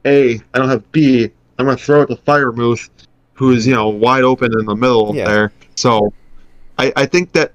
A, 0.04 0.40
I 0.54 0.58
don't 0.58 0.68
have 0.68 0.90
B, 0.92 1.30
I'm 1.58 1.66
gonna 1.66 1.76
throw 1.76 2.02
it 2.02 2.06
to 2.06 2.16
Freiermuth, 2.16 2.88
who's 3.34 3.66
you 3.66 3.74
know 3.74 3.88
wide 3.88 4.22
open 4.24 4.52
in 4.58 4.64
the 4.66 4.74
middle 4.76 5.12
Yeah. 5.14 5.26
there. 5.28 5.52
So, 5.74 6.12
I 6.78 6.92
I 6.96 7.06
think 7.06 7.32
that 7.32 7.52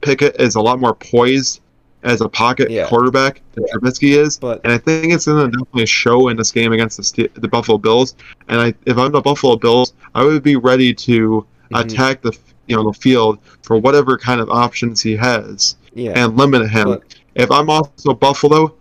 Pickett 0.00 0.40
is 0.40 0.54
a 0.54 0.60
lot 0.60 0.78
more 0.80 0.94
poised 0.94 1.60
as 2.02 2.20
a 2.20 2.28
pocket 2.28 2.70
Yeah. 2.70 2.86
quarterback 2.86 3.40
than 3.52 3.64
Trubisky 3.64 4.16
is. 4.16 4.36
but 4.36 4.60
And 4.64 4.72
I 4.72 4.78
think 4.78 5.12
it's 5.12 5.24
going 5.26 5.50
to 5.50 5.56
definitely 5.56 5.86
show 5.86 6.28
in 6.28 6.36
this 6.36 6.50
game 6.50 6.72
against 6.72 6.98
the 7.16 7.30
the 7.34 7.48
Buffalo 7.48 7.78
Bills. 7.78 8.14
And 8.48 8.60
I, 8.60 8.74
if 8.84 8.98
I'm 8.98 9.12
the 9.12 9.22
Buffalo 9.22 9.56
Bills, 9.56 9.94
I 10.14 10.22
would 10.24 10.42
be 10.42 10.56
ready 10.56 10.92
to 10.94 11.46
Mhm. 11.72 11.80
attack 11.84 12.20
the 12.22 12.32
you 12.66 12.76
know 12.76 12.84
the 12.90 12.98
field 12.98 13.38
for 13.62 13.76
whatever 13.78 14.16
kind 14.18 14.40
of 14.40 14.48
options 14.50 15.00
he 15.02 15.16
has 15.16 15.76
yeah, 15.94 16.12
and 16.14 16.36
limit 16.36 16.68
him. 16.70 16.88
but- 16.88 17.02
if 17.34 17.50
I'm 17.50 17.68
also 17.68 18.14
Buffalo, 18.14 18.72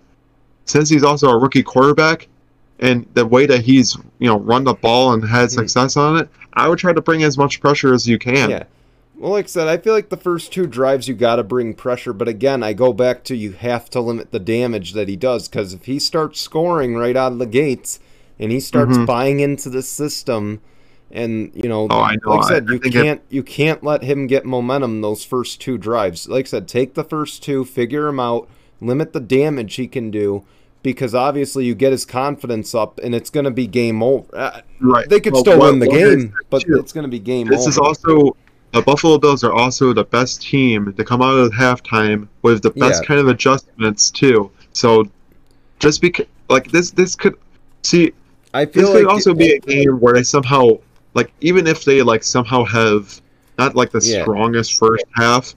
since 0.66 0.88
he's 0.90 1.04
also 1.04 1.30
a 1.30 1.38
rookie 1.38 1.64
quarterback, 1.64 2.28
and 2.80 3.06
the 3.14 3.26
way 3.26 3.46
that 3.46 3.62
he's 3.62 3.98
you 4.20 4.28
know 4.28 4.40
run 4.40 4.64
the 4.66 4.74
ball 4.74 5.14
and 5.14 5.24
had 5.28 5.48
Mhm. 5.50 5.52
success 5.54 5.96
on 5.98 6.18
it, 6.18 6.30
I 6.54 6.68
would 6.70 6.78
try 6.80 6.92
to 6.94 7.02
bring 7.02 7.24
as 7.24 7.38
much 7.38 7.62
pressure 7.62 7.94
as 7.94 8.06
you 8.08 8.18
can. 8.20 8.50
Yeah. 8.50 8.64
Well, 9.16 9.32
like 9.32 9.46
I 9.46 9.48
said, 9.48 9.68
I 9.68 9.78
feel 9.78 9.94
like 9.94 10.10
the 10.10 10.18
first 10.18 10.52
two 10.52 10.66
drives 10.66 11.08
you 11.08 11.14
got 11.14 11.36
to 11.38 11.44
bring 11.44 11.76
pressure, 11.76 12.14
but 12.14 12.28
again, 12.28 12.64
I 12.64 12.74
go 12.74 12.92
back 12.94 13.24
to 13.26 13.36
you 13.36 13.52
have 13.54 13.90
to 13.92 14.02
limit 14.02 14.32
the 14.32 14.40
damage 14.40 14.94
that 14.94 15.08
he 15.08 15.16
does 15.16 15.48
because 15.48 15.74
if 15.74 15.86
he 15.86 16.00
starts 16.00 16.42
scoring 16.42 16.96
right 16.96 17.16
out 17.16 17.32
of 17.32 17.38
the 17.40 17.46
gates 17.46 18.00
and 18.40 18.52
he 18.52 18.60
starts 18.60 18.98
Mhm. 18.98 19.06
buying 19.06 19.40
into 19.40 19.70
the 19.70 19.84
system, 19.84 20.62
and 21.12 21.52
you 21.54 21.70
know, 21.70 21.88
Oh, 21.92 22.02
I 22.02 22.16
know. 22.26 22.32
like 22.32 22.46
I 22.46 22.48
said, 22.50 22.66
I- 22.68 22.74
you 22.74 22.80
can't 22.80 23.22
you 23.30 23.44
can't 23.44 23.84
let 23.84 24.04
him 24.04 24.26
get 24.26 24.46
momentum 24.46 25.02
those 25.02 25.24
first 25.24 25.62
two 25.62 25.78
drives. 25.78 26.28
Like 26.28 26.48
I 26.48 26.50
said, 26.50 26.68
take 26.68 26.96
the 26.96 27.04
first 27.04 27.44
two, 27.44 27.64
figure 27.66 28.08
him 28.08 28.20
out, 28.20 28.48
limit 28.82 29.14
the 29.14 29.20
damage 29.20 29.76
he 29.76 29.88
can 29.88 30.10
do. 30.10 30.44
Because 30.82 31.16
obviously 31.16 31.64
you 31.64 31.76
get 31.76 31.94
his 31.94 32.04
confidence 32.04 32.76
up, 32.76 33.00
and 33.02 33.16
it's 33.16 33.30
going 33.30 33.46
to 33.46 33.52
be 33.52 33.68
game 33.68 34.04
over. 34.04 34.26
Uh, 34.36 34.60
Right. 34.82 35.08
They 35.08 35.22
could 35.22 35.32
Well, 35.32 35.42
still 35.44 35.58
what- 35.60 35.72
win 35.72 35.80
the 35.80 35.90
is 35.90 36.16
game, 36.26 36.34
but 36.50 36.64
too, 36.64 36.76
it's 36.78 36.92
going 36.92 37.06
to 37.06 37.10
be 37.10 37.20
game 37.20 37.48
This 37.48 37.60
over. 37.62 37.66
This 37.70 37.76
is 37.76 37.80
also 37.80 38.36
the 38.74 38.82
Buffalo 38.82 39.18
Bills 39.18 39.44
are 39.44 39.54
also 39.54 39.94
the 39.94 40.04
best 40.04 40.42
team 40.42 40.94
to 40.94 41.04
come 41.04 41.22
out 41.22 41.38
of 41.38 41.52
halftime 41.52 42.28
with 42.42 42.62
the 42.64 42.72
best 42.72 43.04
Yeah. 43.04 43.08
kind 43.08 43.20
of 43.20 43.28
adjustments 43.28 44.10
too. 44.10 44.50
So 44.74 45.08
just 45.80 46.02
because 46.02 46.26
like 46.50 46.72
this 46.72 46.92
this 46.92 47.16
could 47.16 47.36
see 47.84 48.12
I 48.54 48.66
feel 48.66 48.74
this 48.74 48.74
feel 48.74 48.94
could 48.94 49.06
like 49.06 49.14
also 49.14 49.34
be 49.34 49.52
a 49.54 49.60
game 49.60 50.00
where 50.00 50.14
they 50.14 50.24
somehow 50.24 50.80
like 51.14 51.32
even 51.42 51.68
if 51.68 51.86
they 51.86 52.02
like 52.02 52.24
somehow 52.24 52.64
have 52.66 53.22
not 53.60 53.76
like 53.76 53.92
the 53.92 54.02
Yeah. 54.04 54.24
strongest 54.24 54.74
first 54.80 55.06
half, 55.16 55.56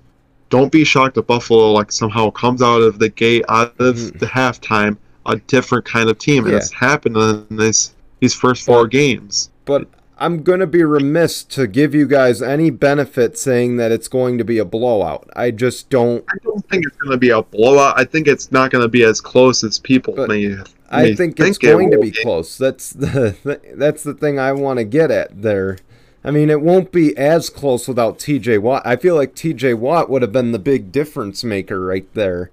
don't 0.50 0.70
be 0.70 0.84
shocked 0.84 1.16
if 1.16 1.26
Buffalo 1.26 1.72
like 1.72 1.90
somehow 1.90 2.30
comes 2.30 2.60
out 2.60 2.82
of 2.82 2.98
the 2.98 3.08
gate 3.08 3.44
out 3.48 3.74
of 3.78 3.96
Mhm. 3.96 4.18
the 4.18 4.26
halftime 4.26 4.96
a 5.24 5.36
different 5.48 5.84
kind 5.86 6.08
of 6.10 6.18
team, 6.18 6.44
and 6.44 6.52
Yeah. 6.52 6.58
it's 6.58 6.72
happened 6.72 7.16
in 7.16 7.56
this 7.56 7.92
these 8.20 8.34
first 8.34 8.64
four 8.64 8.84
But- 8.84 8.90
games. 8.92 9.50
But 9.64 9.88
I'm 10.18 10.42
going 10.42 10.60
to 10.60 10.66
be 10.66 10.82
remiss 10.82 11.44
to 11.44 11.66
give 11.66 11.94
you 11.94 12.06
guys 12.06 12.40
any 12.40 12.70
benefit 12.70 13.36
saying 13.36 13.76
that 13.76 13.92
it's 13.92 14.08
going 14.08 14.38
to 14.38 14.44
be 14.44 14.58
a 14.58 14.64
blowout. 14.64 15.28
I 15.36 15.50
just 15.50 15.90
don't. 15.90 16.24
I 16.28 16.36
don't 16.42 16.66
think 16.68 16.86
it's 16.86 16.96
going 16.96 17.12
to 17.12 17.18
be 17.18 17.30
a 17.30 17.42
blowout. 17.42 17.98
I 17.98 18.04
think 18.04 18.26
it's 18.26 18.50
not 18.50 18.70
going 18.70 18.82
to 18.82 18.88
be 18.88 19.04
as 19.04 19.20
close 19.20 19.62
as 19.62 19.78
people 19.78 20.14
But 20.14 20.28
may. 20.28 20.56
I 20.90 21.02
may 21.02 21.14
think 21.14 21.38
it's 21.38 21.58
it 21.58 21.60
going 21.60 21.90
to 21.90 21.98
will 21.98 22.04
be 22.04 22.12
close. 22.12 22.56
That's 22.56 22.90
the 22.90 23.60
that's 23.74 24.02
the 24.02 24.14
thing 24.14 24.38
I 24.38 24.52
want 24.52 24.78
to 24.78 24.84
get 24.84 25.10
at 25.10 25.42
there. 25.42 25.78
I 26.24 26.30
mean, 26.30 26.50
it 26.50 26.60
won't 26.60 26.90
be 26.90 27.16
as 27.16 27.50
close 27.50 27.86
without 27.86 28.18
T.J. 28.18 28.58
Watt. 28.58 28.82
I 28.84 28.96
feel 28.96 29.14
like 29.14 29.36
T.J. 29.36 29.74
Watt 29.74 30.10
would 30.10 30.22
have 30.22 30.32
been 30.32 30.50
the 30.50 30.58
big 30.58 30.90
difference 30.90 31.44
maker 31.44 31.80
right 31.80 32.12
there. 32.14 32.50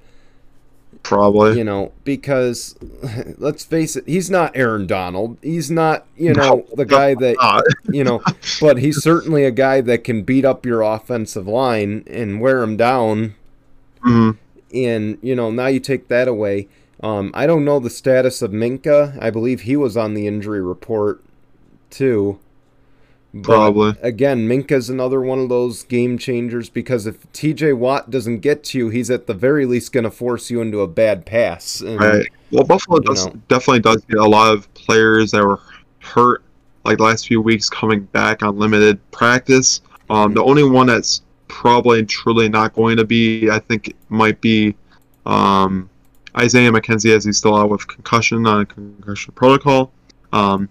Probably. 1.04 1.58
You 1.58 1.64
know, 1.66 1.92
because 2.04 2.76
let's 3.38 3.64
face 3.66 3.96
it, 3.96 4.06
he's 4.08 4.30
not 4.30 4.56
Aaron 4.56 4.88
Donald. 4.88 5.38
He's 5.42 5.70
not, 5.70 6.06
you 6.16 6.34
know, 6.34 6.66
the 6.74 6.86
guy 6.86 7.14
that 7.16 7.36
Uh, 7.40 7.62
you 7.92 8.04
know, 8.04 8.22
but 8.62 8.78
he's 8.80 9.02
certainly 9.04 9.44
a 9.46 9.52
guy 9.52 9.82
that 9.82 10.04
can 10.04 10.24
beat 10.24 10.46
up 10.46 10.66
your 10.66 10.82
offensive 10.82 11.48
line 11.48 12.04
and 12.08 12.40
wear 12.42 12.62
him 12.64 12.78
down. 12.78 13.36
mm, 14.06 14.38
And 14.74 15.18
you 15.22 15.36
know, 15.36 15.52
now 15.52 15.68
you 15.68 15.80
take 15.80 16.08
that 16.08 16.28
away. 16.28 16.68
Um, 17.02 17.32
I 17.34 17.46
don't 17.48 17.66
know 17.66 17.80
the 17.80 17.90
status 17.90 18.42
of 18.42 18.52
Minkah. 18.52 19.18
I 19.22 19.30
believe 19.30 19.62
he 19.62 19.76
was 19.76 19.98
on 19.98 20.14
the 20.14 20.26
injury 20.28 20.62
report 20.62 21.22
too. 21.90 22.40
But 23.34 23.44
Probably. 23.44 23.96
again, 24.04 24.48
Minkah's 24.48 24.92
another 24.92 25.20
one 25.20 25.40
of 25.40 25.50
those 25.50 25.84
game 25.84 26.20
changers 26.20 26.70
because 26.70 27.08
if 27.08 27.32
TJ 27.34 27.76
Watt 27.76 28.12
doesn't 28.12 28.40
get 28.40 28.64
to 28.66 28.78
you, 28.78 28.90
he's 28.90 29.10
at 29.10 29.26
the 29.26 29.34
very 29.34 29.66
least 29.66 29.92
going 29.92 30.04
to 30.04 30.12
force 30.12 30.52
you 30.52 30.62
into 30.62 30.82
a 30.82 30.88
bad 30.88 31.26
pass. 31.26 31.82
And, 31.82 32.00
Right. 32.00 32.28
Well, 32.52 32.64
Buffalo 32.64 33.00
does 33.00 33.26
know. 33.26 33.34
definitely 33.48 33.80
does 33.80 34.06
get 34.06 34.20
a 34.20 34.28
lot 34.28 34.54
of 34.54 34.72
players 34.76 35.32
that 35.32 35.44
were 35.44 35.60
hurt 36.00 36.44
like 36.86 36.98
the 36.98 37.04
last 37.04 37.28
few 37.28 37.42
weeks 37.42 37.70
coming 37.70 38.02
back 38.02 38.44
on 38.44 38.58
limited 38.58 39.00
practice. 39.12 39.82
Um, 40.10 40.34
the 40.34 40.44
only 40.44 40.64
one 40.64 40.88
that's 40.88 41.24
probably 41.48 42.06
truly 42.06 42.50
not 42.50 42.74
going 42.74 42.98
to 42.98 43.06
be, 43.06 43.50
I 43.50 43.58
think, 43.58 43.96
might 44.10 44.42
be 44.42 44.76
um, 45.26 45.90
Isaiah 46.38 46.72
McKenzie 46.72 47.16
as 47.16 47.26
he's 47.26 47.38
still 47.38 47.56
out 47.56 47.70
with 47.70 47.88
concussion 47.88 48.46
on 48.46 48.62
a 48.62 48.66
concussion 48.66 49.34
protocol. 49.34 49.92
Um, 50.34 50.70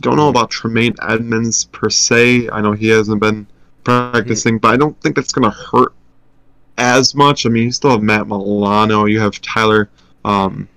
don't 0.00 0.16
know 0.16 0.28
about 0.28 0.50
Tremaine 0.50 0.94
Edmunds 1.02 1.64
per 1.66 1.90
se. 1.90 2.48
I 2.50 2.60
know 2.60 2.72
he 2.72 2.88
hasn't 2.88 3.20
been 3.20 3.46
practicing, 3.84 4.58
but 4.58 4.72
I 4.72 4.76
don't 4.76 5.00
think 5.00 5.16
that's 5.16 5.32
going 5.32 5.50
to 5.50 5.56
hurt 5.56 5.92
as 6.78 7.14
much. 7.14 7.44
I 7.44 7.48
mean, 7.48 7.64
you 7.64 7.72
still 7.72 7.90
have 7.90 8.02
Matt 8.02 8.28
Milano. 8.28 9.04
You 9.04 9.20
have 9.20 9.40
Tyler 9.42 9.90
um, 10.24 10.68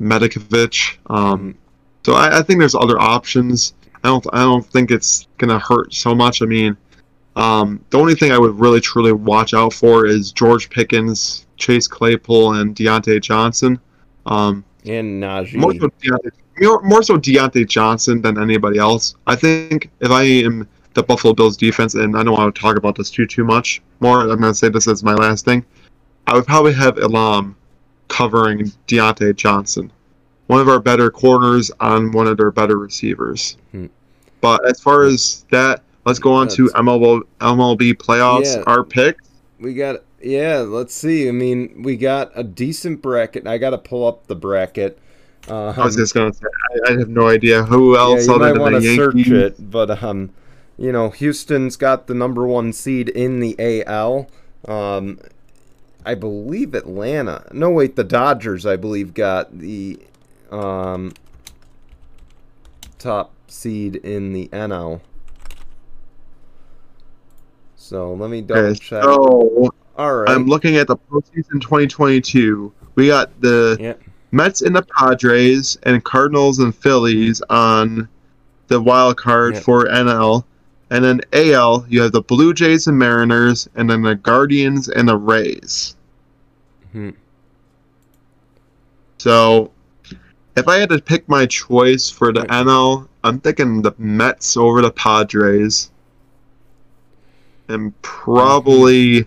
Matakevich. 0.00 0.98
Um, 1.06 1.56
so 2.04 2.14
I, 2.14 2.40
I 2.40 2.42
think 2.42 2.58
there's 2.58 2.74
other 2.74 3.00
options. 3.00 3.74
I 4.02 4.08
don't. 4.08 4.26
I 4.32 4.40
don't 4.40 4.66
think 4.66 4.90
it's 4.90 5.26
gonna 5.38 5.58
hurt 5.58 5.94
so 5.94 6.14
much. 6.14 6.42
I 6.42 6.46
mean, 6.46 6.76
um, 7.36 7.82
the 7.90 7.98
only 7.98 8.14
thing 8.14 8.32
I 8.32 8.38
would 8.38 8.58
really 8.58 8.80
truly 8.80 9.12
watch 9.12 9.54
out 9.54 9.72
for 9.72 10.06
is 10.06 10.30
George 10.30 10.68
Pickens, 10.68 11.46
Chase 11.56 11.86
Claypool, 11.86 12.54
and 12.54 12.76
Diontae 12.76 13.22
Johnson. 13.22 13.80
Um, 14.26 14.64
and 14.84 15.22
Najee. 15.22 15.54
more 15.54 15.74
so 15.74 15.88
Diontae, 15.88 16.30
more, 16.60 16.82
more 16.82 17.02
so 17.02 17.16
Diontae 17.16 17.68
Johnson 17.68 18.22
than 18.22 18.40
anybody 18.40 18.78
else. 18.78 19.14
I 19.26 19.36
think 19.36 19.90
if 20.00 20.10
I 20.10 20.22
am 20.22 20.68
the 20.94 21.02
Buffalo 21.02 21.34
Bills 21.34 21.56
defense, 21.56 21.94
and 21.94 22.16
I 22.16 22.22
don't 22.22 22.34
want 22.34 22.54
to 22.54 22.60
talk 22.60 22.76
about 22.76 22.96
this 22.96 23.10
too 23.10 23.26
too 23.26 23.44
much 23.44 23.82
more, 24.00 24.20
I'm 24.20 24.40
gonna 24.40 24.54
say 24.54 24.68
this 24.68 24.86
as 24.88 25.02
my 25.02 25.14
last 25.14 25.44
thing. 25.44 25.64
I 26.26 26.34
would 26.34 26.46
probably 26.46 26.72
have 26.74 26.98
Elam 26.98 27.56
covering 28.08 28.72
Diontae 28.86 29.34
Johnson, 29.36 29.92
one 30.46 30.60
of 30.60 30.68
our 30.68 30.80
better 30.80 31.10
corners 31.10 31.70
on 31.80 32.12
one 32.12 32.26
of 32.26 32.36
their 32.36 32.50
better 32.50 32.78
receivers. 32.78 33.56
Hmm. 33.72 33.86
But 34.40 34.68
as 34.68 34.80
far 34.80 35.04
as 35.04 35.46
that, 35.50 35.82
let's 36.04 36.18
go 36.18 36.32
on 36.32 36.48
to 36.48 36.68
MLB 36.68 37.22
MLB 37.40 37.94
playoffs. 37.94 38.56
Yeah. 38.56 38.62
Our 38.66 38.84
pick. 38.84 39.18
We 39.58 39.74
got 39.74 40.02
yeah. 40.24 40.58
Let's 40.58 40.94
see. 40.94 41.28
I 41.28 41.32
mean, 41.32 41.82
we 41.82 41.96
got 41.96 42.32
a 42.34 42.42
decent 42.42 43.02
bracket. 43.02 43.46
I 43.46 43.58
got 43.58 43.70
to 43.70 43.78
pull 43.78 44.06
up 44.06 44.26
the 44.26 44.36
bracket. 44.36 44.98
Uh, 45.48 45.74
I 45.76 45.84
was 45.84 45.96
just 45.96 46.14
gonna 46.14 46.32
say 46.32 46.46
I, 46.86 46.92
I 46.92 46.98
have 46.98 47.08
no 47.08 47.28
idea 47.28 47.64
who 47.64 47.98
else 47.98 48.26
yeah, 48.26 48.32
you 48.32 48.38
might 48.38 48.58
want 48.58 48.82
to 48.82 48.96
search 48.96 49.28
it, 49.28 49.70
but 49.70 50.02
um, 50.02 50.30
you 50.78 50.90
know, 50.90 51.10
Houston's 51.10 51.76
got 51.76 52.06
the 52.06 52.14
number 52.14 52.46
one 52.46 52.72
seed 52.72 53.10
in 53.10 53.40
the 53.40 53.84
AL. 53.86 54.28
Um, 54.66 55.18
I 56.06 56.14
believe 56.14 56.74
Atlanta. 56.74 57.46
No, 57.52 57.70
wait, 57.70 57.96
the 57.96 58.04
Dodgers. 58.04 58.64
I 58.64 58.76
believe 58.76 59.12
got 59.12 59.58
the 59.58 60.00
um 60.50 61.12
top 62.98 63.34
seed 63.48 63.96
in 63.96 64.32
the 64.32 64.48
NL. 64.48 65.00
So 67.76 68.14
let 68.14 68.30
me 68.30 68.40
double 68.40 68.74
check. 68.76 69.02
so 69.02 69.74
All 69.96 70.14
right. 70.14 70.28
I'm 70.28 70.46
looking 70.46 70.76
at 70.76 70.88
the 70.88 70.96
postseason 70.96 71.60
2022. 71.60 72.72
We 72.96 73.08
got 73.08 73.40
the 73.40 73.76
yeah. 73.80 73.94
Mets 74.32 74.62
and 74.62 74.74
the 74.74 74.82
Padres 74.82 75.78
and 75.84 76.02
Cardinals 76.02 76.58
and 76.58 76.74
Phillies 76.74 77.40
on 77.48 78.08
the 78.68 78.80
wild 78.80 79.16
card 79.16 79.56
for 79.58 79.84
NL. 79.84 80.44
And 80.90 81.04
then 81.04 81.20
AL, 81.32 81.86
you 81.88 82.02
have 82.02 82.12
the 82.12 82.22
Blue 82.22 82.52
Jays 82.52 82.86
and 82.86 82.98
Mariners, 82.98 83.68
and 83.74 83.88
then 83.88 84.02
the 84.02 84.14
Guardians 84.14 84.88
and 84.88 85.08
the 85.08 85.16
Rays. 85.16 85.96
Hmm. 86.92 87.10
So, 89.18 89.72
if 90.56 90.68
I 90.68 90.76
had 90.76 90.90
to 90.90 91.00
pick 91.00 91.28
my 91.28 91.46
choice 91.46 92.10
for 92.10 92.32
the. 92.32 92.42
NL, 92.42 93.08
I'm 93.24 93.40
thinking 93.40 93.82
the 93.82 93.92
Mets 93.98 94.56
over 94.56 94.82
the 94.82 94.90
Padres. 94.90 95.90
And 97.68 98.00
probably, 98.02 99.26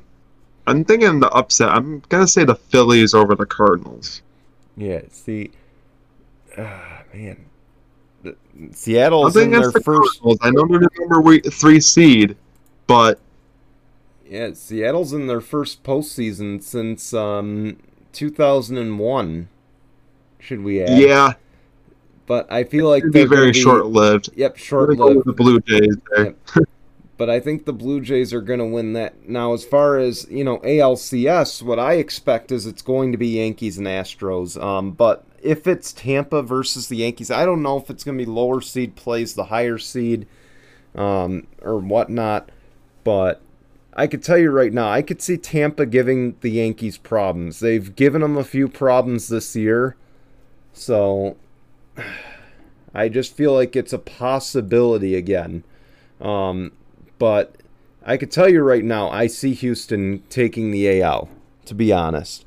I'm 0.68 0.84
thinking 0.86 1.20
the 1.20 1.30
upset. 1.32 1.70
I'm 1.70 2.02
going 2.10 2.24
to 2.24 2.28
say 2.28 2.44
the 2.44 2.56
Phillies 2.56 3.14
over 3.14 3.34
the 3.36 3.46
Cardinals. 3.46 4.22
Yeah, 4.76 5.02
see, 5.10 5.50
ah, 6.58 7.02
man, 7.14 7.46
The- 8.24 8.36
Seattle's 8.74 9.36
in 9.36 9.50
their 9.52 9.72
the 9.72 9.82
first. 9.82 10.20
Cardinals. 10.22 10.38
I 10.42 10.52
know 10.52 10.68
they're 10.68 10.80
the 10.80 10.90
number 11.00 11.40
three 11.50 11.80
seed, 11.80 12.36
but 12.86 13.20
Yeah, 14.30 14.52
Seattle's 14.54 15.14
in 15.14 15.26
their 15.28 15.42
first 15.42 15.84
postseason 15.84 16.62
since 16.62 17.14
um 17.14 17.78
2001. 18.14 19.48
Should 20.40 20.64
we 20.64 20.82
add? 20.84 21.00
yeah, 21.00 21.34
but 22.28 22.52
I 22.52 22.64
feel 22.64 22.88
like 22.90 23.04
they're 23.08 23.26
gonna 23.26 23.36
very 23.36 23.54
short 23.54 23.86
lived. 23.88 24.30
Yep, 24.36 24.54
We're 24.54 24.58
short 24.60 24.88
gonna 24.90 24.98
go 24.98 25.08
with 25.08 25.16
lived. 25.26 25.28
the 25.28 25.34
Blue 25.34 25.60
Jays 25.62 25.98
there. 26.12 26.26
Yep. 26.26 26.38
But 27.18 27.30
I 27.32 27.40
think 27.40 27.66
the 27.66 27.74
Blue 27.74 28.00
Jays 28.00 28.32
are 28.32 28.42
going 28.42 28.60
to 28.60 28.66
win 28.66 28.94
that. 28.94 29.28
Now, 29.28 29.54
as 29.54 29.66
far 29.66 29.98
as 29.98 30.28
you 30.30 30.44
know, 30.44 30.60
ALCS, 30.60 31.64
what 31.64 31.80
I 31.80 31.94
expect 31.94 32.52
is 32.52 32.66
it's 32.66 32.84
going 32.84 33.12
to 33.12 33.18
be 33.18 33.38
Yankees 33.38 33.78
and 33.80 33.88
Astros. 33.88 34.62
Um, 34.62 34.92
but 34.92 35.26
if 35.42 35.66
it's 35.66 35.92
Tampa 35.92 36.44
versus 36.44 36.88
the 36.88 36.98
Yankees, 36.98 37.32
I 37.32 37.46
don't 37.46 37.64
know 37.64 37.78
if 37.78 37.90
it's 37.90 38.04
going 38.04 38.18
to 38.18 38.24
be 38.24 38.30
lower 38.30 38.62
seed 38.62 38.96
plays 38.96 39.34
the 39.34 39.46
higher 39.46 39.80
seed, 39.80 40.28
um, 40.94 41.48
or 41.62 41.80
whatnot. 41.80 42.52
But 43.04 43.42
I 43.94 44.06
could 44.06 44.22
tell 44.22 44.38
you 44.38 44.52
right 44.52 44.74
now, 44.74 44.90
I 44.90 45.02
could 45.02 45.22
see 45.22 45.38
Tampa 45.38 45.88
giving 45.88 46.36
the 46.42 46.52
Yankees 46.52 47.00
problems. 47.00 47.60
They've 47.62 47.96
given 47.96 48.22
them 48.22 48.38
a 48.38 48.44
few 48.44 48.68
problems 48.68 49.28
this 49.28 49.56
year, 49.56 49.96
so 50.72 51.36
I 52.94 53.10
just 53.10 53.36
feel 53.36 53.54
like 53.54 53.76
it's 53.76 53.94
a 53.94 54.00
possibility 54.00 55.16
again. 55.16 55.64
Um, 56.22 56.74
but 57.20 57.56
I 58.06 58.18
could 58.18 58.32
tell 58.32 58.50
you 58.50 58.62
right 58.62 58.84
now, 58.84 59.10
I 59.10 59.28
see 59.28 59.54
Houston 59.54 60.24
taking 60.30 60.72
the 60.72 61.02
AL, 61.02 61.30
to 61.66 61.74
be 61.76 61.92
honest. 61.92 62.46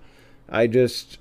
I 0.49 0.67
just, 0.67 1.19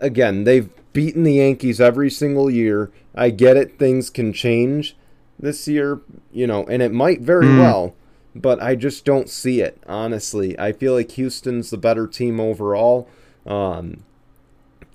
again, 0.00 0.44
they've 0.44 0.70
beaten 0.92 1.22
the 1.22 1.34
Yankees 1.34 1.80
every 1.80 2.10
single 2.10 2.50
year. 2.50 2.90
I 3.14 3.30
get 3.30 3.56
it, 3.56 3.78
things 3.78 4.10
can 4.10 4.32
change 4.32 4.96
this 5.38 5.66
year, 5.68 6.00
you 6.32 6.46
know, 6.46 6.64
and 6.66 6.82
it 6.82 6.92
might 6.92 7.20
very 7.20 7.46
Mm. 7.46 7.58
well, 7.58 7.94
but 8.34 8.62
I 8.62 8.74
just 8.74 9.04
don't 9.04 9.28
see 9.28 9.60
it, 9.60 9.78
honestly. 9.86 10.58
I 10.58 10.72
feel 10.72 10.94
like 10.94 11.10
Houston's 11.12 11.70
the 11.70 11.76
better 11.76 12.06
team 12.06 12.40
overall. 12.40 13.08
Um, 13.46 14.04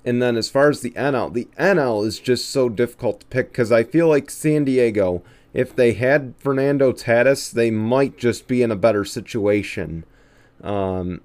and 0.04 0.22
then 0.22 0.36
as 0.36 0.48
far 0.48 0.70
as 0.70 0.80
the 0.80 0.92
NL, 0.96 1.32
the 1.32 1.48
NL 1.58 2.04
is 2.04 2.18
just 2.18 2.50
so 2.50 2.68
difficult 2.68 3.20
to 3.20 3.26
pick 3.26 3.52
because 3.52 3.70
I 3.70 3.84
feel 3.84 4.08
like 4.08 4.30
San 4.30 4.64
Diego, 4.64 5.22
if 5.54 5.74
they 5.74 5.92
had 5.94 6.34
Fernando 6.38 6.92
Tatis, 6.92 7.52
they 7.52 7.70
might 7.70 8.16
just 8.18 8.46
be 8.48 8.62
in 8.62 8.70
a 8.70 8.76
better 8.76 9.04
situation. 9.04 10.04
Um, 10.62 11.20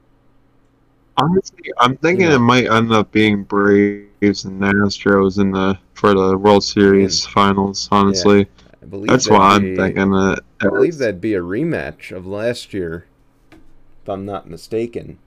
Honestly, 1.18 1.72
I'm 1.78 1.96
thinking 1.98 2.28
Yeah. 2.28 2.36
it 2.36 2.40
might 2.40 2.66
end 2.70 2.92
up 2.92 3.12
being 3.12 3.44
Braves 3.44 4.46
and 4.46 4.60
Astros 4.62 5.40
in 5.40 5.52
the 5.52 5.78
for 5.94 6.14
the 6.14 6.38
World 6.38 6.64
Series 6.64 7.24
finals. 7.26 7.88
Honestly, 7.92 8.48
I 8.82 8.86
believe 8.86 9.10
That's 9.10 9.30
what 9.30 9.42
I'm 9.42 9.76
thinking. 9.76 10.14
I 10.14 10.38
believe 10.62 10.98
that'd 10.98 11.22
be 11.22 11.36
a 11.36 11.42
rematch 11.42 12.12
of 12.12 12.26
last 12.26 12.74
year, 12.74 13.06
if 14.04 14.10
I'm 14.10 14.26
not 14.26 14.50
mistaken. 14.50 15.20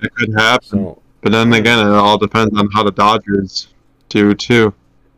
it 0.00 0.14
could 0.14 0.32
happen. 0.34 0.68
So 0.68 1.02
But 1.22 1.32
then 1.32 1.52
again, 1.52 1.78
it 1.78 1.90
all 1.92 2.18
depends 2.18 2.56
on 2.58 2.68
how 2.72 2.82
the 2.82 2.92
Dodgers 2.92 3.68
do 4.08 4.34
too. 4.34 4.74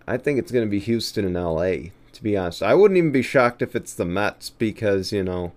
I 0.06 0.16
think 0.18 0.38
it's 0.38 0.52
going 0.52 0.64
to 0.66 0.70
be 0.70 0.78
Houston 0.80 1.24
and 1.24 1.36
LA. 1.36 1.90
To 2.14 2.22
be 2.22 2.36
honest, 2.36 2.62
I 2.62 2.74
wouldn't 2.74 2.98
even 2.98 3.12
be 3.12 3.22
shocked 3.22 3.60
if 3.60 3.74
it's 3.74 3.92
the 3.94 4.04
Mets 4.04 4.50
because 4.50 5.12
you 5.12 5.22
know, 5.22 5.52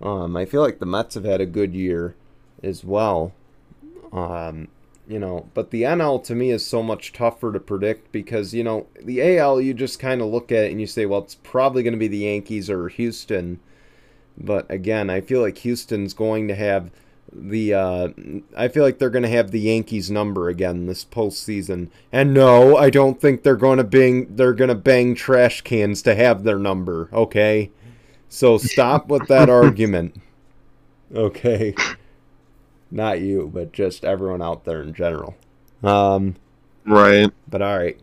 um, 0.00 0.36
I 0.36 0.44
feel 0.44 0.62
like 0.62 0.78
the 0.78 0.86
Mets 0.86 1.14
have 1.14 1.24
had 1.24 1.40
a 1.40 1.46
good 1.46 1.74
year 1.74 2.14
as 2.62 2.84
well. 2.84 3.32
Um, 4.12 4.68
you 5.06 5.18
know, 5.18 5.48
but 5.52 5.70
the 5.70 5.82
NL 5.82 6.22
to 6.24 6.34
me 6.34 6.50
is 6.50 6.64
so 6.64 6.82
much 6.82 7.12
tougher 7.12 7.52
to 7.52 7.60
predict 7.60 8.12
because 8.12 8.54
you 8.54 8.64
know 8.64 8.86
the 9.00 9.36
AL 9.36 9.60
you 9.60 9.74
just 9.74 9.98
kind 9.98 10.20
of 10.20 10.28
look 10.28 10.50
at 10.50 10.64
it 10.64 10.70
and 10.70 10.80
you 10.80 10.86
say, 10.86 11.06
well, 11.06 11.20
it's 11.20 11.34
probably 11.34 11.82
going 11.82 11.92
to 11.92 11.98
be 11.98 12.08
the 12.08 12.18
Yankees 12.18 12.70
or 12.70 12.88
Houston. 12.88 13.60
But 14.38 14.70
again, 14.70 15.10
I 15.10 15.20
feel 15.20 15.42
like 15.42 15.58
Houston's 15.58 16.14
going 16.14 16.48
to 16.48 16.54
have 16.54 16.90
the 17.34 17.74
uh, 17.74 18.08
I 18.56 18.68
feel 18.68 18.82
like 18.84 18.98
they're 18.98 19.10
going 19.10 19.22
to 19.22 19.28
have 19.28 19.50
the 19.50 19.60
Yankees 19.60 20.10
number 20.10 20.48
again 20.48 20.86
this 20.86 21.04
postseason. 21.04 21.88
And 22.12 22.34
no, 22.34 22.76
I 22.76 22.90
don't 22.90 23.20
think 23.20 23.42
they're 23.42 23.56
going 23.56 23.78
to 23.78 23.84
bang 23.84 24.34
they're 24.36 24.52
going 24.52 24.68
to 24.68 24.74
bang 24.74 25.14
trash 25.14 25.62
cans 25.62 26.02
to 26.02 26.14
have 26.14 26.44
their 26.44 26.58
number, 26.58 27.08
okay? 27.12 27.70
So 28.28 28.58
stop 28.58 29.08
with 29.08 29.28
that 29.28 29.48
argument. 29.50 30.16
Okay. 31.14 31.74
Not 32.90 33.20
you, 33.20 33.50
but 33.52 33.72
just 33.72 34.04
everyone 34.04 34.42
out 34.42 34.64
there 34.64 34.82
in 34.82 34.94
general. 34.94 35.36
Um 35.82 36.36
Right. 36.84 37.30
but 37.48 37.62
all 37.62 37.78
right. 37.78 37.98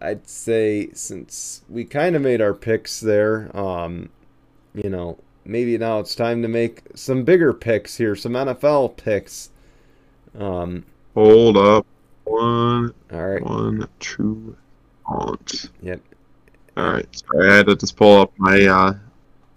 I'd 0.00 0.28
say 0.28 0.90
since 0.92 1.62
we 1.68 1.84
kind 1.84 2.14
of 2.16 2.22
made 2.22 2.40
our 2.42 2.52
picks 2.54 3.00
there, 3.00 3.50
um, 3.56 4.10
you 4.74 4.90
know, 4.90 5.18
maybe 5.46 5.78
now 5.78 6.00
it's 6.00 6.14
time 6.14 6.42
to 6.42 6.48
make 6.48 6.82
some 6.94 7.24
bigger 7.24 7.52
picks 7.52 7.96
here, 7.96 8.16
some 8.16 8.32
NFL 8.32 8.96
picks. 8.96 9.50
Um, 10.38 10.84
Hold 11.14 11.56
up. 11.56 11.86
One, 12.24 12.92
all 13.12 13.26
right. 13.26 13.42
one, 13.42 13.88
two, 14.00 14.56
ounce. 15.10 15.70
Yep. 15.80 16.00
All 16.76 16.90
right. 16.92 17.06
Sorry, 17.16 17.50
I 17.50 17.56
had 17.56 17.66
to 17.66 17.76
just 17.76 17.96
pull 17.96 18.20
up 18.20 18.32
my, 18.36 18.66
uh, 18.66 18.94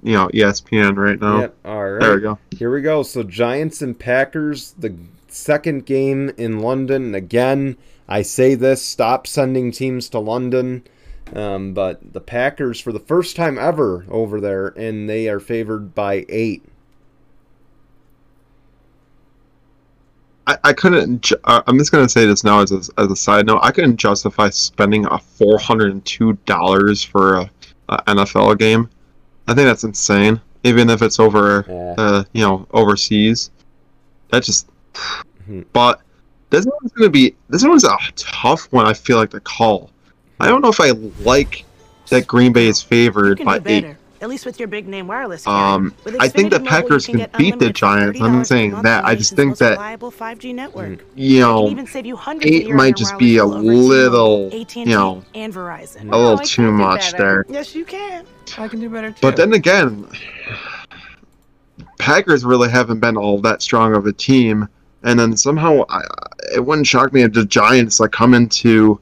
you 0.03 0.13
know, 0.13 0.29
ESPN 0.29 0.95
right 0.95 1.19
now. 1.19 1.41
Yep. 1.41 1.55
All 1.65 1.99
There 1.99 2.15
we 2.15 2.21
go. 2.21 2.39
Here 2.51 2.71
we 2.71 2.81
go. 2.81 3.03
So 3.03 3.23
Giants 3.23 3.81
and 3.81 3.97
Packers, 3.97 4.73
the 4.77 4.95
second 5.27 5.85
game 5.85 6.31
in 6.37 6.59
London. 6.59 7.15
Again, 7.15 7.75
I 8.07 8.21
say 8.21 8.55
this: 8.55 8.81
stop 8.81 9.27
sending 9.27 9.71
teams 9.71 10.09
to 10.09 10.19
London. 10.19 10.83
Um, 11.35 11.73
but 11.73 12.13
the 12.13 12.21
Packers, 12.21 12.79
for 12.79 12.91
the 12.91 12.99
first 12.99 13.35
time 13.35 13.57
ever, 13.59 14.05
over 14.09 14.39
there, 14.41 14.67
and 14.69 15.09
they 15.09 15.27
are 15.29 15.39
favored 15.39 15.93
by 15.93 16.25
eight. 16.29 16.63
I, 20.47 20.57
I 20.63 20.73
couldn't. 20.73 21.21
Ju- 21.21 21.35
I'm 21.45 21.77
just 21.77 21.91
gonna 21.91 22.09
say 22.09 22.25
this 22.25 22.43
now 22.43 22.61
as 22.61 22.71
a, 22.71 22.77
as 22.99 23.11
a 23.11 23.15
side 23.15 23.45
note. 23.45 23.59
I 23.61 23.71
couldn't 23.71 23.97
justify 23.97 24.49
spending 24.49 25.05
a 25.05 25.19
four 25.19 25.59
hundred 25.59 25.91
and 25.91 26.03
two 26.05 26.33
dollars 26.45 27.03
for 27.03 27.35
a, 27.37 27.51
a 27.89 27.97
NFL 28.03 28.57
game. 28.57 28.89
I 29.47 29.53
think 29.53 29.67
that's 29.67 29.83
insane. 29.83 30.41
Even 30.63 30.89
if 30.89 31.01
it's 31.01 31.19
over, 31.19 31.65
Yeah. 31.69 31.95
uh, 31.97 32.23
you 32.33 32.41
know, 32.41 32.67
overseas. 32.71 33.51
That 34.31 34.43
just. 34.43 34.67
Mhm. 35.47 35.65
But 35.73 36.01
this 36.49 36.65
one's 36.65 36.91
gonna 36.93 37.09
be. 37.09 37.35
This 37.49 37.63
one's 37.63 37.83
a 37.83 37.95
tough 38.15 38.71
one. 38.71 38.87
I 38.87 38.93
feel 38.93 39.17
like 39.17 39.29
to 39.31 39.39
call. 39.39 39.91
I 40.39 40.47
don't 40.47 40.61
know 40.61 40.69
if 40.69 40.79
I 40.79 40.91
like 41.23 41.65
that 42.09 42.27
Green 42.27 42.53
Bay 42.53 42.67
is 42.67 42.81
favored 42.81 43.43
by 43.43 43.59
do 43.59 43.69
eight. 43.69 43.95
At 44.21 44.27
least 44.27 44.45
with 44.45 44.59
your 44.59 44.67
big 44.67 44.85
name 44.85 45.07
wireless. 45.07 45.45
carrier. 45.45 45.57
Um, 45.57 45.95
With 46.03 46.17
I 46.19 46.27
think 46.27 46.51
the 46.51 46.59
Packers 46.59 47.07
you 47.07 47.13
can 47.13 47.19
get 47.19 47.37
beat 47.37 47.51
the 47.57 47.67
unlimited 47.67 47.75
for 47.77 47.79
Giants. 47.79 48.21
I'm 48.21 48.33
not 48.33 48.47
saying 48.47 48.81
that. 48.81 49.05
I 49.05 49.13
the 49.13 49.19
just 49.19 49.33
think 49.33 49.49
most 49.51 49.59
that- 49.59 49.71
reliable 49.71 50.11
5G 50.11 50.53
network. 50.53 51.05
You 51.15 51.39
know, 51.39 51.63
can 51.63 51.71
even 51.71 51.87
save 51.87 52.05
you 52.05 52.17
hundreds 52.17 52.51
eight 52.53 52.69
might 52.69 52.81
on 52.81 52.87
your 52.87 52.95
just 52.97 53.17
be 53.17 53.37
a 53.37 53.45
wireless 53.45 53.63
bill 53.63 53.71
over 53.71 53.87
little, 53.87 54.49
T-Mobile, 54.49 54.61
AT&T, 54.61 54.79
you 54.81 54.85
know, 54.87 55.23
and 55.35 55.53
Verizon. 55.53 56.11
a 56.11 56.17
little 56.17 56.39
I 56.39 56.43
too 56.43 56.69
much 56.69 57.13
there. 57.13 57.45
Yes, 57.47 57.73
you 57.73 57.85
can. 57.85 58.25
I 58.57 58.67
can 58.67 58.81
do 58.81 58.89
better 58.89 59.11
too. 59.11 59.17
But 59.21 59.37
then 59.37 59.53
again, 59.53 60.05
Packers 61.97 62.43
really 62.43 62.69
haven't 62.69 62.99
been 62.99 63.15
all 63.15 63.39
that 63.39 63.61
strong 63.61 63.95
of 63.95 64.05
a 64.05 64.11
team, 64.11 64.67
and 65.03 65.17
then 65.17 65.37
somehow 65.37 65.83
I, 65.89 66.01
it 66.53 66.65
wouldn't 66.65 66.87
shock 66.87 67.13
me 67.13 67.21
if 67.23 67.31
the 67.31 67.45
Giants 67.45 68.01
like 68.01 68.11
come 68.11 68.33
into 68.33 68.99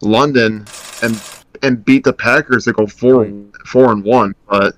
London 0.00 0.66
and 1.02 1.22
and 1.62 1.84
beat 1.84 2.04
the 2.04 2.12
Packers 2.12 2.64
to 2.64 2.72
go 2.72 2.86
four 2.86 3.30
four 3.66 3.92
and 3.92 4.04
one. 4.04 4.34
But 4.48 4.76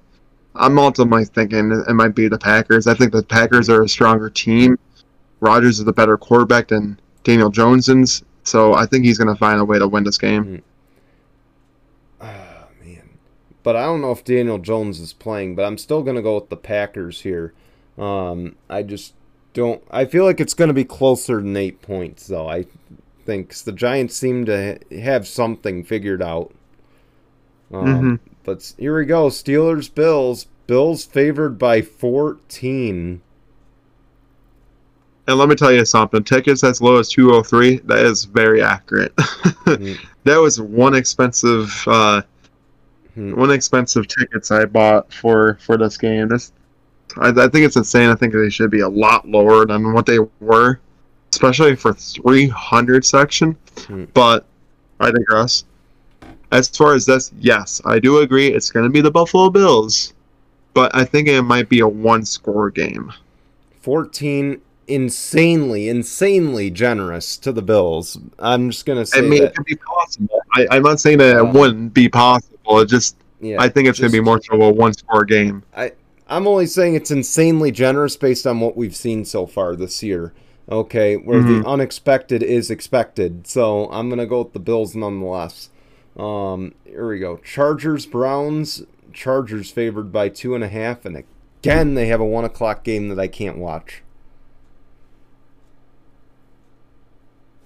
I'm 0.55 0.79
ultimately 0.79 1.25
thinking 1.25 1.71
it 1.71 1.95
might 1.95 2.15
be 2.15 2.29
the 2.29 2.39
Packers. 2.39 2.87
I 2.87 2.95
think 2.95 3.13
the 3.13 3.23
Packers 3.23 3.69
are 3.69 3.83
a 3.83 3.89
stronger 3.89 4.31
team. 4.31 4.79
Rodgers 5.41 5.81
is 5.81 5.87
a 5.87 5.93
better 5.93 6.19
quarterback 6.19 6.69
than 6.69 7.01
Daniel 7.25 7.51
Jones's, 7.51 8.23
so 8.45 8.75
I 8.75 8.87
think 8.87 9.05
he's 9.05 9.17
going 9.17 9.33
to 9.33 9.39
find 9.39 9.61
a 9.61 9.65
way 9.65 9.79
to 9.79 9.89
win 9.89 10.05
this 10.05 10.19
game. 10.19 10.63
Ah, 12.21 12.67
man. 12.85 13.09
But 13.63 13.77
I 13.77 13.85
don't 13.85 14.03
know 14.03 14.13
if 14.13 14.23
Daniel 14.25 14.59
Jones 14.59 15.01
is 15.01 15.13
playing, 15.13 15.55
but 15.55 15.65
I'm 15.65 15.79
still 15.79 16.03
going 16.03 16.17
to 16.17 16.23
go 16.23 16.35
with 16.35 16.51
the 16.51 16.57
Packers 16.57 17.23
here. 17.23 17.55
Um, 17.97 18.57
I 18.69 18.83
just 18.83 19.15
don't. 19.55 19.83
I 19.91 20.05
feel 20.05 20.25
like 20.25 20.41
it's 20.41 20.55
going 20.55 20.69
to 20.69 20.75
be 20.75 20.85
closer 20.85 21.37
than 21.37 21.57
eight 21.57 21.81
points, 21.81 22.27
though. 22.27 22.49
I 22.49 22.67
think 23.25 23.51
'cause 23.51 23.63
the 23.63 23.73
Giants 23.73 24.17
seem 24.17 24.45
to 24.47 24.79
have 25.01 25.27
something 25.27 25.85
figured 25.85 26.23
out. 26.23 26.53
Um, 27.73 28.21
But 28.45 28.73
here 28.79 28.97
we 28.99 29.05
go 29.05 29.27
Steelers, 29.29 29.93
Bills. 29.95 30.47
Bills 30.67 31.05
favored 31.05 31.59
by 31.59 31.83
14. 31.83 33.21
And 35.29 35.39
let 35.39 35.49
me 35.49 35.55
tell 35.55 35.71
you 35.73 35.85
something. 35.85 36.25
Tickets 36.25 36.65
as 36.65 36.81
low 36.81 36.97
as 36.99 37.09
203, 37.09 37.79
that 37.85 37.99
is 38.05 38.25
very 38.25 38.63
accurate. 38.63 39.15
Mm. 39.67 39.97
that 40.25 40.37
was 40.39 40.61
one 40.61 40.95
expensive 40.95 41.73
uh 41.87 42.23
Hmm. 43.15 43.37
one 43.39 43.51
expensive 43.53 44.09
tickets 44.09 44.51
I 44.51 44.65
bought 44.65 45.13
for 45.13 45.59
for 45.61 45.77
this 45.77 45.97
game. 45.97 46.29
This 46.29 46.51
I, 47.19 47.29
I 47.29 47.49
think 47.49 47.67
it's 47.67 47.77
insane. 47.77 48.09
I 48.09 48.15
think 48.17 48.33
they 48.33 48.51
should 48.51 48.71
be 48.71 48.81
a 48.81 48.89
lot 48.89 49.29
lower 49.29 49.67
than 49.67 49.93
what 49.93 50.07
they 50.07 50.19
were, 50.41 50.81
especially 51.33 51.77
for 51.77 51.93
300 51.93 53.05
section. 53.05 53.57
Hmm. 53.87 54.05
But 54.15 54.47
I 54.99 55.11
digress. 55.11 55.65
As 56.53 56.69
far 56.69 56.95
as 56.95 57.07
this, 57.07 57.33
yes, 57.39 57.81
I 57.85 57.99
do 57.99 58.19
agree. 58.19 58.49
It's 58.49 58.71
going 58.71 58.85
to 58.85 58.91
be 58.91 59.01
the 59.01 59.11
Buffalo 59.11 59.51
Bills, 59.51 60.15
but 60.75 60.95
I 60.95 61.05
think 61.05 61.29
it 61.29 61.43
might 61.43 61.69
be 61.69 61.81
a 61.81 61.89
one 61.89 62.25
score 62.25 62.71
game. 62.71 63.13
14 63.83 64.61
insanely, 64.89 65.89
insanely 65.89 66.71
generous 66.71 67.37
to 67.39 67.53
the 67.53 67.63
Bills. 67.63 68.19
I'm 68.41 68.71
just 68.71 68.85
going 68.85 68.99
to 68.99 69.07
say 69.07 69.19
I 69.19 69.23
mean, 69.23 69.43
that. 69.43 69.51
it 69.51 69.55
could 69.55 69.67
be 69.67 69.77
possible. 69.77 70.41
I, 70.55 70.67
I'm 70.73 70.83
not 70.83 70.99
saying 70.99 71.19
that 71.19 71.37
Uh, 71.37 71.47
it 71.47 71.55
wouldn't 71.55 71.95
be 71.95 72.09
possible. 72.09 72.81
It 72.81 72.89
just, 72.89 73.17
Yeah, 73.41 73.57
I 73.61 73.69
think 73.69 73.89
it's 73.89 74.01
going 74.01 74.11
to 74.11 74.17
be 74.17 74.23
more 74.23 74.41
so 74.43 74.61
a 74.61 74.71
one-score 74.71 75.25
game. 75.25 75.63
I, 75.77 75.93
I'm 76.29 76.47
only 76.47 76.67
saying 76.67 76.97
it's 76.97 77.13
insanely 77.13 77.71
generous 77.71 78.17
based 78.17 78.47
on 78.47 78.61
what 78.61 78.77
we've 78.77 78.95
seen 78.95 79.25
so 79.25 79.47
far 79.47 79.77
this 79.77 80.03
year. 80.03 80.33
Okay, 80.69 81.17
where 81.17 81.41
Mhm. 81.41 81.63
the 81.63 81.69
unexpected 81.69 82.43
is 82.43 82.71
expected. 82.71 83.47
So 83.47 83.89
I'm 83.91 84.09
gonna 84.09 84.27
go 84.27 84.43
with 84.43 84.53
the 84.53 84.61
Bills 84.61 84.95
nonetheless. 84.95 85.71
Um, 86.17 86.75
here 86.85 87.09
we 87.09 87.19
go. 87.19 87.37
Chargers, 87.39 88.07
Browns. 88.07 88.85
Chargers 89.13 89.71
favored 89.71 90.13
by 90.13 90.29
two 90.29 90.55
and 90.55 90.63
a 90.63 90.69
half, 90.69 91.05
and 91.05 91.25
again 91.63 91.95
they 91.95 92.07
have 92.07 92.21
a 92.21 92.25
one 92.25 92.45
o'clock 92.45 92.85
game 92.85 93.09
that 93.09 93.19
I 93.19 93.27
can't 93.27 93.59
watch. 93.59 94.03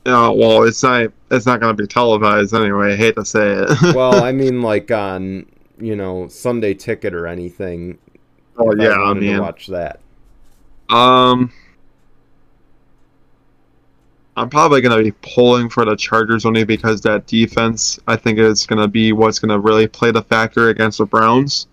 Uh, 0.07 0.32
well, 0.36 0.62
it's 0.64 0.82
not. 0.82 1.11
It's 1.30 1.47
not 1.47 1.61
going 1.61 1.74
to 1.74 1.82
be 1.82 1.86
televised 1.86 2.53
anyway. 2.55 2.92
I 2.92 2.97
hate 2.97 3.16
to 3.16 3.24
say 3.24 3.53
it. 3.53 3.70
Well, 3.95 4.22
I 4.22 4.32
mean 4.32 4.61
like 4.62 4.90
on 4.90 5.47
you 5.78 5.97
know 5.97 6.28
Sunday 6.28 6.74
Ticket 6.74 7.14
or 7.14 7.26
anything. 7.26 7.99
Oh 8.59 8.74
yeah. 8.76 8.92
I 9.03 9.14
to 9.14 9.20
mean, 9.20 9.38
watch 9.40 9.66
that. 9.68 10.01
um, 10.90 11.51
I'm 14.37 14.51
probably 14.51 14.80
going 14.80 14.97
to 14.97 15.05
be 15.05 15.16
pulling 15.22 15.68
for 15.68 15.85
the 15.85 15.95
Chargers 15.95 16.45
only 16.45 16.64
because 16.64 17.01
that 17.03 17.26
defense, 17.26 18.01
I 18.09 18.16
think, 18.16 18.39
is 18.39 18.66
going 18.66 18.80
to 18.80 18.89
be 18.89 19.12
what's 19.12 19.39
going 19.39 19.51
to 19.51 19.61
really 19.61 19.87
play 19.87 20.11
the 20.11 20.22
factor 20.22 20.70
against 20.70 20.99
the 20.99 21.07
Browns. 21.07 21.68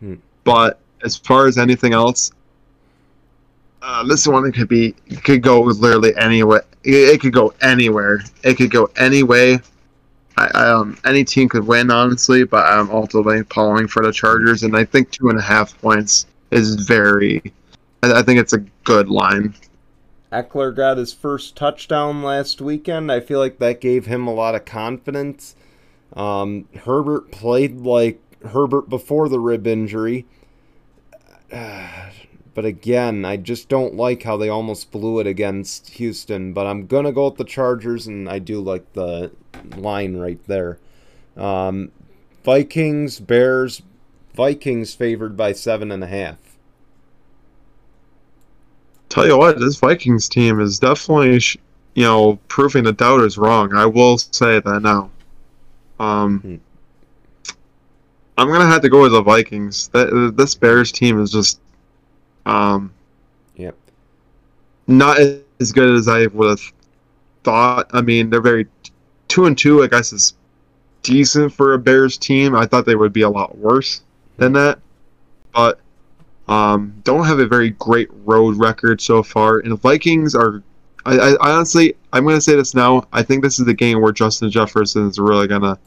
Hmm. 0.00 0.16
But 0.42 0.80
as 1.04 1.16
far 1.16 1.46
as 1.46 1.56
anything 1.56 1.92
else, 1.92 2.32
uh, 3.82 4.04
this 4.06 4.26
one 4.26 4.50
could 4.52 4.68
be 4.68 4.92
could 5.24 5.42
go 5.42 5.60
literally 5.62 6.14
anywhere. 6.16 6.64
It, 6.84 7.14
it 7.14 7.20
could 7.20 7.32
go 7.32 7.54
anywhere. 7.62 8.20
It 8.42 8.56
could 8.56 8.70
go 8.70 8.90
any 8.96 9.22
way. 9.22 9.60
I, 10.36 10.50
I, 10.54 10.70
um, 10.70 10.98
any 11.04 11.24
team 11.24 11.48
could 11.48 11.66
win, 11.66 11.90
honestly, 11.90 12.44
but 12.44 12.66
I'm 12.66 12.90
ultimately 12.90 13.42
pulling 13.44 13.86
for 13.88 14.04
the 14.04 14.12
Chargers, 14.12 14.64
and 14.64 14.76
I 14.76 14.84
think 14.84 15.10
two 15.10 15.28
and 15.28 15.38
a 15.38 15.42
half 15.42 15.80
points 15.80 16.26
is 16.50 16.74
very. 16.74 17.42
I, 18.02 18.20
I 18.20 18.22
think 18.22 18.40
it's 18.40 18.52
a 18.52 18.58
good 18.84 19.08
line. 19.08 19.54
Ekeler 20.32 20.74
got 20.74 20.96
his 20.96 21.12
first 21.12 21.56
touchdown 21.56 22.22
last 22.22 22.60
weekend. 22.60 23.10
I 23.10 23.20
feel 23.20 23.38
like 23.38 23.58
that 23.58 23.80
gave 23.80 24.06
him 24.06 24.26
a 24.26 24.34
lot 24.34 24.54
of 24.54 24.64
confidence. 24.64 25.56
Um, 26.12 26.68
Herbert 26.84 27.30
played 27.32 27.80
like 27.80 28.20
Herbert 28.46 28.88
before 28.88 29.28
the 29.28 29.40
rib 29.40 29.66
injury. 29.66 30.26
But 32.52 32.64
again, 32.64 33.24
I 33.24 33.36
just 33.36 33.68
don't 33.68 33.94
like 33.94 34.24
how 34.24 34.36
they 34.36 34.48
almost 34.48 34.90
blew 34.90 35.20
it 35.20 35.26
against 35.26 35.90
Houston. 35.90 36.52
But 36.52 36.66
I'm 36.66 36.86
going 36.88 37.04
to 37.04 37.12
go 37.12 37.26
with 37.26 37.36
the 37.36 37.44
Chargers, 37.44 38.08
and 38.08 38.28
I 38.28 38.40
do 38.40 38.60
like 38.60 38.92
the 38.92 39.30
line 39.76 40.16
right 40.16 40.44
there. 40.48 40.80
Um, 41.36 41.92
Vikings, 42.44 43.20
Bears, 43.20 43.82
Vikings 44.34 44.94
favored 44.94 45.36
by 45.36 45.52
seven 45.52 45.92
and 45.92 46.02
a 46.02 46.08
half. 46.08 46.49
Tell 49.10 49.26
you 49.26 49.36
what, 49.36 49.58
this 49.60 49.76
Vikings 49.76 50.28
team 50.28 50.60
is 50.60 50.78
definitely, 50.78 51.38
sh- 51.40 51.58
you 51.94 52.04
know, 52.04 52.38
proving 52.48 52.84
the 52.84 52.92
doubters 52.92 53.36
wrong. 53.36 53.74
I 53.74 53.84
will 53.84 54.16
say 54.18 54.60
that 54.60 54.80
now. 54.82 55.10
Um, 55.98 56.38
Hmm. 56.40 56.54
I'm 58.38 58.48
gonna 58.48 58.66
have 58.66 58.80
to 58.82 58.88
go 58.88 59.02
with 59.02 59.12
the 59.12 59.20
Vikings. 59.20 59.88
That 59.88 60.32
this 60.36 60.54
Bears 60.54 60.90
team 60.92 61.20
is 61.20 61.30
just, 61.30 61.60
um, 62.46 62.90
Yep. 63.56 63.76
not 64.86 65.18
as 65.18 65.72
good 65.72 65.94
as 65.94 66.08
I 66.08 66.26
would 66.28 66.48
have 66.48 66.72
thought. 67.44 67.90
I 67.92 68.00
mean, 68.00 68.30
they're 68.30 68.40
very 68.40 68.66
two 69.28 69.44
and 69.44 69.58
two. 69.58 69.82
I 69.82 69.88
guess 69.88 70.12
is 70.12 70.34
decent 71.02 71.52
for 71.52 71.74
a 71.74 71.78
Bears 71.78 72.16
team. 72.16 72.54
I 72.54 72.64
thought 72.64 72.86
they 72.86 72.94
would 72.96 73.12
be 73.12 73.22
a 73.22 73.28
lot 73.30 73.58
worse 73.58 74.00
than 74.38 74.52
that, 74.54 74.78
but 75.52 75.80
um, 76.50 76.92
don't 77.04 77.24
have 77.24 77.38
a 77.38 77.46
very 77.46 77.70
great 77.70 78.08
road 78.24 78.56
record 78.56 79.00
so 79.00 79.22
far. 79.22 79.60
And 79.60 79.80
Vikings 79.80 80.34
are. 80.34 80.62
I, 81.06 81.16
I 81.16 81.30
I 81.40 81.50
honestly, 81.52 81.94
I'm 82.12 82.24
gonna 82.26 82.40
say 82.40 82.56
this 82.56 82.74
now. 82.74 83.06
I 83.12 83.22
think 83.22 83.42
this 83.42 83.58
is 83.58 83.64
the 83.64 83.72
game 83.72 84.02
where 84.02 84.12
Justin 84.12 84.50
Jefferson 84.50 85.08
is 85.08 85.18
really 85.18 85.46
gonna. 85.46 85.78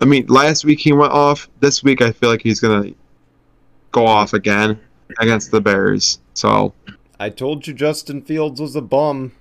I 0.00 0.04
mean, 0.04 0.26
last 0.26 0.64
week 0.64 0.80
he 0.80 0.92
went 0.92 1.12
off. 1.12 1.48
This 1.60 1.82
week 1.82 2.02
I 2.02 2.10
feel 2.10 2.28
like 2.28 2.42
he's 2.42 2.60
gonna 2.60 2.92
go 3.92 4.04
off 4.04 4.34
again 4.34 4.78
against 5.20 5.52
the 5.52 5.60
Bears. 5.60 6.18
So 6.34 6.74
I 7.20 7.30
told 7.30 7.66
you 7.66 7.72
Justin 7.72 8.20
Fields 8.20 8.60
was 8.60 8.74
a 8.74 8.82
bum, 8.82 9.32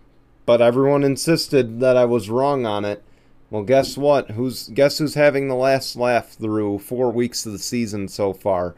but 0.46 0.62
everyone 0.62 1.04
insisted 1.04 1.80
that 1.80 1.98
I 1.98 2.06
was 2.06 2.30
wrong 2.30 2.66
on 2.66 2.86
it. 2.86 3.04
Well, 3.50 3.64
guess 3.64 3.98
what? 3.98 4.32
Who's 4.32 4.68
guess 4.70 5.00
who's 5.00 5.16
having 5.16 5.48
the 5.48 5.56
last 5.56 5.96
laugh 5.96 6.30
through 6.30 6.80
four 6.80 7.12
weeks 7.12 7.46
of 7.48 7.54
the 7.54 7.60
season 7.60 8.08
so 8.08 8.34
far? 8.34 8.76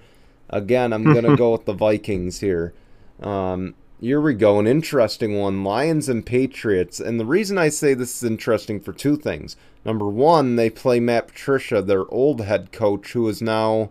Again, 0.50 0.94
I'm 0.94 1.04
gonna 1.04 1.36
go 1.36 1.52
with 1.52 1.66
the 1.66 1.74
Vikings 1.74 2.40
here. 2.40 2.74
Um, 3.22 3.76
here 4.02 4.22
we 4.22 4.34
go, 4.34 4.60
an 4.60 4.68
interesting 4.68 5.38
one: 5.38 5.64
Lions 5.64 6.08
and 6.10 6.26
Patriots. 6.26 7.00
And 7.00 7.20
the 7.20 7.26
reason 7.26 7.58
I 7.58 7.70
say 7.70 7.94
this 7.94 8.18
is 8.18 8.24
interesting 8.24 8.80
for 8.80 8.94
two 8.94 9.18
things. 9.18 9.56
Number 9.86 10.08
one, 10.08 10.56
they 10.56 10.70
play 10.70 11.00
Matt 11.00 11.28
Patricia, 11.28 11.82
their 11.82 12.10
old 12.12 12.42
head 12.42 12.72
coach, 12.72 13.14
who 13.14 13.28
is 13.28 13.42
now 13.42 13.90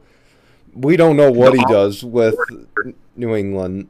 we 0.74 0.96
don't 0.96 1.16
know 1.16 1.30
what 1.30 1.54
he 1.54 1.64
does 1.64 2.04
with 2.04 2.36
New 3.16 3.34
England. 3.34 3.88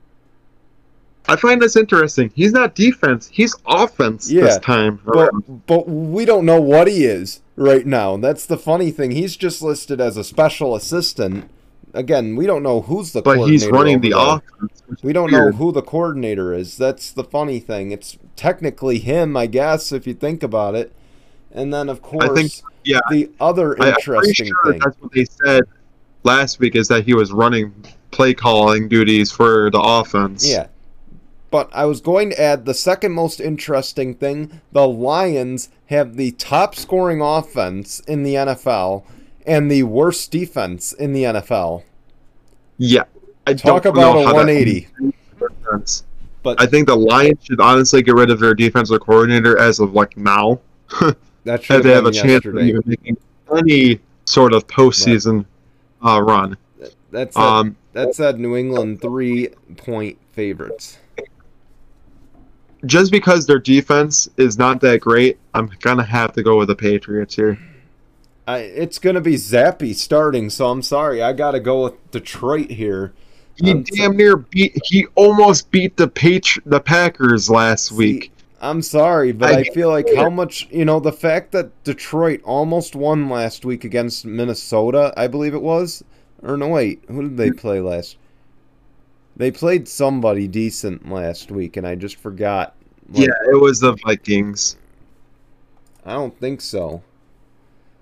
I 1.28 1.36
find 1.36 1.60
this 1.60 1.76
interesting. 1.76 2.32
He's 2.34 2.52
not 2.52 2.74
defense. 2.74 3.28
He's 3.30 3.54
offense 3.66 4.30
Yeah, 4.30 4.44
this 4.44 4.58
time. 4.58 5.00
But 5.04 5.30
but 5.66 5.88
we 5.88 6.24
don't 6.24 6.46
know 6.46 6.60
what 6.60 6.88
he 6.88 7.04
is 7.04 7.42
right 7.54 7.86
now. 7.86 8.16
That's 8.16 8.46
the 8.46 8.56
funny 8.56 8.90
thing. 8.90 9.10
He's 9.10 9.36
just 9.36 9.60
listed 9.60 10.00
as 10.00 10.16
a 10.16 10.24
special 10.24 10.74
assistant. 10.74 11.50
Again, 11.94 12.36
we 12.36 12.46
don't 12.46 12.62
know 12.62 12.82
who's 12.82 13.12
the 13.12 13.22
but 13.22 13.48
he's 13.48 13.66
running 13.66 14.00
the 14.00 14.12
offense. 14.16 14.82
We 15.02 15.12
don't 15.12 15.30
know 15.30 15.52
who 15.52 15.72
the 15.72 15.82
coordinator 15.82 16.52
is. 16.52 16.76
That's 16.76 17.12
the 17.12 17.24
funny 17.24 17.60
thing. 17.60 17.90
It's 17.92 18.18
technically 18.36 18.98
him, 18.98 19.36
I 19.36 19.46
guess, 19.46 19.92
if 19.92 20.06
you 20.06 20.14
think 20.14 20.42
about 20.42 20.74
it. 20.74 20.92
And 21.50 21.72
then 21.72 21.88
of 21.88 22.02
course 22.02 22.30
I 22.30 22.34
think- 22.34 22.52
yeah. 22.84 23.00
the 23.10 23.30
other 23.40 23.80
I, 23.82 23.88
interesting 23.90 24.46
sure 24.46 24.72
thing. 24.72 24.80
that's 24.84 25.00
what 25.00 25.12
they 25.12 25.24
said 25.24 25.64
last 26.24 26.58
week 26.58 26.76
is 26.76 26.88
that 26.88 27.04
he 27.04 27.14
was 27.14 27.32
running 27.32 27.72
play 28.10 28.34
calling 28.34 28.88
duties 28.88 29.30
for 29.30 29.70
the 29.70 29.80
offense. 29.80 30.46
Yeah. 30.48 30.68
But 31.50 31.70
I 31.72 31.86
was 31.86 32.00
going 32.02 32.30
to 32.30 32.40
add 32.40 32.66
the 32.66 32.74
second 32.74 33.12
most 33.12 33.40
interesting 33.40 34.14
thing 34.14 34.60
the 34.72 34.86
Lions 34.86 35.70
have 35.86 36.16
the 36.16 36.32
top 36.32 36.74
scoring 36.74 37.22
offense 37.22 38.00
in 38.00 38.22
the 38.22 38.34
NFL 38.34 39.04
and 39.48 39.70
the 39.70 39.82
worst 39.84 40.30
defense 40.30 40.92
in 40.92 41.12
the 41.12 41.24
NFL. 41.24 41.82
Yeah. 42.76 43.04
I 43.46 43.54
Talk 43.54 43.86
about 43.86 44.18
a 44.18 44.24
how 44.24 44.34
that 44.34 44.46
180. 44.46 44.88
But 46.42 46.60
I 46.60 46.66
think 46.66 46.86
the 46.86 46.96
Lions 46.96 47.38
should 47.42 47.60
honestly 47.60 48.02
get 48.02 48.14
rid 48.14 48.30
of 48.30 48.38
their 48.38 48.54
defensive 48.54 49.00
coordinator 49.00 49.58
as 49.58 49.80
of 49.80 49.94
like 49.94 50.16
now. 50.16 50.60
that 51.44 51.64
should 51.64 51.82
they 51.82 51.92
have 51.92 52.04
a 52.04 52.12
chance 52.12 52.44
of 52.44 52.58
even 52.58 52.82
making 52.84 53.16
any 53.56 54.00
sort 54.26 54.52
of 54.52 54.66
postseason 54.66 55.46
uh, 56.04 56.22
run. 56.22 56.56
That's 57.10 57.34
it. 57.34 57.42
Um, 57.42 57.76
that 57.94 58.14
said 58.14 58.38
New 58.38 58.54
England 58.54 59.00
three 59.00 59.48
point 59.76 60.18
favorites. 60.32 60.98
just 62.84 63.10
because 63.10 63.46
their 63.46 63.58
defense 63.58 64.28
is 64.36 64.58
not 64.58 64.80
that 64.82 65.00
great, 65.00 65.38
I'm 65.54 65.70
gonna 65.80 66.04
have 66.04 66.32
to 66.34 66.42
go 66.42 66.58
with 66.58 66.68
the 66.68 66.76
Patriots 66.76 67.34
here. 67.34 67.58
I, 68.48 68.60
it's 68.60 68.98
going 68.98 69.14
to 69.14 69.20
be 69.20 69.34
Zappe 69.34 69.94
starting, 69.94 70.48
so 70.48 70.70
I'm 70.70 70.80
sorry. 70.80 71.22
I 71.22 71.34
got 71.34 71.50
to 71.50 71.60
go 71.60 71.84
with 71.84 72.10
Detroit 72.12 72.70
here. 72.70 73.12
He 73.56 73.72
Um, 73.72 73.82
damn 73.82 74.16
near 74.16 74.38
beat. 74.38 74.80
He 74.86 75.06
almost 75.16 75.70
beat 75.70 75.98
the 75.98 76.08
Patri- 76.08 76.62
the 76.64 76.80
Packers 76.80 77.50
last 77.50 77.92
week. 77.92 78.32
I'm 78.62 78.80
sorry, 78.80 79.32
but 79.32 79.50
I, 79.52 79.58
I- 79.58 79.64
feel 79.64 79.90
like 79.90 80.06
how 80.16 80.30
much 80.30 80.66
you 80.70 80.86
know 80.86 80.98
the 80.98 81.12
fact 81.12 81.52
that 81.52 81.70
Detroit 81.84 82.40
almost 82.42 82.96
won 82.96 83.28
last 83.28 83.66
week 83.66 83.84
against 83.84 84.24
Minnesota, 84.24 85.12
I 85.14 85.26
believe 85.26 85.52
it 85.52 85.60
was. 85.62 86.02
Or 86.42 86.56
no, 86.56 86.68
wait, 86.68 87.04
who 87.08 87.22
did 87.22 87.36
they 87.36 87.50
play 87.50 87.80
last? 87.80 88.16
They 89.36 89.50
played 89.50 89.86
somebody 89.86 90.48
decent 90.48 91.06
last 91.10 91.50
week, 91.50 91.76
and 91.76 91.86
I 91.86 91.96
just 91.96 92.16
forgot. 92.16 92.74
Like, 93.10 93.26
yeah, 93.26 93.52
it 93.52 93.60
was 93.60 93.80
the 93.80 93.94
Vikings. 94.06 94.76
I 96.06 96.14
don't 96.14 96.38
think 96.40 96.62
so. 96.62 97.02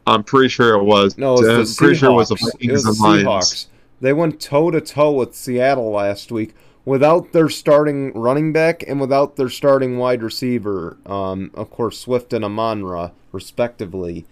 I'm 0.07 0.22
pretty 0.22 0.48
sure 0.48 0.74
it 0.74 0.84
was. 0.84 1.18
No, 1.18 1.34
it 1.34 1.40
was 1.40 1.48
I'm 1.48 1.64
the 1.64 1.74
pretty 1.76 1.98
sure 1.98 2.11
it 2.11 2.14
was 2.14 2.28
the 2.28 2.36
Seahawks. 2.36 2.52
Vikings 2.52 2.68
It 2.70 2.72
was 2.72 2.82
the 2.84 2.90
and 2.90 3.24
Lions. 3.24 3.26
Seahawks. 3.52 3.66
They 4.00 4.12
went 4.12 4.40
toe 4.40 4.70
to 4.70 4.80
toe 4.80 5.12
with 5.12 5.34
Seattle 5.34 5.90
last 5.90 6.30
week 6.30 6.54
without 6.84 7.32
their 7.32 7.48
starting 7.48 8.12
running 8.12 8.52
back 8.52 8.84
and 8.86 9.00
without 9.00 9.36
their 9.36 9.48
starting 9.48 9.98
wide 9.98 10.22
receiver. 10.22 10.96
Um, 11.07 11.50
of 11.54 11.70
course, 11.70 11.98
Swift 11.98 12.32
and 12.32 12.44
Amon-Ra, 12.44 13.11
respectively. 13.32 14.24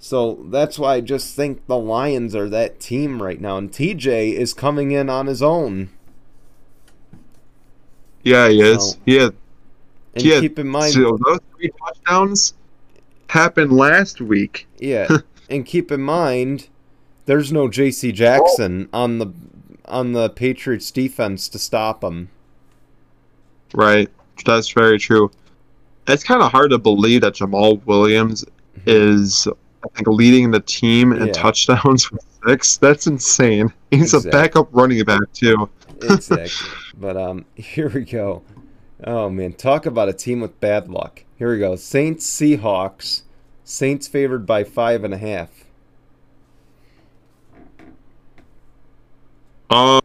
So 0.00 0.44
that's 0.48 0.78
why 0.78 0.94
I 0.94 1.00
just 1.02 1.36
think 1.36 1.66
the 1.66 1.76
Lions 1.78 2.34
are 2.34 2.48
that 2.48 2.80
team 2.80 3.22
right 3.22 3.40
now, 3.40 3.58
and 3.58 3.70
TJ 3.70 4.32
is 4.32 4.54
coming 4.54 4.90
in 4.90 5.10
on 5.10 5.26
his 5.26 5.42
own. 5.42 5.90
Yeah, 8.22 8.48
he 8.48 8.60
is. 8.60 8.92
So- 8.92 8.96
He 9.06 9.18
And 9.18 9.34
keep 10.42 10.58
in 10.58 10.66
mind, 10.66 10.92
so 10.94 11.16
those 11.24 11.38
three 11.56 11.70
touchdowns 11.84 12.54
happened 13.30 13.72
last 13.72 14.20
week. 14.20 14.66
yeah, 14.78 15.08
and 15.50 15.64
keep 15.66 15.90
in 15.90 16.00
mind, 16.02 16.68
there's 17.26 17.52
no 17.52 17.68
J.C. 17.68 18.12
Jackson 18.12 18.88
on 18.92 19.18
the 19.18 19.32
on 19.86 20.12
the 20.12 20.28
Patriots 20.30 20.90
defense 20.90 21.48
to 21.48 21.58
stop 21.58 22.04
him. 22.04 22.28
Right. 23.74 24.08
That's 24.44 24.70
very 24.70 24.98
true. 24.98 25.30
It's 26.08 26.24
kind 26.24 26.42
of 26.42 26.50
hard 26.50 26.70
to 26.70 26.78
believe 26.78 27.20
that 27.22 27.34
Jamaal 27.34 27.84
Williams 27.86 28.44
is, 28.86 29.46
I 29.84 29.88
think, 29.96 30.08
leading 30.08 30.50
the 30.50 30.60
team 30.60 31.12
in 31.12 31.26
Yeah. 31.26 31.32
touchdowns 31.32 32.10
with 32.12 32.24
six. 32.46 32.76
That's 32.78 33.06
insane. 33.06 33.72
He's 33.90 34.14
Exactly. 34.14 34.30
a 34.30 34.32
backup 34.32 34.68
running 34.72 35.02
back 35.04 35.20
too. 35.32 35.68
exactly. 36.02 36.48
But 37.00 37.16
um, 37.16 37.46
here 37.54 37.88
we 37.88 38.02
go. 38.04 38.42
Oh 39.04 39.30
man, 39.30 39.54
talk 39.54 39.86
about 39.86 40.08
a 40.08 40.12
team 40.12 40.40
with 40.40 40.60
bad 40.60 40.88
luck. 40.88 41.24
Here 41.38 41.50
we 41.50 41.58
go. 41.58 41.76
Saints 41.76 42.28
Seahawks. 42.28 43.22
Saints 43.64 44.08
favored 44.08 44.44
by 44.46 44.64
five 44.64 45.04
and 45.04 45.14
a 45.14 45.18
half. 45.18 45.64
Um, 49.70 50.00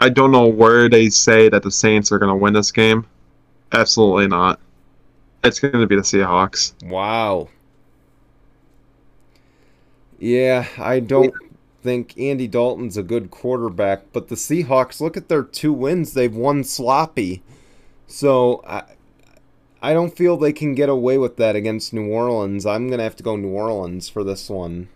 I 0.00 0.08
don't 0.10 0.30
know 0.30 0.46
where 0.46 0.88
they 0.88 1.08
say 1.08 1.48
that 1.48 1.62
the 1.62 1.70
Saints 1.70 2.12
are 2.12 2.18
going 2.18 2.28
to 2.28 2.36
win 2.36 2.52
this 2.52 2.70
game. 2.70 3.06
Absolutely 3.72 4.28
not. 4.28 4.60
It's 5.42 5.58
going 5.58 5.72
to 5.72 5.86
be 5.86 5.96
the 5.96 6.02
Seahawks. 6.02 6.74
Wow. 6.84 7.48
Yeah, 10.18 10.66
I 10.78 11.00
don't 11.00 11.34
think 11.86 12.18
Andy 12.18 12.46
Dalton's 12.48 12.98
a 12.98 13.02
good 13.02 13.30
quarterback, 13.30 14.12
but 14.12 14.28
the 14.28 14.34
Seahawks, 14.34 15.00
look 15.00 15.16
at 15.16 15.28
their 15.30 15.42
two 15.42 15.72
wins. 15.72 16.12
They've 16.12 16.34
won 16.34 16.64
sloppy. 16.64 17.42
So 18.06 18.62
I 18.66 18.84
I 19.82 19.94
don't 19.94 20.16
feel 20.16 20.36
they 20.36 20.52
can 20.52 20.74
get 20.74 20.88
away 20.88 21.18
with 21.18 21.36
that 21.38 21.56
against 21.56 21.94
New 21.94 22.10
Orleans. 22.10 22.66
I'm 22.66 22.88
going 22.88 22.98
to 22.98 23.04
have 23.04 23.16
to 23.16 23.22
go 23.22 23.36
New 23.36 23.50
Orleans 23.50 24.08
for 24.08 24.24
this 24.24 24.50
one. 24.50 24.88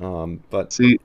Um, 0.00 0.42
but 0.50 0.72
See. 0.72 0.98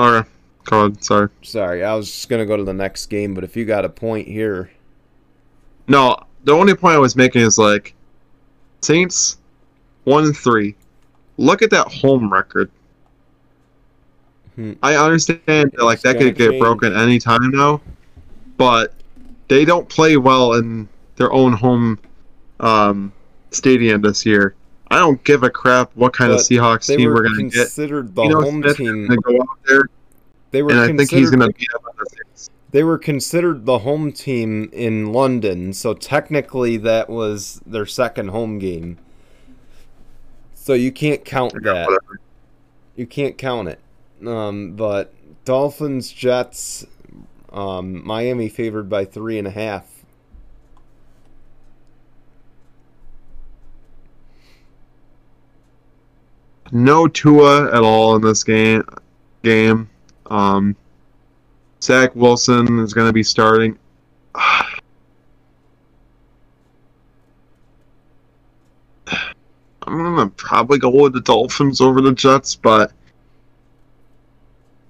Alright. 0.00 0.26
Go 0.64 0.80
ahead. 0.80 1.02
Sorry. 1.02 1.28
sorry, 1.42 1.84
I 1.84 1.94
was 1.94 2.06
just 2.06 2.28
going 2.28 2.40
to 2.40 2.46
go 2.46 2.56
to 2.56 2.64
the 2.64 2.74
next 2.74 3.06
game, 3.06 3.34
but 3.34 3.44
if 3.44 3.56
you 3.56 3.64
got 3.64 3.84
a 3.84 3.88
point 3.88 4.28
here, 4.28 4.70
No, 5.88 6.16
the 6.44 6.52
only 6.52 6.74
point 6.74 6.94
I 6.94 6.98
was 6.98 7.16
making 7.16 7.42
is 7.42 7.58
like, 7.58 7.94
Saints 8.82 9.38
one 10.04 10.24
and 10.24 10.36
three. 10.36 10.76
Look 11.38 11.62
at 11.62 11.70
that 11.70 11.86
home 11.88 12.30
record. 12.32 12.70
Hmm. 14.56 14.72
I 14.82 14.96
understand 14.96 15.72
that 15.76 15.84
like 15.84 15.94
It's 15.94 16.02
that 16.02 16.18
could 16.18 16.36
get 16.36 16.50
change. 16.50 16.60
broken 16.60 16.94
any 16.94 17.18
time 17.18 17.50
now, 17.50 17.80
but 18.56 18.92
they 19.48 19.64
don't 19.64 19.88
play 19.88 20.16
well 20.16 20.54
in 20.54 20.88
their 21.16 21.32
own 21.32 21.52
home 21.52 21.98
um, 22.60 23.12
stadium 23.50 24.02
this 24.02 24.26
year. 24.26 24.54
I 24.90 24.98
don't 24.98 25.22
give 25.24 25.42
a 25.42 25.50
crap 25.50 25.90
what 25.94 26.12
kind 26.12 26.32
of 26.32 26.38
Seahawks 26.38 26.86
team 26.86 27.08
were 27.08 27.14
we're 27.14 27.22
gonna 27.28 27.44
get. 27.44 27.52
considered 27.52 28.14
the 28.14 28.22
You 28.24 28.28
know, 28.30 28.40
home 28.40 28.62
Smith 28.62 28.76
team. 28.78 29.06
go 29.06 29.36
out 29.40 29.58
there, 29.66 29.84
They 30.50 30.62
were 30.62 30.70
and 30.70 30.80
I 30.80 30.86
think 30.88 31.10
he's 31.10 31.30
gonna 31.30 31.50
beat 31.52 31.68
up 31.74 31.84
on 31.84 31.92
the 31.98 32.06
Saints. 32.06 32.50
they 32.70 32.82
were 32.82 32.98
considered 32.98 33.64
the 33.66 33.80
home 33.80 34.10
team 34.12 34.70
in 34.72 35.12
London, 35.12 35.72
so 35.74 35.92
technically 35.94 36.78
that 36.78 37.08
was 37.10 37.60
their 37.66 37.86
second 37.86 38.28
home 38.28 38.58
game. 38.58 38.98
So 40.68 40.74
you 40.74 40.92
can't 40.92 41.24
count 41.24 41.54
that. 41.62 41.86
Whatever. 41.86 42.20
You 42.94 43.06
can't 43.06 43.38
count 43.38 43.68
it. 43.68 43.80
Um, 44.26 44.72
but 44.72 45.14
Dolphins, 45.46 46.12
Jets, 46.12 46.84
um, 47.50 48.06
Miami 48.06 48.50
favored 48.50 48.90
by 48.90 49.06
three 49.06 49.38
and 49.38 49.48
a 49.48 49.50
half. 49.50 49.86
No 56.70 57.08
Tua 57.08 57.74
at 57.74 57.82
all 57.82 58.16
in 58.16 58.20
this 58.20 58.44
game. 58.44 58.84
Game. 59.42 59.88
Um, 60.26 60.76
Zach 61.82 62.14
Wilson 62.14 62.78
is 62.80 62.92
going 62.92 63.06
to 63.06 63.14
be 63.14 63.22
starting. 63.22 63.78
I'm 69.92 70.16
to 70.16 70.34
probably 70.36 70.78
go 70.78 70.90
with 70.90 71.12
the 71.12 71.20
Dolphins 71.20 71.80
over 71.80 72.00
the 72.00 72.12
Jets, 72.12 72.54
but 72.54 72.92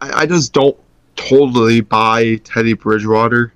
I, 0.00 0.22
I 0.22 0.26
just 0.26 0.52
don't 0.52 0.76
totally 1.16 1.80
buy 1.80 2.36
Teddy 2.36 2.74
Bridgewater. 2.74 3.52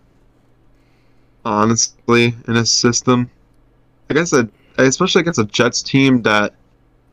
Honestly, 1.45 2.35
in 2.47 2.55
his 2.55 2.71
system, 2.71 3.29
I 4.09 4.15
guess, 4.15 4.33
a, 4.33 4.49
especially 4.79 5.23
against 5.23 5.41
a 5.41 5.45
Jets 5.45 5.83
team 5.83 6.23
that 6.23 6.55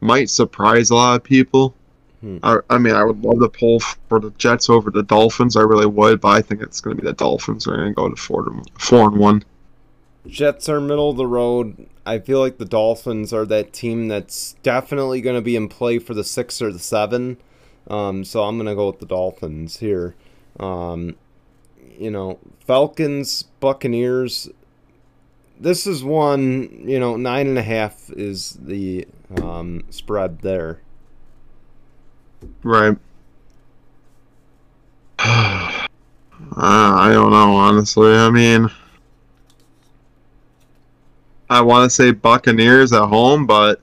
might 0.02 0.30
surprise 0.30 0.92
a 0.92 0.96
lot 0.96 1.16
of 1.16 1.24
people. 1.24 1.74
Hmm. 2.22 2.38
I, 2.44 2.58
I 2.70 2.78
mean, 2.78 2.94
I 2.94 3.04
would 3.04 3.24
love 3.24 3.40
to 3.40 3.50
pull 3.50 3.80
for 3.80 4.20
the 4.20 4.30
Jets 4.38 4.70
over 4.70 4.92
the 4.92 5.02
Dolphins. 5.02 5.56
I 5.56 5.62
really 5.62 5.88
would, 5.88 6.22
but 6.22 6.30
I 6.30 6.42
think 6.42 6.62
it's 6.62 6.80
going 6.80 6.96
to 6.96 7.02
be 7.02 7.08
the 7.08 7.14
Dolphins. 7.14 7.66
We're 7.66 7.78
going 7.78 7.88
to 7.90 7.96
go 7.96 8.10
to 8.10 8.16
four 8.16 8.44
to 8.44 8.64
four 8.78 9.08
and 9.08 9.18
one. 9.18 9.44
Jets 10.28 10.68
are 10.70 10.82
middle 10.82 11.10
of 11.10 11.18
the 11.18 11.28
road. 11.28 11.88
I 12.06 12.20
feel 12.20 12.40
like 12.40 12.58
the 12.58 12.66
Dolphins 12.66 13.34
are 13.34 13.46
that 13.46 13.74
team 13.74 14.08
that's 14.08 14.54
definitely 14.64 15.22
going 15.22 15.36
to 15.36 15.42
be 15.42 15.56
in 15.56 15.70
play 15.70 16.00
for 16.00 16.14
the 16.14 16.24
six 16.24 16.62
or 16.62 16.72
the 16.72 16.80
seven. 16.80 17.38
Um, 17.88 18.24
so 18.24 18.44
I'm 18.44 18.58
going 18.58 18.68
to 18.68 18.76
go 18.76 18.88
with 18.88 19.00
the 19.00 19.06
Dolphins 19.06 19.78
here. 19.78 20.16
Um, 20.60 21.16
you 21.98 22.12
know, 22.12 22.40
Falcons, 22.66 23.44
Buccaneers. 23.60 24.50
This 25.60 25.86
is 25.86 26.04
one, 26.04 26.84
you 26.88 27.00
know, 27.00 27.18
nine 27.18 27.48
and 27.48 27.58
a 27.58 27.64
half 27.64 28.10
is 28.12 28.58
the 28.62 29.08
um, 29.42 29.84
spread 29.90 30.40
there. 30.40 30.80
Right. 32.64 32.98
uh, 35.20 35.88
I 36.56 37.10
don't 37.12 37.32
know, 37.32 37.56
honestly. 37.56 38.14
I 38.14 38.30
mean, 38.30 38.70
I 41.50 41.62
want 41.62 41.90
to 41.90 41.96
say 41.96 42.12
Buccaneers 42.12 42.94
at 42.94 43.06
home, 43.08 43.48
but 43.48 43.82